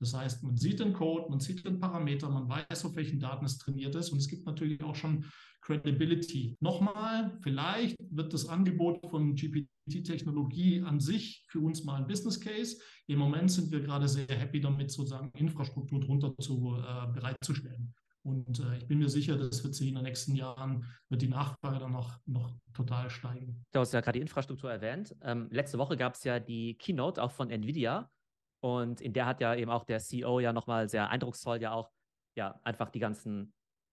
Das 0.01 0.15
heißt, 0.15 0.43
man 0.43 0.57
sieht 0.57 0.81
den 0.81 0.95
Code, 0.95 1.29
man 1.29 1.41
sieht 1.41 1.65
den 1.65 1.79
Parameter, 1.79 2.31
man 2.31 2.49
weiß, 2.49 2.87
auf 2.87 2.97
welchen 2.97 3.21
Daten 3.21 3.45
es 3.45 3.59
trainiert 3.59 3.95
ist 3.95 4.11
und 4.11 4.19
es 4.19 4.29
gibt 4.29 4.47
natürlich 4.47 4.83
auch 4.83 4.95
schon 4.95 5.27
Credibility. 5.61 6.57
Nochmal, 6.61 7.37
vielleicht 7.43 7.97
wird 8.11 8.33
das 8.33 8.49
Angebot 8.49 9.07
von 9.11 9.35
GPT-Technologie 9.35 10.83
an 10.83 11.01
sich 11.01 11.45
für 11.49 11.61
uns 11.61 11.85
mal 11.85 11.97
ein 11.97 12.07
Business 12.07 12.41
Case. 12.41 12.79
Im 13.07 13.19
Moment 13.19 13.51
sind 13.51 13.71
wir 13.71 13.81
gerade 13.81 14.09
sehr 14.09 14.27
happy 14.27 14.61
damit, 14.61 14.91
sozusagen 14.91 15.31
Infrastruktur 15.33 16.01
drunter 16.01 16.35
zu, 16.39 16.77
äh, 16.77 17.13
bereitzustellen. 17.13 17.95
Und 18.23 18.61
äh, 18.61 18.79
ich 18.79 18.87
bin 18.87 18.99
mir 18.99 19.09
sicher, 19.09 19.37
das 19.37 19.63
wird 19.65 19.75
sich 19.75 19.89
in 19.89 19.95
den 19.95 20.05
nächsten 20.05 20.35
Jahren, 20.35 20.85
wird 21.09 21.23
die 21.23 21.29
Nachfrage 21.29 21.79
dann 21.79 21.93
noch, 21.93 22.19
noch 22.27 22.55
total 22.75 23.09
steigen. 23.09 23.65
Du 23.73 23.81
hast 23.81 23.93
ja 23.93 24.01
gerade 24.01 24.19
die 24.19 24.23
Infrastruktur 24.23 24.71
erwähnt. 24.71 25.15
Ähm, 25.23 25.49
letzte 25.51 25.79
Woche 25.79 25.97
gab 25.97 26.15
es 26.15 26.25
ja 26.25 26.39
die 26.39 26.75
Keynote 26.75 27.23
auch 27.23 27.31
von 27.33 27.51
NVIDIA. 27.51 28.11
Und 28.61 29.01
in 29.01 29.13
der 29.13 29.27
hat 29.27 29.41
ja 29.41 29.55
eben 29.55 29.71
auch 29.71 29.85
der 29.85 30.01
CEO 30.01 30.41
ja 30.41 30.53
nochmal 30.53 30.89
sehr 30.89 31.09
eindrucksvoll 31.09 31.61
ja 31.61 31.73
auch 31.73 31.91
ja 32.37 32.61
einfach 32.63 32.91
die 32.91 32.99
ganzen 32.99 33.53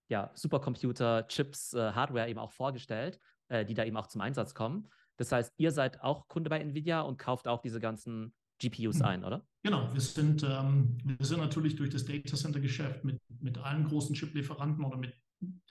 ja, 0.09 0.31
Supercomputer, 0.33 1.27
Chips, 1.27 1.73
äh, 1.73 1.91
Hardware 1.91 2.29
eben 2.29 2.39
auch 2.39 2.51
vorgestellt, 2.51 3.19
äh, 3.49 3.65
die 3.65 3.73
da 3.73 3.83
eben 3.83 3.97
auch 3.97 4.07
zum 4.07 4.21
Einsatz 4.21 4.53
kommen. 4.53 4.87
Das 5.17 5.31
heißt, 5.31 5.53
ihr 5.57 5.71
seid 5.71 6.01
auch 6.01 6.27
Kunde 6.27 6.49
bei 6.49 6.59
Nvidia 6.59 7.01
und 7.01 7.17
kauft 7.17 7.47
auch 7.47 7.61
diese 7.61 7.79
ganzen 7.79 8.33
GPUs 8.59 8.99
mhm. 8.99 9.05
ein, 9.05 9.23
oder? 9.23 9.45
Genau, 9.63 9.91
wir 9.93 10.01
sind, 10.01 10.43
ähm, 10.43 10.97
wir 11.03 11.25
sind 11.25 11.39
natürlich 11.39 11.75
durch 11.75 11.89
das 11.89 12.05
Data 12.05 12.35
Center 12.35 12.59
Geschäft 12.59 13.03
mit, 13.03 13.19
mit 13.39 13.57
allen 13.57 13.85
großen 13.85 14.15
Chip-Lieferanten 14.15 14.83
oder 14.83 14.97
mit 14.97 15.13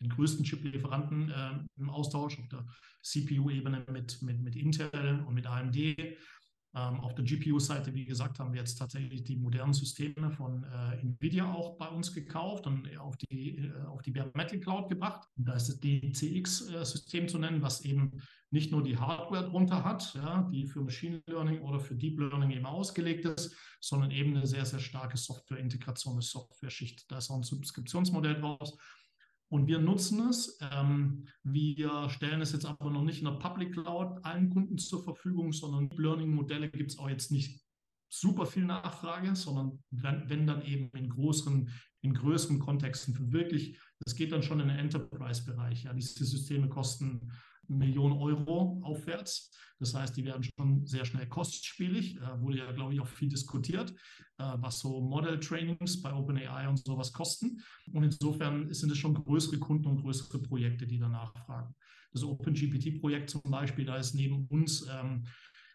den 0.01 0.09
größten 0.11 0.45
Chip-Lieferanten 0.45 1.31
äh, 1.31 1.81
im 1.81 1.91
Austausch 1.91 2.39
auf 2.39 2.49
der 2.49 2.65
CPU-Ebene 3.03 3.85
mit, 3.91 4.21
mit, 4.23 4.41
mit 4.41 4.57
Intel 4.57 5.25
und 5.27 5.35
mit 5.35 5.47
AMD. 5.47 5.77
Ähm, 6.77 7.01
auf 7.01 7.15
der 7.15 7.25
GPU-Seite, 7.25 7.95
wie 7.95 8.05
gesagt, 8.05 8.39
haben 8.39 8.53
wir 8.53 8.61
jetzt 8.61 8.75
tatsächlich 8.75 9.25
die 9.25 9.37
modernen 9.37 9.73
Systeme 9.73 10.31
von 10.31 10.63
äh, 10.65 11.03
NVIDIA 11.03 11.51
auch 11.51 11.79
bei 11.79 11.89
uns 11.89 12.13
gekauft 12.13 12.67
und 12.67 12.95
auf 12.99 13.17
die, 13.17 13.57
äh, 13.57 13.87
auf 13.87 14.03
die 14.03 14.11
Bare 14.11 14.31
Metal 14.35 14.61
Cloud 14.61 14.91
gebracht. 14.91 15.27
Da 15.37 15.55
ist 15.55 15.69
das 15.71 15.81
DCX-System 15.81 17.25
äh, 17.25 17.27
zu 17.29 17.39
nennen, 17.39 17.63
was 17.63 17.81
eben 17.81 18.21
nicht 18.51 18.73
nur 18.73 18.83
die 18.83 18.99
Hardware 18.99 19.49
drunter 19.49 19.85
hat, 19.85 20.13
ja, 20.17 20.43
die 20.53 20.67
für 20.67 20.83
Machine 20.83 21.23
Learning 21.27 21.63
oder 21.63 21.81
für 21.81 21.95
Deep 21.95 22.21
Learning 22.21 22.51
eben 22.51 22.67
ausgelegt 22.67 23.25
ist, 23.25 23.57
sondern 23.81 24.11
eben 24.11 24.37
eine 24.37 24.47
sehr, 24.47 24.67
sehr 24.67 24.81
starke 24.81 25.17
Software-Integration, 25.17 26.15
eine 26.15 26.23
Software-Schicht. 26.23 27.11
Da 27.11 27.19
ist 27.19 27.31
auch 27.31 27.37
ein 27.37 27.43
Subskriptionsmodell 27.43 28.39
draus. 28.39 28.77
Und 29.49 29.69
wir 29.69 29.79
nutzen 29.79 30.29
es. 30.29 30.59
Ähm, 30.73 31.27
wir 31.43 32.09
stellen 32.11 32.41
es 32.41 32.53
jetzt 32.53 32.67
aber 32.67 32.91
noch 32.91 33.05
nicht 33.05 33.19
in 33.19 33.27
der 33.27 33.33
Public 33.33 33.73
Cloud 33.73 34.25
allen 34.25 34.51
Kunden 34.51 34.79
zur 34.79 35.05
Verfügung, 35.05 35.53
sondern 35.53 35.89
Learning-Modelle 35.91 36.69
gibt 36.71 36.91
es 36.91 36.99
auch 36.99 37.09
jetzt 37.09 37.31
nicht 37.31 37.61
super 38.09 38.47
viel 38.47 38.65
Nachfrage, 38.65 39.37
sondern 39.37 39.83
wenn, 39.91 40.29
wenn, 40.29 40.47
dann 40.47 40.63
eben 40.63 40.91
in 40.97 41.09
größeren, 41.11 41.71
in 42.03 42.15
größeren 42.15 42.59
Kontexten 42.59 43.15
für 43.15 43.33
wirklich, 43.33 43.79
das 44.01 44.15
geht 44.15 44.33
dann 44.33 44.43
schon 44.43 44.61
in 44.61 44.69
den 44.69 44.79
Enterprise-Bereich. 44.79 45.85
Ja, 45.85 45.93
diese 45.93 46.25
Systeme 46.25 46.69
kosten 46.69 47.33
Millionen 47.69 48.17
Euro 48.19 48.81
aufwärts. 48.83 49.51
Das 49.79 49.95
heißt, 49.95 50.17
die 50.17 50.25
werden 50.25 50.43
schon 50.43 50.87
sehr 50.87 51.05
schnell 51.05 51.27
kostspielig. 51.29 52.17
Äh, 52.17 52.41
wurde 52.41 52.59
ja, 52.59 52.73
glaube 52.73 52.95
ich, 52.95 53.01
auch 53.01 53.07
viel 53.07 53.29
diskutiert, 53.29 53.91
äh, 54.39 54.55
was 54.57 54.79
so 54.79 55.01
Model-Trainings 55.01 56.03
bei 56.03 56.13
OpenAI 56.13 56.69
und 56.69 56.79
sowas 56.79 57.13
kosten. 57.13 57.61
Und 57.93 58.03
insofern 58.03 58.73
sind 58.73 58.91
es 58.91 58.99
schon 58.99 59.15
größere 59.15 59.59
Kunden 59.59 59.87
und 59.87 60.03
größere 60.03 60.41
Projekte, 60.41 60.87
die 60.87 60.99
danach 60.99 61.33
fragen. 61.45 61.75
Das 62.13 62.25
OpenGPT-Projekt 62.25 63.31
zum 63.31 63.43
Beispiel, 63.43 63.85
da 63.85 63.97
ist 63.97 64.15
neben 64.15 64.47
uns 64.47 64.87
ähm, 64.89 65.25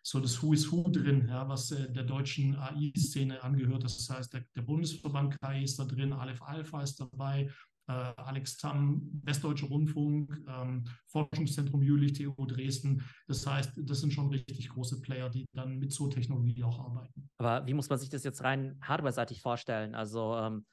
so 0.03 0.19
das 0.19 0.41
Who 0.41 0.53
is 0.53 0.71
Who 0.71 0.89
drin, 0.89 1.27
ja, 1.27 1.47
was 1.47 1.71
äh, 1.71 1.91
der 1.91 2.03
deutschen 2.03 2.55
AI-Szene 2.55 3.43
angehört. 3.43 3.83
Das 3.83 4.09
heißt, 4.09 4.33
der, 4.33 4.43
der, 4.55 4.63
Bundesverband 4.63 5.39
KI 5.39 5.63
ist 5.63 5.77
da 5.77 5.85
drin, 5.85 6.13
Aleph 6.13 6.41
Alpha 6.41 6.81
ist 6.81 6.99
dabei, 6.99 7.51
Alex 7.91 8.57
Tamm, 8.57 9.21
Westdeutsche 9.23 9.65
Rundfunk, 9.65 10.43
ähm, 10.47 10.85
Forschungszentrum 11.07 11.81
Jülich, 11.81 12.13
TU 12.13 12.45
Dresden. 12.45 13.03
Das 13.27 13.45
heißt, 13.45 13.73
das 13.77 13.99
sind 13.99 14.11
schon 14.11 14.29
richtig 14.29 14.69
große 14.69 15.01
Player, 15.01 15.29
die 15.29 15.45
dann 15.53 15.79
mit 15.79 15.91
so 15.91 16.07
Technologie 16.07 16.63
auch 16.63 16.79
arbeiten. 16.79 17.29
Aber 17.37 17.65
wie 17.67 17.73
muss 17.73 17.89
man 17.89 17.99
sich 17.99 18.09
das 18.09 18.23
jetzt 18.23 18.43
rein 18.43 18.77
hardware-seitig 18.81 19.41
vorstellen? 19.41 19.95
Also 19.95 20.35
ähm, 20.37 20.65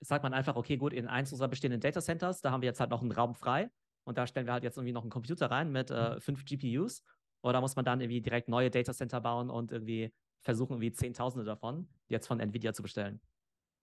sagt 0.00 0.22
man 0.22 0.34
einfach, 0.34 0.56
okay, 0.56 0.76
gut, 0.76 0.92
in 0.92 1.08
eins 1.08 1.32
unserer 1.32 1.48
bestehenden 1.48 1.80
Data 1.80 2.00
Centers, 2.00 2.40
da 2.40 2.50
haben 2.50 2.62
wir 2.62 2.68
jetzt 2.68 2.80
halt 2.80 2.90
noch 2.90 3.02
einen 3.02 3.12
Raum 3.12 3.34
frei 3.34 3.70
und 4.04 4.18
da 4.18 4.26
stellen 4.26 4.46
wir 4.46 4.52
halt 4.52 4.64
jetzt 4.64 4.76
irgendwie 4.76 4.92
noch 4.92 5.02
einen 5.02 5.10
Computer 5.10 5.50
rein 5.50 5.70
mit 5.70 5.90
äh, 5.90 6.14
mhm. 6.14 6.20
fünf 6.20 6.44
GPUs. 6.44 7.02
Oder 7.42 7.60
muss 7.60 7.76
man 7.76 7.84
dann 7.84 8.00
irgendwie 8.00 8.20
direkt 8.20 8.48
neue 8.48 8.70
Data 8.70 8.92
Center 8.92 9.20
bauen 9.20 9.48
und 9.50 9.70
irgendwie 9.70 10.12
versuchen, 10.42 10.72
irgendwie 10.72 10.92
Zehntausende 10.92 11.44
davon 11.44 11.88
jetzt 12.08 12.26
von 12.26 12.40
Nvidia 12.40 12.72
zu 12.72 12.82
bestellen? 12.82 13.20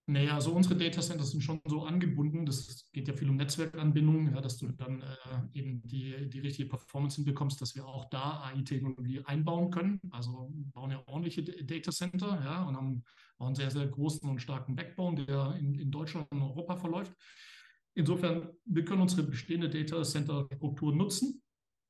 Naja, 0.07 0.35
also 0.35 0.51
unsere 0.51 0.75
Datacenter 0.75 1.23
sind 1.23 1.41
schon 1.41 1.59
so 1.65 1.83
angebunden. 1.83 2.45
Das 2.45 2.91
geht 2.91 3.07
ja 3.07 3.15
viel 3.15 3.29
um 3.29 3.37
Netzwerkanbindung, 3.37 4.35
ja, 4.35 4.39
dass 4.39 4.57
du 4.57 4.67
dann 4.67 5.01
äh, 5.01 5.57
eben 5.57 5.81
die, 5.87 6.29
die 6.29 6.41
richtige 6.41 6.69
Performance 6.69 7.15
hinbekommst, 7.15 7.59
dass 7.59 7.75
wir 7.75 7.87
auch 7.87 8.07
da 8.11 8.43
AI-Technologie 8.43 9.21
einbauen 9.25 9.71
können. 9.71 9.99
Also 10.11 10.51
bauen 10.73 10.91
ja 10.91 11.01
ordentliche 11.07 11.43
Datacenter 11.43 12.39
ja, 12.43 12.63
und 12.63 12.77
haben 12.77 13.03
auch 13.39 13.47
einen 13.47 13.55
sehr, 13.55 13.71
sehr 13.71 13.87
großen 13.87 14.29
und 14.29 14.39
starken 14.39 14.75
Backbone, 14.75 15.25
der 15.25 15.55
in, 15.55 15.73
in 15.79 15.89
Deutschland 15.89 16.27
und 16.31 16.43
Europa 16.43 16.75
verläuft. 16.75 17.13
Insofern, 17.95 18.49
wir 18.65 18.85
können 18.85 19.01
unsere 19.01 19.23
bestehende 19.23 19.69
Datacenter-Struktur 19.69 20.93
nutzen. 20.93 21.41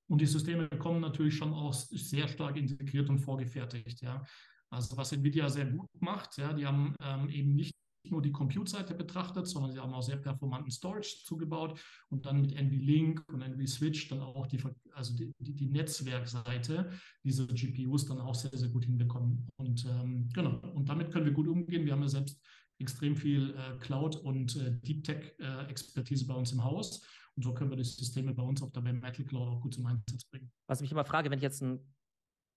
Und 0.08 0.22
die 0.22 0.26
Systeme 0.26 0.70
kommen 0.70 1.02
natürlich 1.02 1.36
schon 1.36 1.54
auch 1.54 1.74
sehr 1.74 2.30
stark 2.30 2.56
integriert 2.56 3.10
und 3.10 3.20
vorgefertigt. 3.20 4.02
Ja. 4.02 4.24
Also 4.70 4.96
was 4.96 5.12
Nvidia 5.12 5.50
sehr 5.50 5.66
gut 5.66 5.90
macht, 6.00 6.38
ja, 6.38 6.54
die 6.54 6.66
haben 6.66 6.96
ähm, 7.02 7.30
eben 7.30 7.56
nicht 7.56 7.76
nur 8.12 8.22
die 8.22 8.32
Compute-Seite 8.32 8.94
betrachtet, 8.94 9.48
sondern 9.48 9.72
sie 9.72 9.80
haben 9.80 9.94
auch 9.94 10.04
sehr 10.04 10.18
performanten 10.18 10.72
Storage 10.72 11.24
zugebaut 11.24 11.80
und 12.10 12.26
dann 12.26 12.42
mit 12.42 12.54
NVLink 12.54 13.24
und 13.28 13.42
NVSwitch 13.42 14.10
dann 14.10 14.22
auch 14.22 14.48
die, 14.48 14.60
also 14.94 15.16
die, 15.16 15.34
die, 15.40 15.54
die 15.54 15.68
Netzwerkseite 15.68 16.92
dieser 17.24 17.48
GPUs 17.48 18.06
dann 18.06 18.20
auch 18.20 18.36
sehr, 18.36 18.58
sehr 18.58 18.70
gut 18.70 18.86
hinbekommen. 18.86 19.48
Und 19.58 19.86
ähm, 19.86 20.30
genau, 20.34 20.60
und 20.74 20.90
damit 20.90 21.12
können 21.12 21.26
wir 21.26 21.34
gut 21.34 21.48
umgehen. 21.48 21.86
Wir 21.86 21.94
haben 21.94 22.02
ja 22.02 22.10
selbst 22.10 22.42
extrem 22.80 23.16
viel 23.16 23.52
äh, 23.52 23.78
Cloud- 23.80 24.18
und 24.18 24.56
äh, 24.58 24.80
Deep 24.82 25.04
Tech-Expertise 25.04 26.26
äh, 26.26 26.28
bei 26.28 26.34
uns 26.34 26.52
im 26.52 26.64
Haus. 26.64 27.02
Und 27.36 27.44
so 27.44 27.54
können 27.54 27.70
wir 27.70 27.78
die 27.78 27.84
Systeme 27.84 28.34
bei 28.34 28.44
uns 28.44 28.62
auf 28.62 28.72
der 28.72 28.82
Metal 28.82 29.26
Cloud 29.26 29.50
auch 29.50 29.62
gut 29.62 29.74
zum 29.74 29.86
Einsatz 29.86 30.24
bringen. 30.26 30.52
Was 30.68 30.80
ich 30.80 30.84
mich 30.84 30.92
immer 30.92 31.06
frage, 31.06 31.30
wenn 31.30 31.40
ich 31.40 31.44
jetzt 31.44 31.62
ein 31.62 31.80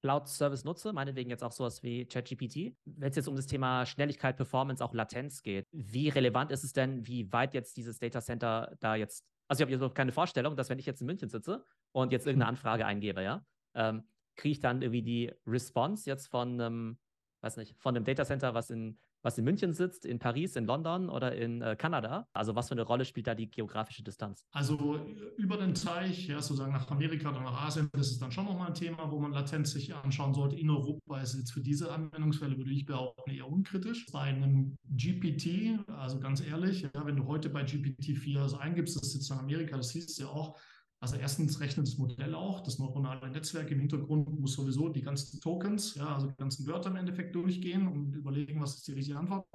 Cloud-Service 0.00 0.64
nutze, 0.64 0.92
meinetwegen 0.92 1.30
jetzt 1.30 1.42
auch 1.42 1.52
sowas 1.52 1.82
wie 1.82 2.06
ChatGPT. 2.06 2.76
Wenn 2.84 3.10
es 3.10 3.16
jetzt 3.16 3.28
um 3.28 3.36
das 3.36 3.46
Thema 3.46 3.84
Schnelligkeit, 3.86 4.36
Performance, 4.36 4.84
auch 4.84 4.94
Latenz 4.94 5.42
geht, 5.42 5.66
wie 5.72 6.08
relevant 6.08 6.50
ist 6.52 6.64
es 6.64 6.72
denn, 6.72 7.06
wie 7.06 7.32
weit 7.32 7.54
jetzt 7.54 7.76
dieses 7.76 7.98
Data 7.98 8.20
Center 8.20 8.76
da 8.80 8.94
jetzt, 8.94 9.24
also 9.48 9.64
ich 9.64 9.72
habe 9.72 9.84
jetzt 9.84 9.94
keine 9.94 10.12
Vorstellung, 10.12 10.56
dass 10.56 10.70
wenn 10.70 10.78
ich 10.78 10.86
jetzt 10.86 11.00
in 11.00 11.06
München 11.06 11.28
sitze 11.28 11.64
und 11.92 12.12
jetzt 12.12 12.26
irgendeine 12.26 12.48
Anfrage 12.50 12.86
eingebe, 12.86 13.22
ja, 13.22 13.44
ähm, 13.74 14.04
kriege 14.36 14.52
ich 14.52 14.60
dann 14.60 14.82
irgendwie 14.82 15.02
die 15.02 15.32
Response 15.46 16.08
jetzt 16.08 16.28
von 16.28 16.60
einem, 16.60 16.98
weiß 17.40 17.56
nicht, 17.56 17.76
von 17.78 17.96
einem 17.96 18.04
Data 18.04 18.24
Center, 18.24 18.54
was 18.54 18.70
in 18.70 18.98
was 19.22 19.38
in 19.38 19.44
München 19.44 19.72
sitzt, 19.72 20.04
in 20.04 20.18
Paris, 20.18 20.56
in 20.56 20.64
London 20.64 21.08
oder 21.08 21.34
in 21.34 21.62
äh, 21.62 21.76
Kanada? 21.76 22.26
Also 22.32 22.54
was 22.54 22.68
für 22.68 22.72
eine 22.72 22.82
Rolle 22.82 23.04
spielt 23.04 23.26
da 23.26 23.34
die 23.34 23.50
geografische 23.50 24.02
Distanz? 24.02 24.46
Also 24.52 25.00
über 25.36 25.56
den 25.56 25.74
Teich, 25.74 26.28
ja, 26.28 26.40
sozusagen 26.40 26.72
nach 26.72 26.90
Amerika 26.90 27.30
oder 27.30 27.40
nach 27.40 27.66
Asien, 27.66 27.88
das 27.92 28.10
ist 28.10 28.22
dann 28.22 28.32
schon 28.32 28.44
nochmal 28.44 28.68
ein 28.68 28.74
Thema, 28.74 29.10
wo 29.10 29.18
man 29.18 29.32
Latenz 29.32 29.72
sich 29.72 29.94
anschauen 29.94 30.34
sollte. 30.34 30.56
In 30.56 30.70
Europa 30.70 31.20
ist 31.20 31.36
jetzt 31.36 31.52
für 31.52 31.60
diese 31.60 31.90
Anwendungsfälle, 31.92 32.56
würde 32.56 32.70
ich 32.70 32.86
behaupten, 32.86 33.30
eher 33.30 33.50
unkritisch. 33.50 34.06
Bei 34.12 34.22
einem 34.22 34.76
GPT, 34.90 35.78
also 35.88 36.20
ganz 36.20 36.40
ehrlich, 36.40 36.82
ja, 36.82 36.90
wenn 37.04 37.16
du 37.16 37.26
heute 37.26 37.48
bei 37.48 37.62
GPT-4 37.62 38.40
also 38.40 38.58
eingibst, 38.58 39.00
das 39.00 39.12
sitzt 39.12 39.30
in 39.30 39.38
Amerika, 39.38 39.76
das 39.76 39.90
hieß 39.90 40.18
ja 40.18 40.28
auch, 40.28 40.58
Also 41.00 41.14
erstens 41.16 41.60
rechnet 41.60 41.86
das 41.86 41.96
Modell 41.96 42.34
auch, 42.34 42.60
das 42.60 42.80
neuronale 42.80 43.30
Netzwerk 43.30 43.70
im 43.70 43.78
Hintergrund 43.78 44.40
muss 44.40 44.54
sowieso 44.54 44.88
die 44.88 45.02
ganzen 45.02 45.40
Tokens, 45.40 45.94
ja, 45.94 46.12
also 46.12 46.26
die 46.26 46.34
ganzen 46.36 46.66
Wörter 46.66 46.90
im 46.90 46.96
Endeffekt 46.96 47.36
durchgehen 47.36 47.86
und 47.86 48.14
überlegen, 48.14 48.60
was 48.60 48.74
ist 48.74 48.88
die 48.88 48.92
richtige 48.92 49.16
Antwort. 49.16 49.46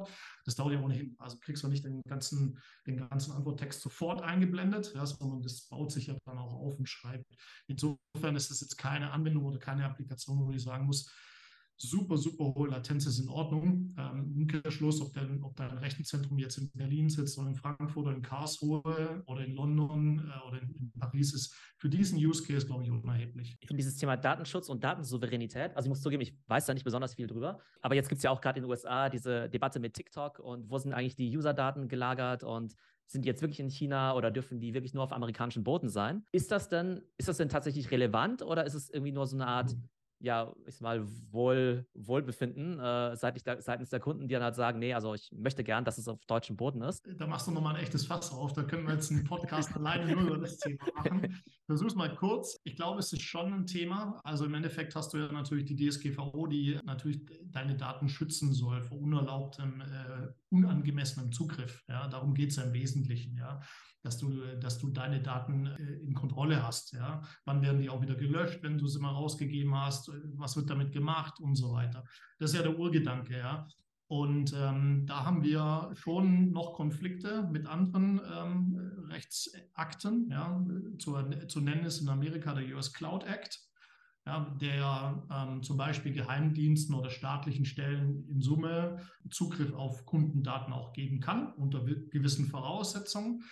Das 0.46 0.56
dauert 0.56 0.74
ja 0.74 0.80
ohnehin. 0.80 1.16
Also 1.20 1.38
kriegst 1.40 1.62
du 1.64 1.68
nicht 1.68 1.84
den 1.84 2.02
ganzen, 2.04 2.58
den 2.88 2.96
ganzen 2.96 3.34
Antworttext 3.34 3.82
sofort 3.82 4.22
eingeblendet, 4.22 4.94
ja, 4.96 5.06
sondern 5.06 5.42
das 5.42 5.68
baut 5.68 5.92
sich 5.92 6.08
ja 6.08 6.16
dann 6.24 6.38
auch 6.38 6.54
auf 6.54 6.80
und 6.80 6.88
schreibt. 6.88 7.36
Insofern 7.68 8.38
ist 8.38 8.50
das 8.50 8.62
jetzt 8.62 8.78
keine 8.78 9.12
Anwendung 9.12 9.44
oder 9.44 9.60
keine 9.60 9.84
Applikation, 9.84 10.40
wo 10.46 10.52
ich 10.52 10.64
sagen 10.64 10.86
muss, 10.86 11.12
super, 11.78 12.18
super 12.18 12.54
hohe 12.56 12.70
Latenz 12.70 13.06
ist 13.06 13.20
in 13.20 13.30
Ordnung. 13.30 13.94
Ähm, 13.98 14.34
Umkehrschluss, 14.36 15.02
ob, 15.02 15.14
der, 15.14 15.28
ob 15.42 15.56
dein 15.56 15.78
Rechenzentrum 15.78 16.38
jetzt 16.40 16.58
in 16.58 16.70
Berlin 16.74 17.10
sitzt 17.10 17.38
oder 17.38 17.50
in 17.50 17.56
Frankfurt 17.56 18.06
oder 18.06 18.16
in 18.16 18.22
Karlsruhe 18.22 19.24
oder 19.26 19.44
in 19.44 19.54
London 19.54 20.20
äh, 20.20 20.48
oder 20.48 20.62
in, 20.62 20.70
in, 20.76 20.92
Paris, 21.00 21.34
ist 21.34 21.54
für 21.78 21.90
diesen 21.90 22.18
Use 22.18 22.44
Case, 22.44 22.66
glaube 22.66 22.84
ich, 22.84 22.92
unerheblich. 22.92 23.58
Ich 23.60 23.68
finde 23.68 23.82
dieses 23.82 23.98
Thema 23.98 24.16
Datenschutz 24.18 24.70
und 24.70 24.84
Datensouveränität, 24.84 25.76
also 25.76 25.88
ich 25.88 25.90
muss 25.90 26.02
zugeben, 26.02 26.22
ich 26.22 26.38
weiß 26.48 26.66
da 26.66 26.74
nicht 26.74 26.84
besonders 26.84 27.16
viel 27.16 27.28
drüber, 27.28 27.60
aber 27.82 27.96
jetzt 27.96 28.10
gibt 28.10 28.18
es 28.18 28.24
ja 28.24 28.32
auch 28.32 28.42
gerade 28.42 28.60
in 28.60 28.64
den 28.64 28.70
USA 28.70 29.10
diese 29.10 29.50
Debatte 29.50 29.80
mit 29.80 29.94
TikTok 29.94 30.40
und 30.40 30.70
wo 30.70 30.78
sind 30.78 30.94
eigentlich 30.94 31.16
die 31.16 31.36
User-Daten 31.36 31.88
gelagert 31.88 32.44
und 32.44 32.76
sind 33.06 33.26
die 33.26 33.28
jetzt 33.28 33.42
wirklich 33.42 33.60
in 33.60 33.70
China 33.70 34.16
oder 34.16 34.32
dürfen 34.32 34.60
die 34.60 34.74
wirklich 34.74 34.94
nur 34.94 35.04
auf 35.04 35.12
amerikanischen 35.12 35.64
Boden 35.64 35.90
sein? 35.90 36.24
Ist 36.32 36.52
das 36.52 36.70
denn, 36.70 37.02
ist 37.18 37.28
das 37.28 37.38
denn 37.38 37.50
tatsächlich 37.50 37.92
relevant 37.92 38.42
oder 38.42 38.66
ist 38.66 38.74
es 38.74 38.90
irgendwie 38.90 39.12
nur 39.12 39.28
so 39.28 39.36
eine 39.36 39.48
Art 39.48 39.74
mhm 39.74 39.90
ja, 40.24 40.54
ich 40.66 40.76
sag 40.76 40.82
mal, 40.84 41.06
Wohl, 41.32 41.86
Wohlbefinden 41.94 42.80
äh, 42.80 43.16
seitens, 43.18 43.44
der, 43.44 43.62
seitens 43.62 43.90
der 43.90 44.00
Kunden, 44.00 44.30
die 44.30 44.34
dann 44.34 44.44
halt 44.44 44.56
sagen, 44.56 44.80
nee, 44.80 44.94
also 44.94 45.14
ich 45.14 45.30
möchte 45.34 45.66
gern, 45.66 45.84
dass 45.84 45.98
es 45.98 46.08
auf 46.08 46.26
deutschem 46.26 46.56
Boden 46.56 46.82
ist. 46.82 47.06
Da 47.18 47.28
machst 47.28 47.46
du 47.46 47.52
nochmal 47.52 47.76
ein 47.76 47.82
echtes 47.82 48.06
Fass 48.06 48.32
auf. 48.32 48.54
Da 48.54 48.64
können 48.64 48.88
wir 48.88 48.94
jetzt 48.94 49.12
einen 49.12 49.26
Podcast 49.26 49.76
alleine 49.76 50.10
nur 50.10 50.22
über 50.22 50.38
das 50.38 50.58
Thema 50.60 50.86
machen. 50.96 51.44
Versuch's 51.66 51.96
mal 51.96 52.16
kurz. 52.16 52.58
Ich 52.64 52.78
glaube, 52.78 53.00
es 53.00 53.12
ist 53.12 53.22
schon 53.22 53.52
ein 53.54 53.66
Thema. 53.68 54.22
Also 54.24 54.46
im 54.46 54.54
Endeffekt 54.54 54.96
hast 54.96 55.14
du 55.14 55.18
ja 55.18 55.30
natürlich 55.30 55.66
die 55.66 55.76
DSGVO, 55.76 56.48
die 56.48 56.80
natürlich 56.86 57.20
deine 57.52 57.76
Daten 57.76 58.08
schützen 58.08 58.54
soll 58.54 58.82
vor 58.82 59.00
unerlaubtem, 59.00 59.82
äh, 59.82 60.28
unangemessenem 60.52 61.34
Zugriff. 61.34 61.84
Ja, 61.90 62.08
darum 62.08 62.34
geht 62.34 62.52
es 62.52 62.56
ja 62.56 62.64
im 62.64 62.72
Wesentlichen. 62.72 63.36
Ja 63.36 63.60
dass 64.04 64.18
du, 64.18 64.58
dass 64.60 64.78
du 64.78 64.90
deine 64.90 65.22
Daten 65.22 65.66
äh, 65.66 65.94
in 66.06 66.14
Kontrolle 66.14 66.62
hast. 66.62 66.94
Ja? 66.94 67.22
Wann 67.46 67.62
werden 67.62 67.82
die 67.82 67.90
auch 67.90 68.02
wieder 68.02 68.16
gelöscht, 68.16 68.62
wenn 68.62 68.78
du 68.78 68.88
sie 68.88 69.00
mal 69.00 69.12
rausgegeben 69.12 69.76
hast? 69.76 70.12
Was 70.36 70.56
wird 70.56 70.70
damit 70.70 70.92
gemacht 70.92 71.40
und 71.40 71.56
so 71.56 71.74
weiter? 71.74 72.04
Das 72.38 72.52
ist 72.52 72.58
ja 72.58 72.64
der 72.64 72.78
Urgedanke. 72.78 73.38
Ja? 73.38 73.68
Und 74.08 74.54
ähm, 74.56 75.06
da 75.08 75.26
haben 75.26 75.44
wir 75.44 75.92
schon 75.96 76.52
noch 76.52 76.74
Konflikte 76.74 77.50
mit 77.52 77.66
anderen 77.66 78.22
ähm, 78.32 79.08
Rechtsakten. 79.10 80.30
Ja? 80.30 80.64
Zu, 81.00 81.18
zu 81.48 81.62
nennen 81.62 81.86
ist 81.86 82.02
in 82.02 82.10
Amerika 82.10 82.54
der 82.54 82.76
US 82.76 82.94
Cloud 82.94 83.24
Act. 83.24 83.60
Ja, 84.26 84.56
der 84.62 85.22
ähm, 85.30 85.64
zum 85.64 85.76
Beispiel 85.76 86.14
Geheimdiensten 86.14 86.96
oder 86.96 87.10
staatlichen 87.10 87.66
Stellen 87.66 88.26
in 88.30 88.40
Summe 88.40 89.02
Zugriff 89.30 89.74
auf 89.74 90.06
Kundendaten 90.06 90.72
auch 90.72 90.94
geben 90.94 91.20
kann, 91.20 91.52
unter 91.54 91.84
gewissen 91.84 92.46
Voraussetzungen. 92.46 93.44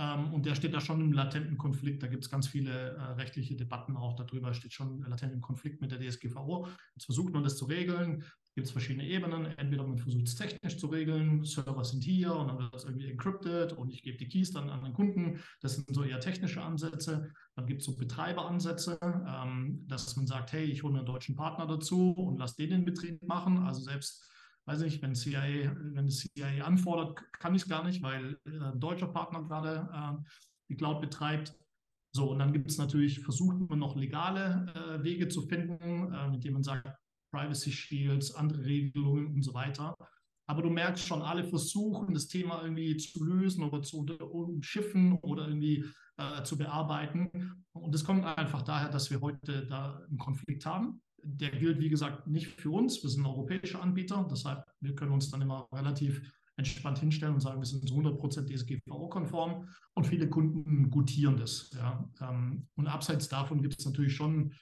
Ähm, 0.00 0.32
und 0.32 0.46
der 0.46 0.54
steht 0.54 0.72
da 0.72 0.80
schon 0.80 1.00
im 1.00 1.12
latenten 1.12 1.58
Konflikt. 1.58 2.02
Da 2.02 2.06
gibt 2.06 2.24
es 2.24 2.30
ganz 2.30 2.48
viele 2.48 2.96
äh, 2.96 3.02
rechtliche 3.12 3.54
Debatten 3.54 3.96
auch 3.96 4.16
darüber, 4.16 4.54
steht 4.54 4.72
schon 4.72 5.02
latent 5.02 5.34
im 5.34 5.42
Konflikt 5.42 5.82
mit 5.82 5.92
der 5.92 6.00
DSGVO. 6.00 6.66
Jetzt 6.94 7.04
versucht 7.04 7.34
man 7.34 7.44
das 7.44 7.56
zu 7.58 7.66
regeln. 7.66 8.24
Gibt 8.54 8.66
es 8.66 8.72
verschiedene 8.72 9.06
Ebenen. 9.06 9.46
Entweder 9.58 9.86
man 9.86 9.98
versucht 9.98 10.26
es 10.26 10.34
technisch 10.34 10.78
zu 10.78 10.88
regeln, 10.88 11.44
Server 11.44 11.84
sind 11.84 12.02
hier 12.02 12.34
und 12.34 12.48
dann 12.48 12.58
wird 12.58 12.74
das 12.74 12.84
irgendwie 12.84 13.08
encrypted 13.08 13.74
und 13.74 13.90
ich 13.90 14.02
gebe 14.02 14.18
die 14.18 14.26
Keys 14.26 14.52
dann 14.52 14.70
an 14.70 14.82
den 14.82 14.92
Kunden. 14.92 15.38
Das 15.60 15.76
sind 15.76 15.94
so 15.94 16.02
eher 16.02 16.18
technische 16.18 16.62
Ansätze. 16.62 17.30
Dann 17.54 17.66
gibt 17.66 17.80
es 17.80 17.86
so 17.86 17.96
Betreiberansätze, 17.96 18.98
ähm, 19.02 19.84
dass 19.86 20.16
man 20.16 20.26
sagt, 20.26 20.52
hey, 20.52 20.64
ich 20.64 20.82
hole 20.82 20.96
einen 20.96 21.06
deutschen 21.06 21.36
Partner 21.36 21.66
dazu 21.66 22.12
und 22.12 22.38
lasse 22.38 22.56
den 22.56 22.70
den 22.70 22.84
Betrieb 22.84 23.22
machen. 23.22 23.58
Also 23.58 23.82
selbst 23.82 24.26
weiß 24.66 24.82
ich, 24.82 25.02
wenn 25.02 25.14
CIA, 25.14 25.74
wenn 25.74 26.06
das 26.06 26.18
CIA 26.18 26.64
anfordert, 26.64 27.20
kann 27.32 27.54
ich 27.54 27.62
es 27.62 27.68
gar 27.68 27.84
nicht, 27.84 28.02
weil 28.02 28.38
äh, 28.46 28.58
ein 28.58 28.80
deutscher 28.80 29.08
Partner 29.08 29.42
gerade 29.42 29.88
äh, 29.92 30.30
die 30.68 30.76
Cloud 30.76 31.00
betreibt. 31.00 31.54
So, 32.12 32.30
und 32.30 32.38
dann 32.38 32.52
gibt 32.52 32.70
es 32.70 32.78
natürlich, 32.78 33.20
versucht 33.20 33.68
man 33.68 33.78
noch 33.78 33.96
legale 33.96 34.72
äh, 34.74 35.02
Wege 35.02 35.28
zu 35.28 35.42
finden, 35.42 36.12
äh, 36.12 36.28
mit 36.28 36.44
denen 36.44 36.54
man 36.54 36.62
sagt, 36.62 36.88
Privacy 37.32 37.70
Shields, 37.70 38.34
andere 38.34 38.64
Regelungen 38.64 39.34
und 39.34 39.42
so 39.42 39.54
weiter. 39.54 39.96
Aber 40.48 40.62
du 40.62 40.70
merkst 40.70 41.06
schon, 41.06 41.22
alle 41.22 41.44
versuchen, 41.44 42.12
das 42.12 42.26
Thema 42.26 42.62
irgendwie 42.62 42.96
zu 42.96 43.22
lösen 43.24 43.62
oder 43.62 43.82
zu 43.82 43.98
umschiffen 44.00 45.12
oder 45.22 45.46
irgendwie 45.46 45.84
äh, 46.16 46.42
zu 46.42 46.58
bearbeiten. 46.58 47.64
Und 47.72 47.94
das 47.94 48.04
kommt 48.04 48.24
einfach 48.24 48.62
daher, 48.62 48.88
dass 48.88 49.12
wir 49.12 49.20
heute 49.20 49.66
da 49.66 50.04
einen 50.08 50.18
Konflikt 50.18 50.66
haben 50.66 51.00
der 51.22 51.50
gilt, 51.50 51.80
wie 51.80 51.88
gesagt, 51.88 52.26
nicht 52.26 52.48
für 52.48 52.70
uns. 52.70 53.02
Wir 53.02 53.10
sind 53.10 53.26
europäische 53.26 53.80
Anbieter. 53.80 54.26
Deshalb, 54.30 54.64
wir 54.80 54.94
können 54.94 55.12
uns 55.12 55.30
dann 55.30 55.42
immer 55.42 55.68
relativ 55.72 56.22
entspannt 56.56 56.98
hinstellen 56.98 57.34
und 57.34 57.40
sagen, 57.40 57.60
wir 57.60 57.66
sind 57.66 57.88
zu 57.88 57.94
100% 57.94 58.46
DSGVO-konform. 58.46 59.68
Und 59.94 60.06
viele 60.06 60.28
Kunden 60.28 60.90
gutieren 60.90 61.36
das. 61.36 61.70
Ja. 61.74 62.08
Ähm, 62.20 62.68
und 62.74 62.86
abseits 62.86 63.28
davon 63.28 63.62
gibt 63.62 63.78
es 63.78 63.86
natürlich 63.86 64.14
schon 64.14 64.54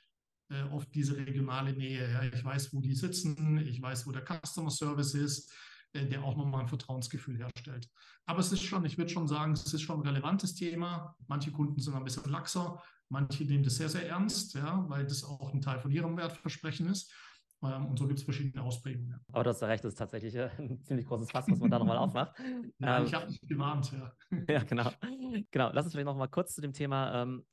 äh, 0.51 0.63
oft 0.71 0.95
diese 0.95 1.17
regionale 1.17 1.73
Nähe. 1.73 2.11
Ja. 2.11 2.23
Ich 2.23 2.45
weiß, 2.45 2.73
wo 2.73 2.81
die 2.81 2.95
sitzen. 2.95 3.59
Ich 3.59 3.81
weiß, 3.83 4.07
wo 4.07 4.13
der 4.13 4.25
Customer 4.25 4.71
Service 4.71 5.15
ist 5.15 5.53
der 5.95 6.23
auch 6.23 6.37
nochmal 6.37 6.63
ein 6.63 6.69
Vertrauensgefühl 6.69 7.39
herstellt. 7.39 7.89
Aber 8.27 8.41
es 8.41 8.53
ist 8.53 8.63
schon, 8.63 8.85
ich 8.85 8.99
würde 8.99 9.11
schon 9.11 9.27
sagen, 9.27 9.53
es 9.53 9.73
ist 9.73 9.83
schon 9.83 10.01
ein 10.01 10.07
relevantes 10.07 10.55
Thema. 10.55 11.17
Manche 11.27 11.51
Kunden 11.51 11.81
sind 11.81 11.95
ein 11.95 12.05
bisschen 12.05 12.31
laxer, 12.31 12.83
Manche 13.11 13.45
nehmen 13.45 13.65
das 13.65 13.77
sehr, 13.77 13.89
sehr 13.89 14.07
ernst, 14.07 14.55
ja, 14.55 14.85
weil 14.89 15.05
das 15.05 15.25
auch 15.25 15.53
ein 15.53 15.63
Teil 15.63 15.81
von 15.81 15.91
ihrem 15.91 16.17
Wertversprechen 16.17 16.89
ist. 16.89 17.13
Ähm, 17.63 17.87
und 17.87 17.99
so 17.99 18.07
gibt 18.07 18.19
es 18.19 18.25
verschiedene 18.25 18.63
Ausprägungen. 18.63 19.19
Aber 19.33 19.45
du 19.45 19.51
hast 19.51 19.63
ja 19.63 19.67
recht, 19.67 19.83
das 19.83 19.95
ist 19.95 19.99
tatsächlich 19.99 20.35
äh, 20.35 20.51
ein 20.59 20.85
ziemlich 20.85 21.07
großes 21.07 21.31
Fass, 21.31 21.47
was 21.49 21.59
man 21.59 21.71
da 21.71 21.79
nochmal 21.79 21.97
aufmacht. 21.97 22.37
Ja, 22.81 22.99
ähm, 22.99 23.07
ich 23.07 23.15
habe 23.15 23.27
mich 23.27 23.41
gewarnt, 23.41 23.91
ja. 23.93 24.13
ja, 24.49 24.63
genau. 24.63 24.91
Genau, 25.51 25.71
lass 25.73 25.85
uns 25.85 25.95
vielleicht 25.95 26.07
nochmal 26.07 26.29
kurz 26.29 26.55
zu 26.55 26.61
dem 26.61 26.73
Thema 26.73 27.23
ähm, 27.23 27.45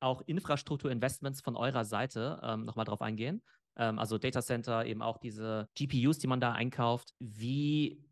auch 0.00 0.22
Infrastrukturinvestments 0.22 1.40
von 1.40 1.56
eurer 1.56 1.84
Seite 1.84 2.40
ähm, 2.42 2.64
nochmal 2.64 2.84
drauf 2.84 3.00
eingehen. 3.00 3.42
Ähm, 3.80 3.98
also 3.98 4.18
Data 4.18 4.42
Center, 4.42 4.84
eben 4.84 5.02
auch 5.02 5.16
diese 5.18 5.68
GPUs, 5.74 6.18
die 6.18 6.26
man 6.26 6.38
da 6.38 6.52
einkauft. 6.52 7.14
Wie 7.18 8.04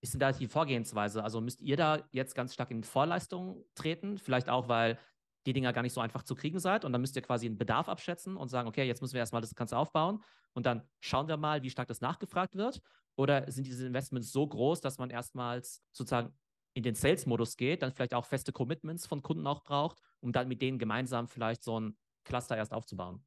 ist 0.00 0.14
denn 0.14 0.20
da 0.20 0.32
die 0.32 0.48
Vorgehensweise? 0.48 1.22
Also 1.22 1.40
müsst 1.40 1.60
ihr 1.60 1.76
da 1.76 2.00
jetzt 2.10 2.34
ganz 2.34 2.54
stark 2.54 2.70
in 2.70 2.82
Vorleistungen 2.82 3.62
treten? 3.74 4.18
Vielleicht 4.18 4.48
auch, 4.48 4.68
weil 4.68 4.98
die 5.46 5.52
Dinger 5.52 5.72
gar 5.72 5.82
nicht 5.82 5.92
so 5.92 6.00
einfach 6.00 6.22
zu 6.22 6.34
kriegen 6.34 6.58
seid. 6.58 6.84
Und 6.84 6.92
dann 6.92 7.02
müsst 7.02 7.16
ihr 7.16 7.22
quasi 7.22 7.46
einen 7.46 7.58
Bedarf 7.58 7.88
abschätzen 7.88 8.36
und 8.36 8.48
sagen, 8.48 8.66
okay, 8.68 8.84
jetzt 8.84 9.02
müssen 9.02 9.14
wir 9.14 9.20
erstmal 9.20 9.42
das 9.42 9.54
Ganze 9.54 9.76
aufbauen 9.76 10.22
und 10.54 10.64
dann 10.66 10.82
schauen 11.00 11.28
wir 11.28 11.36
mal, 11.36 11.62
wie 11.62 11.70
stark 11.70 11.88
das 11.88 12.00
nachgefragt 12.00 12.56
wird. 12.56 12.80
Oder 13.16 13.50
sind 13.50 13.66
diese 13.66 13.86
Investments 13.86 14.32
so 14.32 14.46
groß, 14.46 14.80
dass 14.80 14.98
man 14.98 15.10
erstmals 15.10 15.82
sozusagen 15.92 16.32
in 16.74 16.82
den 16.82 16.94
Sales-Modus 16.94 17.56
geht, 17.56 17.82
dann 17.82 17.92
vielleicht 17.92 18.14
auch 18.14 18.24
feste 18.24 18.52
Commitments 18.52 19.06
von 19.06 19.22
Kunden 19.22 19.46
auch 19.46 19.64
braucht, 19.64 19.98
um 20.20 20.32
dann 20.32 20.48
mit 20.48 20.62
denen 20.62 20.78
gemeinsam 20.78 21.28
vielleicht 21.28 21.62
so 21.62 21.78
ein 21.78 21.96
Cluster 22.24 22.56
erst 22.56 22.72
aufzubauen? 22.72 23.22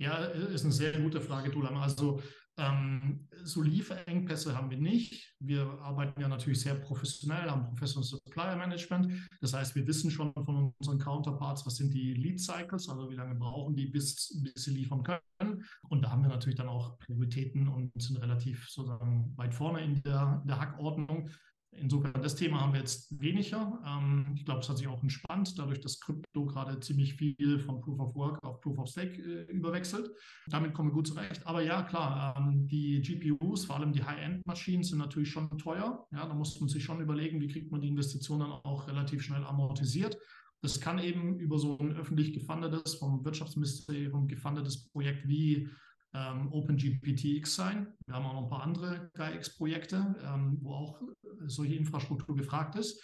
Ja, 0.00 0.16
ist 0.16 0.64
eine 0.64 0.72
sehr 0.72 0.98
gute 0.98 1.20
Frage, 1.20 1.50
Dulam. 1.50 1.76
Also 1.76 2.22
ähm, 2.56 3.28
so 3.44 3.60
Lieferengpässe 3.60 4.56
haben 4.56 4.70
wir 4.70 4.78
nicht. 4.78 5.34
Wir 5.40 5.66
arbeiten 5.82 6.18
ja 6.18 6.26
natürlich 6.26 6.62
sehr 6.62 6.74
professionell, 6.74 7.50
haben 7.50 7.66
Professional 7.66 8.04
Supplier 8.04 8.56
Management. 8.56 9.12
Das 9.42 9.52
heißt, 9.52 9.74
wir 9.74 9.86
wissen 9.86 10.10
schon 10.10 10.32
von 10.32 10.72
unseren 10.78 10.98
Counterparts, 10.98 11.66
was 11.66 11.76
sind 11.76 11.92
die 11.92 12.14
Lead 12.14 12.40
Cycles, 12.40 12.88
also 12.88 13.10
wie 13.10 13.16
lange 13.16 13.34
brauchen 13.34 13.76
die, 13.76 13.88
bis, 13.88 14.40
bis 14.42 14.64
sie 14.64 14.70
liefern 14.70 15.02
können. 15.02 15.66
Und 15.90 16.00
da 16.00 16.10
haben 16.10 16.22
wir 16.22 16.30
natürlich 16.30 16.56
dann 16.56 16.68
auch 16.68 16.98
Prioritäten 17.00 17.68
und 17.68 17.92
sind 18.00 18.16
relativ 18.22 18.70
sozusagen 18.70 19.34
weit 19.36 19.54
vorne 19.54 19.84
in 19.84 20.02
der, 20.02 20.40
in 20.40 20.48
der 20.48 20.60
Hackordnung. 20.60 21.28
Insofern, 21.72 22.20
das 22.20 22.34
Thema 22.34 22.60
haben 22.60 22.72
wir 22.72 22.80
jetzt 22.80 23.20
weniger. 23.20 23.80
Ähm, 23.86 24.32
ich 24.34 24.44
glaube, 24.44 24.60
es 24.60 24.68
hat 24.68 24.78
sich 24.78 24.88
auch 24.88 25.02
entspannt, 25.02 25.56
dadurch, 25.56 25.80
dass 25.80 26.00
Krypto 26.00 26.44
gerade 26.46 26.80
ziemlich 26.80 27.14
viel 27.14 27.60
von 27.60 27.80
Proof 27.80 28.00
of 28.00 28.14
Work 28.16 28.42
auf 28.42 28.60
Proof 28.60 28.78
of 28.78 28.88
Stake 28.88 29.22
äh, 29.22 29.50
überwechselt. 29.52 30.10
Damit 30.48 30.74
kommen 30.74 30.90
wir 30.90 30.94
gut 30.94 31.06
zurecht. 31.06 31.46
Aber 31.46 31.62
ja, 31.62 31.82
klar, 31.82 32.34
ähm, 32.36 32.66
die 32.66 33.00
GPUs, 33.00 33.66
vor 33.66 33.76
allem 33.76 33.92
die 33.92 34.02
High-End-Maschinen, 34.02 34.82
sind 34.82 34.98
natürlich 34.98 35.30
schon 35.30 35.48
teuer. 35.58 36.06
Ja, 36.12 36.26
da 36.26 36.34
muss 36.34 36.58
man 36.60 36.68
sich 36.68 36.82
schon 36.82 37.00
überlegen, 37.00 37.40
wie 37.40 37.48
kriegt 37.48 37.70
man 37.70 37.80
die 37.80 37.88
Investitionen 37.88 38.50
auch 38.50 38.88
relativ 38.88 39.22
schnell 39.22 39.44
amortisiert. 39.44 40.18
Das 40.62 40.80
kann 40.80 40.98
eben 40.98 41.38
über 41.38 41.58
so 41.58 41.78
ein 41.78 41.92
öffentlich 41.92 42.32
gefundetes, 42.32 42.96
vom 42.96 43.24
Wirtschaftsministerium 43.24 44.28
gefundetes 44.28 44.88
Projekt 44.88 45.26
wie 45.26 45.68
ähm, 46.14 46.52
OpenGPT-X 46.52 47.54
sein. 47.54 47.94
Wir 48.06 48.14
haben 48.14 48.26
auch 48.26 48.34
noch 48.34 48.42
ein 48.44 48.48
paar 48.48 48.62
andere 48.62 49.10
GAIX-Projekte, 49.14 50.16
ähm, 50.24 50.58
wo 50.60 50.74
auch 50.74 51.00
solche 51.46 51.74
Infrastruktur 51.74 52.36
gefragt 52.36 52.76
ist. 52.76 53.02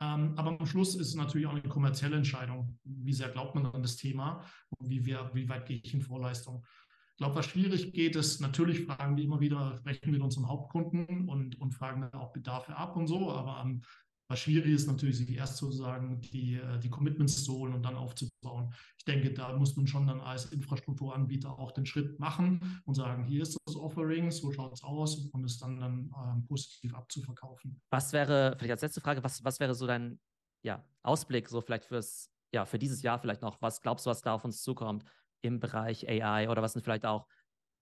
Ähm, 0.00 0.34
aber 0.36 0.58
am 0.58 0.66
Schluss 0.66 0.96
ist 0.96 1.08
es 1.08 1.14
natürlich 1.14 1.46
auch 1.46 1.52
eine 1.52 1.62
kommerzielle 1.62 2.16
Entscheidung. 2.16 2.78
Wie 2.84 3.12
sehr 3.12 3.28
glaubt 3.28 3.54
man 3.54 3.66
an 3.66 3.82
das 3.82 3.96
Thema 3.96 4.44
und 4.78 4.88
wie, 4.88 5.04
wir, 5.04 5.30
wie 5.34 5.48
weit 5.48 5.66
gehe 5.66 5.80
ich 5.82 5.94
in 5.94 6.00
Vorleistung? 6.00 6.64
Ich 7.12 7.18
glaube, 7.18 7.36
was 7.36 7.46
schwierig 7.46 7.92
geht, 7.92 8.16
ist, 8.16 8.40
natürlich 8.40 8.86
fragen 8.86 9.16
wir 9.16 9.24
immer 9.24 9.40
wieder, 9.40 9.76
sprechen 9.76 10.10
mit 10.10 10.22
unseren 10.22 10.48
Hauptkunden 10.48 11.28
und, 11.28 11.60
und 11.60 11.72
fragen 11.72 12.04
auch 12.14 12.32
Bedarfe 12.32 12.74
ab 12.74 12.96
und 12.96 13.06
so, 13.06 13.30
aber 13.30 13.58
am 13.58 13.82
Was 14.32 14.40
schwierig 14.40 14.72
ist 14.72 14.86
natürlich, 14.86 15.18
sich 15.18 15.36
erst 15.36 15.58
sozusagen 15.58 16.18
die, 16.22 16.54
äh, 16.54 16.78
die 16.78 16.88
Commitments 16.88 17.44
zu 17.44 17.52
holen 17.52 17.74
und 17.74 17.82
dann 17.82 17.96
aufzubauen. 17.96 18.72
Ich 18.96 19.04
denke, 19.04 19.30
da 19.34 19.54
muss 19.58 19.76
man 19.76 19.86
schon 19.86 20.06
dann 20.06 20.22
als 20.22 20.46
Infrastrukturanbieter 20.46 21.58
auch 21.58 21.70
den 21.70 21.84
Schritt 21.84 22.18
machen 22.18 22.82
und 22.86 22.94
sagen, 22.94 23.26
hier 23.26 23.42
ist 23.42 23.58
das 23.66 23.76
Offering, 23.76 24.30
so 24.30 24.50
schaut 24.50 24.72
es 24.72 24.82
aus 24.82 25.16
und 25.18 25.44
es 25.44 25.58
dann, 25.58 25.78
dann 25.78 26.10
ähm, 26.16 26.46
positiv 26.46 26.94
abzuverkaufen. 26.94 27.78
Was 27.90 28.14
wäre, 28.14 28.54
vielleicht 28.56 28.70
als 28.70 28.80
letzte 28.80 29.02
Frage, 29.02 29.22
was, 29.22 29.44
was 29.44 29.60
wäre 29.60 29.74
so 29.74 29.86
dein 29.86 30.18
ja, 30.64 30.82
Ausblick, 31.02 31.50
so 31.50 31.60
vielleicht 31.60 31.84
fürs, 31.84 32.30
ja, 32.54 32.64
für 32.64 32.78
dieses 32.78 33.02
Jahr 33.02 33.18
vielleicht 33.18 33.42
noch? 33.42 33.60
Was 33.60 33.82
glaubst 33.82 34.06
du, 34.06 34.10
was 34.10 34.22
da 34.22 34.32
auf 34.32 34.46
uns 34.46 34.62
zukommt 34.62 35.04
im 35.42 35.60
Bereich 35.60 36.08
AI 36.08 36.48
oder 36.48 36.62
was 36.62 36.72
sind 36.72 36.80
vielleicht 36.80 37.04
auch 37.04 37.26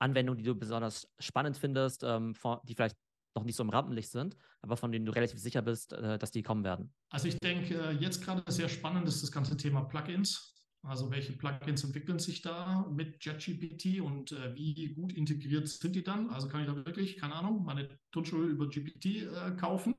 Anwendungen, 0.00 0.38
die 0.38 0.44
du 0.44 0.56
besonders 0.56 1.08
spannend 1.20 1.56
findest, 1.56 2.02
ähm, 2.02 2.34
die 2.64 2.74
vielleicht 2.74 2.96
noch 3.34 3.44
nicht 3.44 3.56
so 3.56 3.62
im 3.62 3.70
Rampenlicht 3.70 4.10
sind, 4.10 4.36
aber 4.62 4.76
von 4.76 4.92
denen 4.92 5.06
du 5.06 5.12
relativ 5.12 5.38
sicher 5.38 5.62
bist, 5.62 5.92
äh, 5.92 6.18
dass 6.18 6.30
die 6.30 6.42
kommen 6.42 6.64
werden? 6.64 6.92
Also 7.10 7.28
ich 7.28 7.38
denke, 7.38 7.74
äh, 7.74 7.92
jetzt 7.92 8.24
gerade 8.24 8.42
sehr 8.50 8.68
spannend 8.68 9.08
ist 9.08 9.22
das 9.22 9.32
ganze 9.32 9.56
Thema 9.56 9.82
Plugins. 9.82 10.54
Also 10.82 11.10
welche 11.10 11.34
Plugins 11.34 11.84
entwickeln 11.84 12.18
sich 12.18 12.40
da 12.40 12.86
mit 12.90 13.22
JetGPT 13.24 14.00
und 14.00 14.32
äh, 14.32 14.54
wie 14.54 14.94
gut 14.94 15.12
integriert 15.12 15.68
sind 15.68 15.94
die 15.94 16.02
dann? 16.02 16.30
Also 16.30 16.48
kann 16.48 16.62
ich 16.62 16.66
da 16.66 16.74
wirklich, 16.74 17.18
keine 17.18 17.34
Ahnung, 17.34 17.64
meine 17.64 17.88
Turnschuhe 18.12 18.46
über 18.46 18.66
GPT 18.68 19.22
äh, 19.22 19.56
kaufen? 19.58 19.94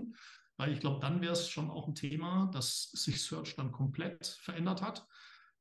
Weil 0.57 0.73
ich 0.73 0.79
glaube, 0.79 0.99
dann 0.99 1.21
wäre 1.21 1.33
es 1.33 1.47
schon 1.49 1.69
auch 1.69 1.87
ein 1.87 1.95
Thema, 1.95 2.49
dass 2.53 2.91
sich 2.91 3.21
Search 3.21 3.55
dann 3.55 3.71
komplett 3.71 4.25
verändert 4.25 4.81
hat 4.81 5.07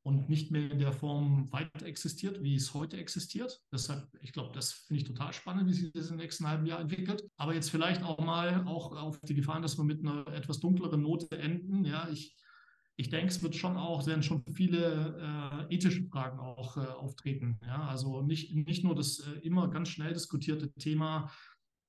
und 0.03 0.29
nicht 0.29 0.51
mehr 0.51 0.71
in 0.71 0.79
der 0.79 0.93
Form 0.93 1.51
weiter 1.51 1.85
existiert, 1.85 2.41
wie 2.41 2.55
es 2.55 2.73
heute 2.73 2.97
existiert. 2.97 3.61
Deshalb, 3.71 4.07
ich 4.21 4.33
glaube, 4.33 4.51
das 4.53 4.71
finde 4.71 5.01
ich 5.01 5.07
total 5.07 5.31
spannend, 5.31 5.69
wie 5.69 5.73
sich 5.73 5.91
das 5.91 6.09
im 6.09 6.17
nächsten 6.17 6.47
halben 6.47 6.65
Jahr 6.65 6.79
entwickelt. 6.79 7.23
Aber 7.37 7.53
jetzt 7.53 7.69
vielleicht 7.69 8.03
auch 8.03 8.19
mal 8.19 8.65
auch 8.65 8.91
auf 8.93 9.19
die 9.21 9.35
Gefahren, 9.35 9.61
dass 9.61 9.77
wir 9.77 9.83
mit 9.83 9.99
einer 9.99 10.27
etwas 10.27 10.59
dunkleren 10.59 11.01
Note 11.01 11.37
enden. 11.37 11.85
Ja, 11.85 12.09
ich, 12.09 12.35
ich 12.95 13.09
denke, 13.09 13.27
es 13.27 13.43
wird 13.43 13.55
schon 13.55 13.77
auch, 13.77 14.07
werden 14.07 14.23
schon 14.23 14.43
viele 14.53 15.67
äh, 15.69 15.75
ethische 15.75 16.03
Fragen 16.05 16.39
auch 16.39 16.77
äh, 16.77 16.81
auftreten. 16.81 17.59
Ja, 17.65 17.87
also 17.87 18.23
nicht, 18.23 18.55
nicht 18.55 18.83
nur 18.83 18.95
das 18.95 19.19
äh, 19.19 19.39
immer 19.41 19.69
ganz 19.69 19.89
schnell 19.89 20.13
diskutierte 20.13 20.73
Thema, 20.73 21.31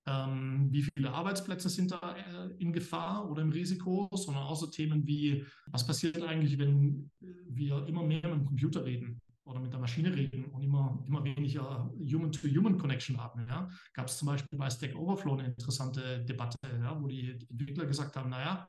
ähm, 0.06 0.68
wie 0.70 0.82
viele 0.82 1.12
Arbeitsplätze 1.12 1.68
sind 1.68 1.92
da 1.92 2.16
äh, 2.16 2.50
in 2.58 2.72
Gefahr 2.72 3.30
oder 3.30 3.42
im 3.42 3.50
Risiko, 3.50 4.08
sondern 4.12 4.44
auch 4.44 4.56
so 4.56 4.66
Themen 4.66 5.06
wie, 5.06 5.44
was 5.66 5.86
passiert 5.86 6.20
eigentlich, 6.22 6.58
wenn 6.58 7.10
wir 7.20 7.86
immer 7.86 8.02
mehr 8.02 8.22
mit 8.22 8.32
dem 8.32 8.44
Computer 8.44 8.84
reden 8.84 9.20
oder 9.44 9.60
mit 9.60 9.72
der 9.72 9.80
Maschine 9.80 10.14
reden 10.14 10.46
und 10.46 10.62
immer, 10.62 11.02
immer 11.06 11.22
weniger 11.24 11.90
Human-to-Human-Connection 11.98 13.16
haben. 13.18 13.46
Ja? 13.48 13.68
Gab 13.92 14.06
es 14.08 14.18
zum 14.18 14.26
Beispiel 14.26 14.58
bei 14.58 14.70
Stack 14.70 14.96
Overflow 14.96 15.34
eine 15.34 15.48
interessante 15.48 16.24
Debatte, 16.24 16.58
ja, 16.64 17.00
wo 17.00 17.06
die 17.06 17.36
Entwickler 17.50 17.86
gesagt 17.86 18.16
haben, 18.16 18.30
naja, 18.30 18.68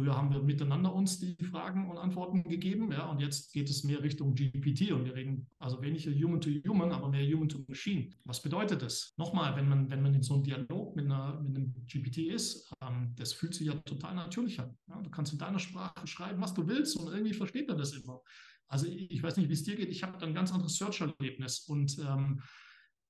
Früher 0.00 0.16
haben 0.16 0.32
wir 0.32 0.42
miteinander 0.42 0.94
uns 0.94 1.18
die 1.18 1.36
Fragen 1.44 1.90
und 1.90 1.98
Antworten 1.98 2.42
gegeben, 2.42 2.90
ja, 2.90 3.04
und 3.10 3.20
jetzt 3.20 3.52
geht 3.52 3.68
es 3.68 3.84
mehr 3.84 4.02
Richtung 4.02 4.34
GPT 4.34 4.92
und 4.92 5.04
wir 5.04 5.14
reden 5.14 5.46
also 5.58 5.82
weniger 5.82 6.10
Human 6.10 6.40
to 6.40 6.48
Human, 6.66 6.90
aber 6.90 7.10
mehr 7.10 7.26
Human 7.30 7.50
to 7.50 7.62
Machine. 7.68 8.08
Was 8.24 8.40
bedeutet 8.40 8.80
das? 8.80 9.12
Nochmal, 9.18 9.54
wenn 9.56 9.68
man, 9.68 9.90
wenn 9.90 10.00
man 10.00 10.14
in 10.14 10.22
so 10.22 10.32
einem 10.32 10.42
Dialog 10.42 10.96
mit, 10.96 11.04
einer, 11.04 11.38
mit 11.42 11.54
einem 11.54 11.74
GPT 11.86 12.32
ist, 12.32 12.72
ähm, 12.80 13.12
das 13.16 13.34
fühlt 13.34 13.54
sich 13.54 13.66
ja 13.66 13.74
total 13.74 14.14
natürlich 14.14 14.58
an. 14.58 14.74
Ja? 14.88 15.02
Du 15.02 15.10
kannst 15.10 15.34
in 15.34 15.38
deiner 15.38 15.58
Sprache 15.58 16.06
schreiben, 16.06 16.40
was 16.40 16.54
du 16.54 16.66
willst 16.66 16.96
und 16.96 17.12
irgendwie 17.12 17.34
versteht 17.34 17.68
er 17.68 17.76
das 17.76 17.92
immer. 17.92 18.22
Also 18.68 18.86
ich 18.86 19.22
weiß 19.22 19.36
nicht, 19.36 19.50
wie 19.50 19.54
es 19.54 19.64
dir 19.64 19.76
geht, 19.76 19.90
ich 19.90 20.02
habe 20.02 20.16
da 20.16 20.24
ein 20.24 20.32
ganz 20.32 20.50
anderes 20.50 20.76
Search-Erlebnis 20.76 21.66
und 21.68 21.98
ähm, 21.98 22.40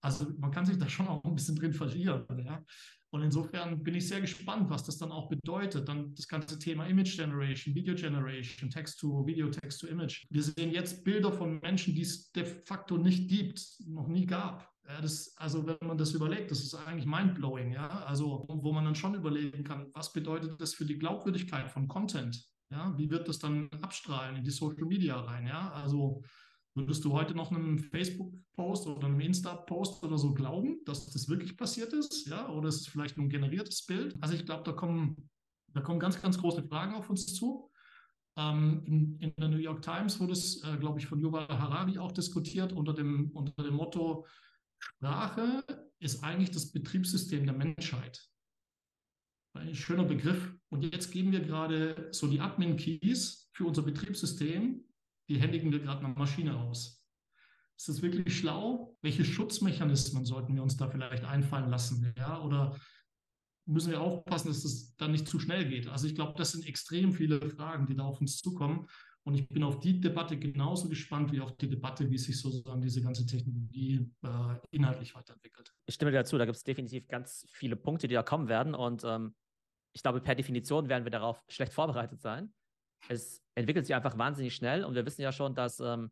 also 0.00 0.26
man 0.38 0.50
kann 0.50 0.66
sich 0.66 0.76
da 0.76 0.88
schon 0.88 1.06
auch 1.06 1.22
ein 1.22 1.36
bisschen 1.36 1.54
drin 1.54 1.72
verlieren. 1.72 2.26
Ja? 2.44 2.64
Und 3.12 3.22
insofern 3.22 3.82
bin 3.82 3.96
ich 3.96 4.06
sehr 4.06 4.20
gespannt, 4.20 4.70
was 4.70 4.84
das 4.84 4.98
dann 4.98 5.10
auch 5.10 5.28
bedeutet. 5.28 5.88
Dann 5.88 6.14
das 6.14 6.28
ganze 6.28 6.58
Thema 6.58 6.86
Image 6.86 7.16
Generation, 7.16 7.74
Video 7.74 7.94
Generation, 7.94 8.70
Text 8.70 9.00
to 9.00 9.26
Video, 9.26 9.48
Text 9.50 9.80
to 9.80 9.88
Image. 9.88 10.26
Wir 10.30 10.42
sehen 10.42 10.70
jetzt 10.70 11.04
Bilder 11.04 11.32
von 11.32 11.58
Menschen, 11.60 11.94
die 11.94 12.02
es 12.02 12.30
de 12.30 12.44
facto 12.44 12.96
nicht 12.96 13.28
gibt, 13.28 13.60
noch 13.86 14.06
nie 14.06 14.26
gab. 14.26 14.70
Ja, 14.88 15.00
das, 15.00 15.34
also 15.36 15.66
wenn 15.66 15.76
man 15.86 15.98
das 15.98 16.12
überlegt, 16.12 16.50
das 16.50 16.60
ist 16.60 16.74
eigentlich 16.74 17.06
mindblowing, 17.06 17.72
ja. 17.72 18.04
Also 18.04 18.46
wo 18.48 18.72
man 18.72 18.84
dann 18.84 18.94
schon 18.94 19.14
überlegen 19.14 19.64
kann, 19.64 19.88
was 19.92 20.12
bedeutet 20.12 20.60
das 20.60 20.74
für 20.74 20.84
die 20.84 20.98
Glaubwürdigkeit 20.98 21.68
von 21.68 21.88
Content? 21.88 22.44
Ja, 22.70 22.96
wie 22.96 23.10
wird 23.10 23.26
das 23.26 23.40
dann 23.40 23.68
abstrahlen 23.82 24.36
in 24.36 24.44
die 24.44 24.50
Social 24.50 24.84
Media 24.84 25.18
rein? 25.20 25.46
Ja, 25.46 25.72
also 25.72 26.22
Würdest 26.74 27.04
du 27.04 27.12
heute 27.12 27.34
noch 27.34 27.50
einem 27.50 27.78
Facebook-Post 27.78 28.86
oder 28.86 29.06
einem 29.06 29.20
Insta-Post 29.20 30.02
oder 30.04 30.18
so 30.18 30.32
glauben, 30.32 30.78
dass 30.84 31.10
das 31.10 31.28
wirklich 31.28 31.56
passiert 31.56 31.92
ist? 31.92 32.26
Ja, 32.28 32.48
oder 32.48 32.68
ist 32.68 32.82
es 32.82 32.86
vielleicht 32.86 33.16
nur 33.16 33.26
ein 33.26 33.30
generiertes 33.30 33.84
Bild? 33.86 34.16
Also 34.20 34.34
ich 34.34 34.46
glaube, 34.46 34.62
da 34.64 34.72
kommen, 34.72 35.28
da 35.72 35.80
kommen 35.80 35.98
ganz, 35.98 36.22
ganz 36.22 36.38
große 36.38 36.62
Fragen 36.62 36.94
auf 36.94 37.10
uns 37.10 37.34
zu. 37.34 37.70
Ähm, 38.36 38.82
in, 38.84 39.18
in, 39.18 39.34
der 39.36 39.48
New 39.48 39.56
York 39.56 39.82
Times 39.82 40.20
wurde 40.20 40.32
es, 40.32 40.62
äh, 40.62 40.76
glaube 40.76 41.00
ich, 41.00 41.06
von 41.06 41.18
Yuval 41.18 41.48
Harari 41.48 41.98
auch 41.98 42.12
diskutiert 42.12 42.72
unter 42.72 42.94
dem, 42.94 43.30
unter 43.32 43.62
dem 43.64 43.74
Motto, 43.74 44.26
Sprache 44.78 45.64
ist 45.98 46.24
eigentlich 46.24 46.50
das 46.50 46.72
Betriebssystem 46.72 47.44
der 47.44 47.54
Menschheit. 47.54 48.26
Ein 49.52 49.74
schöner 49.74 50.04
Begriff. 50.04 50.54
Und 50.70 50.82
jetzt 50.82 51.10
geben 51.10 51.32
wir 51.32 51.40
gerade 51.40 52.08
so 52.12 52.28
die 52.28 52.40
Admin-Keys 52.40 53.50
für 53.52 53.64
unser 53.66 53.82
Betriebssystem 53.82 54.84
die 55.30 55.40
händigen 55.40 55.70
wir 55.70 55.78
gerade 55.78 56.04
einer 56.04 56.14
Maschine 56.14 56.56
aus. 56.58 57.00
Ist 57.78 57.88
das 57.88 58.02
wirklich 58.02 58.36
schlau? 58.36 58.96
Welche 59.00 59.24
Schutzmechanismen 59.24 60.24
sollten 60.24 60.54
wir 60.54 60.62
uns 60.62 60.76
da 60.76 60.90
vielleicht 60.90 61.24
einfallen 61.24 61.70
lassen? 61.70 62.12
Ja? 62.18 62.42
Oder 62.42 62.76
müssen 63.64 63.92
wir 63.92 64.00
aufpassen, 64.00 64.48
dass 64.48 64.64
das 64.64 64.96
dann 64.96 65.12
nicht 65.12 65.28
zu 65.28 65.38
schnell 65.38 65.68
geht? 65.68 65.86
Also 65.86 66.08
ich 66.08 66.16
glaube, 66.16 66.34
das 66.36 66.52
sind 66.52 66.66
extrem 66.66 67.12
viele 67.12 67.48
Fragen, 67.48 67.86
die 67.86 67.94
da 67.94 68.02
auf 68.02 68.20
uns 68.20 68.38
zukommen. 68.38 68.86
Und 69.22 69.34
ich 69.34 69.48
bin 69.48 69.62
auf 69.62 69.78
die 69.78 70.00
Debatte 70.00 70.36
genauso 70.36 70.88
gespannt 70.88 71.30
wie 71.30 71.40
auf 71.40 71.56
die 71.56 71.68
Debatte, 71.68 72.10
wie 72.10 72.18
sich 72.18 72.38
sozusagen 72.38 72.80
diese 72.80 73.00
ganze 73.00 73.24
Technologie 73.24 74.10
äh, 74.22 74.56
inhaltlich 74.72 75.14
weiterentwickelt. 75.14 75.72
Ich 75.86 75.94
stimme 75.94 76.10
dir 76.10 76.18
dazu, 76.18 76.38
da 76.38 76.44
gibt 76.44 76.56
es 76.56 76.64
definitiv 76.64 77.06
ganz 77.06 77.46
viele 77.52 77.76
Punkte, 77.76 78.08
die 78.08 78.14
da 78.14 78.24
kommen 78.24 78.48
werden. 78.48 78.74
Und 78.74 79.04
ähm, 79.04 79.34
ich 79.92 80.02
glaube, 80.02 80.20
per 80.20 80.34
Definition 80.34 80.88
werden 80.88 81.04
wir 81.04 81.10
darauf 81.10 81.40
schlecht 81.48 81.72
vorbereitet 81.72 82.20
sein 82.20 82.52
es 83.08 83.39
entwickelt 83.60 83.86
sich 83.86 83.94
einfach 83.94 84.18
wahnsinnig 84.18 84.54
schnell 84.54 84.84
und 84.84 84.94
wir 84.94 85.06
wissen 85.06 85.22
ja 85.22 85.32
schon, 85.32 85.54
dass 85.54 85.80
ähm, 85.80 86.10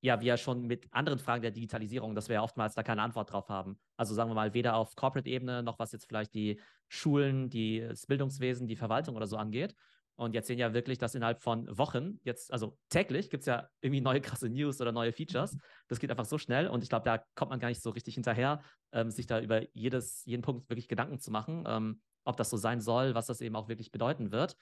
ja, 0.00 0.20
wir 0.20 0.36
schon 0.36 0.66
mit 0.66 0.86
anderen 0.92 1.18
Fragen 1.18 1.42
der 1.42 1.50
Digitalisierung, 1.50 2.14
dass 2.14 2.28
wir 2.28 2.34
ja 2.34 2.42
oftmals 2.42 2.74
da 2.74 2.82
keine 2.82 3.02
Antwort 3.02 3.32
drauf 3.32 3.48
haben. 3.48 3.78
Also 3.96 4.14
sagen 4.14 4.30
wir 4.30 4.34
mal, 4.34 4.54
weder 4.54 4.76
auf 4.76 4.94
Corporate-Ebene 4.94 5.62
noch 5.62 5.78
was 5.78 5.92
jetzt 5.92 6.06
vielleicht 6.06 6.34
die 6.34 6.60
Schulen, 6.88 7.48
die, 7.48 7.80
das 7.80 8.06
Bildungswesen, 8.06 8.66
die 8.66 8.76
Verwaltung 8.76 9.16
oder 9.16 9.26
so 9.26 9.36
angeht. 9.36 9.74
Und 10.14 10.34
jetzt 10.34 10.46
sehen 10.46 10.58
ja 10.58 10.72
wirklich, 10.72 10.98
dass 10.98 11.14
innerhalb 11.14 11.42
von 11.42 11.66
Wochen, 11.76 12.20
jetzt, 12.22 12.50
also 12.50 12.78
täglich, 12.88 13.28
gibt 13.28 13.42
es 13.42 13.46
ja 13.46 13.68
irgendwie 13.80 14.00
neue 14.00 14.20
krasse 14.20 14.48
News 14.48 14.80
oder 14.80 14.90
neue 14.90 15.12
Features. 15.12 15.58
Das 15.88 16.00
geht 16.00 16.10
einfach 16.10 16.24
so 16.24 16.38
schnell 16.38 16.68
und 16.68 16.82
ich 16.82 16.88
glaube, 16.88 17.04
da 17.04 17.22
kommt 17.34 17.50
man 17.50 17.60
gar 17.60 17.68
nicht 17.68 17.82
so 17.82 17.90
richtig 17.90 18.14
hinterher, 18.14 18.62
ähm, 18.92 19.10
sich 19.10 19.26
da 19.26 19.40
über 19.40 19.62
jedes, 19.74 20.24
jeden 20.24 20.42
Punkt 20.42 20.70
wirklich 20.70 20.88
Gedanken 20.88 21.18
zu 21.18 21.30
machen, 21.30 21.64
ähm, 21.66 22.00
ob 22.24 22.36
das 22.38 22.48
so 22.48 22.56
sein 22.56 22.80
soll, 22.80 23.14
was 23.14 23.26
das 23.26 23.42
eben 23.42 23.56
auch 23.56 23.68
wirklich 23.68 23.92
bedeuten 23.92 24.32
wird. 24.32 24.56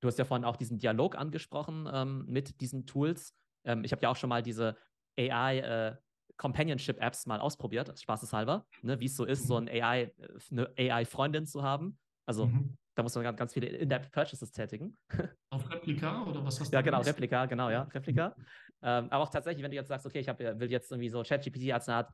Du 0.00 0.08
hast 0.08 0.18
ja 0.18 0.24
vorhin 0.24 0.44
auch 0.44 0.56
diesen 0.56 0.78
Dialog 0.78 1.16
angesprochen 1.16 1.88
ähm, 1.92 2.24
mit 2.26 2.60
diesen 2.60 2.86
Tools. 2.86 3.34
Ähm, 3.64 3.84
ich 3.84 3.92
habe 3.92 4.02
ja 4.02 4.08
auch 4.08 4.16
schon 4.16 4.30
mal 4.30 4.42
diese 4.42 4.76
AI 5.18 5.58
äh, 5.58 5.96
Companionship 6.36 6.98
Apps 7.02 7.26
mal 7.26 7.38
ausprobiert, 7.38 7.98
spaßeshalber, 8.00 8.66
ne, 8.80 8.98
wie 8.98 9.04
es 9.04 9.16
so 9.16 9.26
ist, 9.26 9.46
so 9.46 9.56
ein 9.56 9.68
AI, 9.68 10.04
äh, 10.04 10.10
eine 10.50 10.72
AI-Freundin 10.78 11.46
zu 11.46 11.62
haben. 11.62 11.98
Also 12.24 12.46
mhm. 12.46 12.78
da 12.94 13.02
muss 13.02 13.14
man 13.14 13.24
ganz, 13.24 13.38
ganz 13.38 13.52
viele 13.52 13.66
In-Depth 13.66 14.10
Purchases 14.10 14.50
tätigen. 14.50 14.96
Auf 15.50 15.68
Replika 15.68 16.24
oder 16.24 16.42
was 16.42 16.58
hast 16.58 16.72
du? 16.72 16.76
Ja, 16.76 16.80
genau? 16.80 17.02
Replika, 17.02 17.44
genau, 17.44 17.68
ja, 17.68 17.82
Replika. 17.82 18.34
ähm, 18.82 19.08
aber 19.10 19.24
auch 19.24 19.28
tatsächlich, 19.28 19.62
wenn 19.62 19.70
du 19.70 19.76
jetzt 19.76 19.88
sagst, 19.88 20.06
okay, 20.06 20.20
ich 20.20 20.28
hab, 20.28 20.38
will 20.38 20.70
jetzt 20.70 20.90
irgendwie 20.90 21.10
so 21.10 21.22
ChatGPT 21.22 21.72
als 21.72 21.88
eine 21.88 21.98
Art 21.98 22.12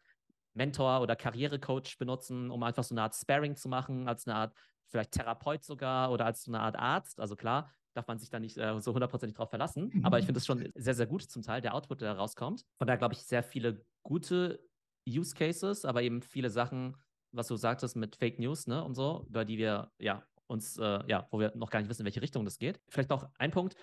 Mentor 0.57 1.01
oder 1.01 1.17
Karrierecoach 1.17 1.99
benutzen, 1.99 2.51
um 2.51 2.63
einfach 2.63 2.85
so 2.85 2.95
eine 2.95 3.03
Art 3.03 3.15
Sparring 3.15 3.57
zu 3.57 3.69
machen, 3.69 4.09
als 4.09 4.27
eine 4.27 4.37
Art 4.37 4.55
vielleicht 4.89 5.13
Therapeut 5.13 5.65
sogar 5.65 6.11
oder 6.11 6.27
als 6.27 6.45
so 6.45 6.51
eine 6.51 6.61
Art 6.61 6.77
Arzt. 6.77 7.21
Also 7.21 7.37
klar, 7.37 7.73
darf 7.95 8.07
man 8.07 8.19
sich 8.19 8.31
da 8.31 8.39
nicht 8.39 8.57
äh, 8.57 8.81
so 8.81 8.93
hundertprozentig 8.93 9.37
drauf 9.37 9.51
verlassen. 9.51 9.91
Mhm. 9.93 10.05
Aber 10.05 10.19
ich 10.19 10.27
finde 10.27 10.39
es 10.39 10.47
schon 10.47 10.71
sehr, 10.75 10.95
sehr 10.95 11.07
gut 11.07 11.23
zum 11.23 11.43
Teil, 11.43 11.61
der 11.61 11.75
Output, 11.75 12.01
der 12.01 12.15
da 12.15 12.21
rauskommt. 12.21 12.65
Von 12.79 12.87
daher 12.87 12.99
glaube 12.99 13.15
ich, 13.15 13.23
sehr 13.23 13.43
viele 13.43 13.85
gute 14.03 14.61
Use 15.09 15.35
Cases, 15.35 15.85
aber 15.85 16.03
eben 16.03 16.23
viele 16.23 16.51
Sachen, 16.51 16.97
was 17.33 17.49
du 17.49 17.57
sagtest 17.57 17.97
mit 17.97 18.17
Fake 18.17 18.39
News, 18.39 18.67
ne, 18.67 18.83
und 18.85 18.95
so, 18.95 19.25
über 19.29 19.45
die 19.45 19.59
wir, 19.59 19.91
ja, 19.99 20.25
uns, 20.47 20.79
äh, 20.79 21.03
ja, 21.07 21.27
wo 21.31 21.41
wir 21.41 21.53
noch 21.57 21.71
gar 21.71 21.81
nicht 21.81 21.89
wissen, 21.89 22.03
in 22.03 22.07
welche 22.07 22.23
Richtung 22.23 22.45
das 22.45 22.59
geht. 22.59 22.81
Vielleicht 22.89 23.11
noch 23.11 23.29
ein 23.39 23.51
Punkt. 23.51 23.77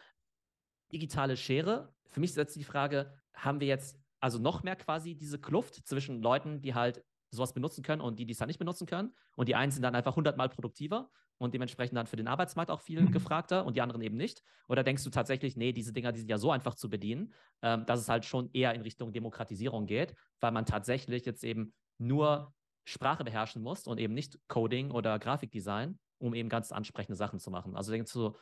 Digitale 0.92 1.36
Schere. 1.36 1.94
Für 2.10 2.20
mich 2.20 2.34
setzt 2.34 2.56
die 2.56 2.64
Frage, 2.64 3.14
haben 3.34 3.60
wir 3.60 3.68
jetzt 3.68 4.03
also 4.24 4.40
noch 4.40 4.64
mehr 4.64 4.78
quasi 4.78 5.16
diese 5.16 5.38
Kluft 5.38 5.86
zwischen 5.86 6.22
Leuten, 6.22 6.62
die 6.62 6.74
halt 6.74 7.04
sowas 7.30 7.54
benutzen 7.54 7.84
können 7.84 8.02
und 8.02 8.20
die, 8.20 8.26
die 8.26 8.32
es 8.32 8.38
dann 8.38 8.48
nicht 8.48 8.60
benutzen 8.60 8.88
können. 8.88 9.12
Und 9.36 9.50
die 9.50 9.56
einen 9.56 9.72
sind 9.72 9.82
dann 9.82 9.96
einfach 9.96 10.16
hundertmal 10.16 10.48
produktiver 10.48 11.10
und 11.40 11.54
dementsprechend 11.54 11.98
dann 11.98 12.08
für 12.08 12.16
den 12.16 12.30
Arbeitsmarkt 12.30 12.72
auch 12.72 12.80
viel 12.80 13.02
mhm. 13.02 13.12
gefragter 13.12 13.66
und 13.66 13.76
die 13.76 13.82
anderen 13.82 14.02
eben 14.02 14.16
nicht. 14.16 14.42
Oder 14.70 14.84
denkst 14.84 15.04
du 15.04 15.10
tatsächlich, 15.10 15.58
nee, 15.58 15.74
diese 15.74 15.92
Dinger, 15.92 16.14
die 16.14 16.20
sind 16.20 16.30
ja 16.30 16.38
so 16.38 16.52
einfach 16.52 16.76
zu 16.76 16.90
bedienen, 16.90 17.34
ähm, 17.62 17.86
dass 17.86 18.00
es 18.00 18.08
halt 18.08 18.24
schon 18.24 18.50
eher 18.54 18.74
in 18.74 18.82
Richtung 18.82 19.12
Demokratisierung 19.12 19.88
geht, 19.88 20.16
weil 20.40 20.52
man 20.52 20.66
tatsächlich 20.66 21.26
jetzt 21.26 21.44
eben 21.44 21.74
nur 21.98 22.54
Sprache 22.86 23.26
beherrschen 23.26 23.62
muss 23.62 23.88
und 23.88 24.00
eben 24.00 24.14
nicht 24.14 24.40
Coding 24.48 24.92
oder 24.92 25.20
Grafikdesign 25.20 26.00
um 26.24 26.34
eben 26.34 26.48
ganz 26.48 26.72
ansprechende 26.72 27.18
Sachen 27.18 27.40
zu 27.40 27.52
machen? 27.52 27.76
Also 27.76 27.92
denkst 27.92 28.14
du, 28.14 28.36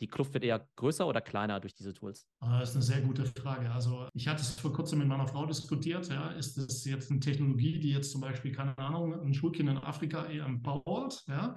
die 0.00 0.06
Kluft 0.06 0.34
wird 0.34 0.44
eher 0.44 0.68
größer 0.76 1.06
oder 1.06 1.20
kleiner 1.20 1.60
durch 1.60 1.74
diese 1.74 1.94
Tools? 1.94 2.26
Ah, 2.40 2.60
das 2.60 2.70
ist 2.70 2.76
eine 2.76 2.84
sehr 2.84 3.00
gute 3.00 3.24
Frage. 3.24 3.70
Also 3.70 4.08
ich 4.12 4.28
hatte 4.28 4.42
es 4.42 4.60
vor 4.60 4.72
kurzem 4.72 4.98
mit 4.98 5.08
meiner 5.08 5.26
Frau 5.26 5.46
diskutiert. 5.46 6.08
Ja. 6.08 6.30
Ist 6.30 6.58
das 6.58 6.84
jetzt 6.84 7.10
eine 7.10 7.20
Technologie, 7.20 7.78
die 7.78 7.92
jetzt 7.92 8.12
zum 8.12 8.20
Beispiel, 8.20 8.52
keine 8.52 8.76
Ahnung, 8.78 9.14
ein 9.14 9.34
Schulkind 9.34 9.70
in 9.70 9.78
Afrika 9.78 10.26
eher 10.26 10.44
empowert 10.44 11.24
ja, 11.28 11.54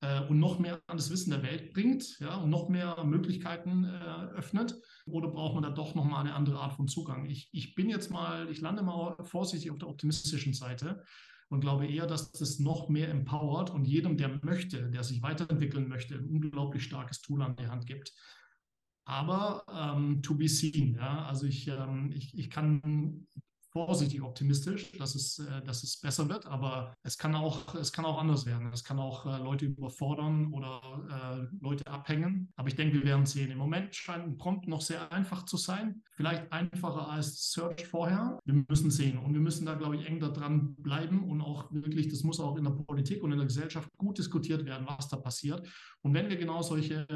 äh, 0.00 0.20
und 0.26 0.38
noch 0.38 0.58
mehr 0.58 0.80
an 0.86 0.96
das 0.96 1.10
Wissen 1.10 1.30
der 1.30 1.42
Welt 1.42 1.72
bringt 1.72 2.18
ja, 2.18 2.36
und 2.36 2.50
noch 2.50 2.68
mehr 2.68 3.02
Möglichkeiten 3.04 3.84
äh, 3.84 4.36
öffnet? 4.36 4.74
Oder 5.06 5.28
braucht 5.28 5.54
man 5.54 5.62
da 5.62 5.70
doch 5.70 5.94
nochmal 5.94 6.20
eine 6.20 6.34
andere 6.34 6.58
Art 6.58 6.74
von 6.74 6.88
Zugang? 6.88 7.26
Ich, 7.26 7.48
ich 7.52 7.74
bin 7.74 7.88
jetzt 7.88 8.10
mal, 8.10 8.50
ich 8.50 8.60
lande 8.60 8.82
mal 8.82 9.16
vorsichtig 9.22 9.70
auf 9.70 9.78
der 9.78 9.88
optimistischen 9.88 10.54
Seite 10.54 11.04
und 11.48 11.60
glaube 11.60 11.86
eher, 11.86 12.06
dass 12.06 12.32
das 12.32 12.58
noch 12.58 12.88
mehr 12.88 13.08
empowert 13.08 13.70
und 13.70 13.86
jedem, 13.86 14.16
der 14.16 14.40
möchte, 14.44 14.90
der 14.90 15.04
sich 15.04 15.22
weiterentwickeln 15.22 15.88
möchte, 15.88 16.16
ein 16.16 16.28
unglaublich 16.28 16.84
starkes 16.84 17.20
Tool 17.20 17.42
an 17.42 17.56
die 17.56 17.68
Hand 17.68 17.86
gibt. 17.86 18.12
Aber 19.04 19.64
ähm, 19.72 20.22
to 20.22 20.34
be 20.34 20.48
seen, 20.48 20.96
ja, 20.96 21.26
also 21.26 21.46
ich, 21.46 21.68
ähm, 21.68 22.10
ich, 22.12 22.36
ich 22.36 22.50
kann 22.50 23.26
vorsichtig 23.76 24.22
optimistisch, 24.22 24.90
dass 24.92 25.14
es, 25.14 25.38
äh, 25.38 25.62
dass 25.62 25.82
es 25.82 26.00
besser 26.00 26.26
wird, 26.30 26.46
aber 26.46 26.94
es 27.02 27.18
kann 27.18 27.34
auch, 27.34 27.74
es 27.74 27.92
kann 27.92 28.06
auch 28.06 28.18
anders 28.18 28.46
werden. 28.46 28.72
Es 28.72 28.84
kann 28.84 28.98
auch 28.98 29.26
äh, 29.26 29.36
Leute 29.36 29.66
überfordern 29.66 30.50
oder 30.54 30.80
äh, 31.10 31.56
Leute 31.62 31.86
abhängen. 31.86 32.50
Aber 32.56 32.68
ich 32.68 32.74
denke, 32.74 32.94
wir 32.94 33.04
werden 33.04 33.26
sehen. 33.26 33.50
Im 33.50 33.58
Moment 33.58 33.94
scheint 33.94 34.24
ein 34.24 34.38
Prompt 34.38 34.66
noch 34.66 34.80
sehr 34.80 35.12
einfach 35.12 35.44
zu 35.44 35.58
sein. 35.58 36.02
Vielleicht 36.12 36.50
einfacher 36.52 37.10
als 37.10 37.50
Search 37.52 37.86
vorher. 37.86 38.38
Wir 38.46 38.64
müssen 38.66 38.90
sehen. 38.90 39.18
Und 39.18 39.34
wir 39.34 39.42
müssen 39.42 39.66
da, 39.66 39.74
glaube 39.74 39.96
ich, 39.96 40.06
eng 40.06 40.20
da 40.20 40.28
dran 40.28 40.74
bleiben 40.76 41.28
und 41.28 41.42
auch 41.42 41.70
wirklich, 41.70 42.08
das 42.08 42.22
muss 42.22 42.40
auch 42.40 42.56
in 42.56 42.64
der 42.64 42.70
Politik 42.70 43.22
und 43.22 43.32
in 43.32 43.38
der 43.38 43.46
Gesellschaft 43.46 43.90
gut 43.98 44.16
diskutiert 44.16 44.64
werden, 44.64 44.86
was 44.88 45.08
da 45.08 45.18
passiert. 45.18 45.68
Und 46.00 46.14
wenn 46.14 46.30
wir 46.30 46.36
genau 46.38 46.62
solche 46.62 47.06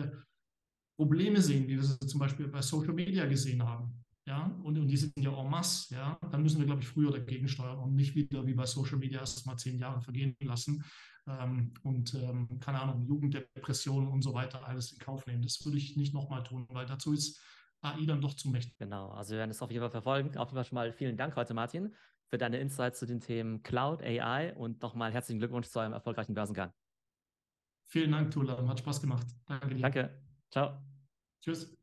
Probleme 0.99 1.41
sehen, 1.41 1.67
wie 1.69 1.77
wir 1.77 1.83
sie 1.83 1.99
zum 2.01 2.21
Beispiel 2.21 2.49
bei 2.49 2.61
Social 2.61 2.93
Media 2.93 3.25
gesehen 3.25 3.63
haben, 3.63 4.05
ja, 4.27 4.47
und, 4.63 4.79
und 4.79 4.89
die 4.89 4.97
sind 4.97 5.13
ja 5.19 5.33
en 5.33 5.51
masse, 5.51 5.95
ja, 5.95 6.19
dann 6.31 6.43
müssen 6.43 6.59
wir, 6.59 6.67
glaube 6.67 6.83
ich, 6.83 6.89
früher 6.89 7.11
dagegen 7.11 7.49
steuern 7.49 7.79
und 7.79 7.95
nicht 7.95 8.15
wieder 8.15 8.47
wie 8.47 8.55
bei 8.55 8.67
Social 8.67 8.99
Media 8.99 9.21
erst 9.21 9.47
mal 9.47 9.57
zehn 9.57 9.79
Jahre 9.79 10.01
vergehen 10.01 10.37
lassen 10.41 10.85
ähm, 11.27 11.73
und, 11.83 12.15
ähm, 12.15 12.61
keine 12.61 12.81
Ahnung, 12.81 13.07
Jugenddepressionen 13.07 14.09
und 14.09 14.23
so 14.23 14.35
weiter 14.35 14.65
alles 14.67 14.93
in 14.93 14.99
Kauf 14.99 15.27
nehmen. 15.27 15.43
Das 15.43 15.65
würde 15.65 15.79
ich 15.79 15.97
nicht 15.97 16.15
nochmal 16.15 16.43
tun, 16.43 16.67
weil 16.71 16.87
dazu 16.87 17.13
ist 17.13 17.41
AI 17.83 18.05
dann 18.05 18.21
doch 18.21 18.35
zu 18.35 18.51
mächtig. 18.51 18.77
Genau, 18.79 19.09
also 19.09 19.33
wir 19.33 19.39
werden 19.39 19.51
es 19.51 19.63
auf 19.63 19.71
jeden 19.71 19.83
Fall 19.83 19.91
verfolgen. 19.91 20.37
Auf 20.37 20.49
jeden 20.49 20.57
Fall 20.57 20.65
schon 20.65 20.77
mal 20.77 20.93
vielen 20.93 21.17
Dank 21.17 21.37
heute, 21.37 21.55
Martin, 21.55 21.95
für 22.29 22.39
deine 22.39 22.59
Insights 22.59 22.99
zu 22.99 23.07
den 23.07 23.21
Themen 23.21 23.63
Cloud, 23.63 24.03
AI 24.03 24.55
und 24.55 24.83
nochmal 24.83 25.13
herzlichen 25.13 25.39
Glückwunsch 25.39 25.69
zu 25.69 25.81
eurem 25.81 25.93
erfolgreichen 25.93 26.35
Börsengang. 26.35 26.73
Vielen 27.87 28.13
Dank, 28.13 28.31
Tula. 28.31 28.69
Hat 28.69 28.79
Spaß 28.79 29.01
gemacht. 29.01 29.27
Danke 29.47 29.75
dir. 29.75 29.83
Danke. 29.83 30.23
Ciao. 30.51 30.79
Tschüss. 31.43 31.77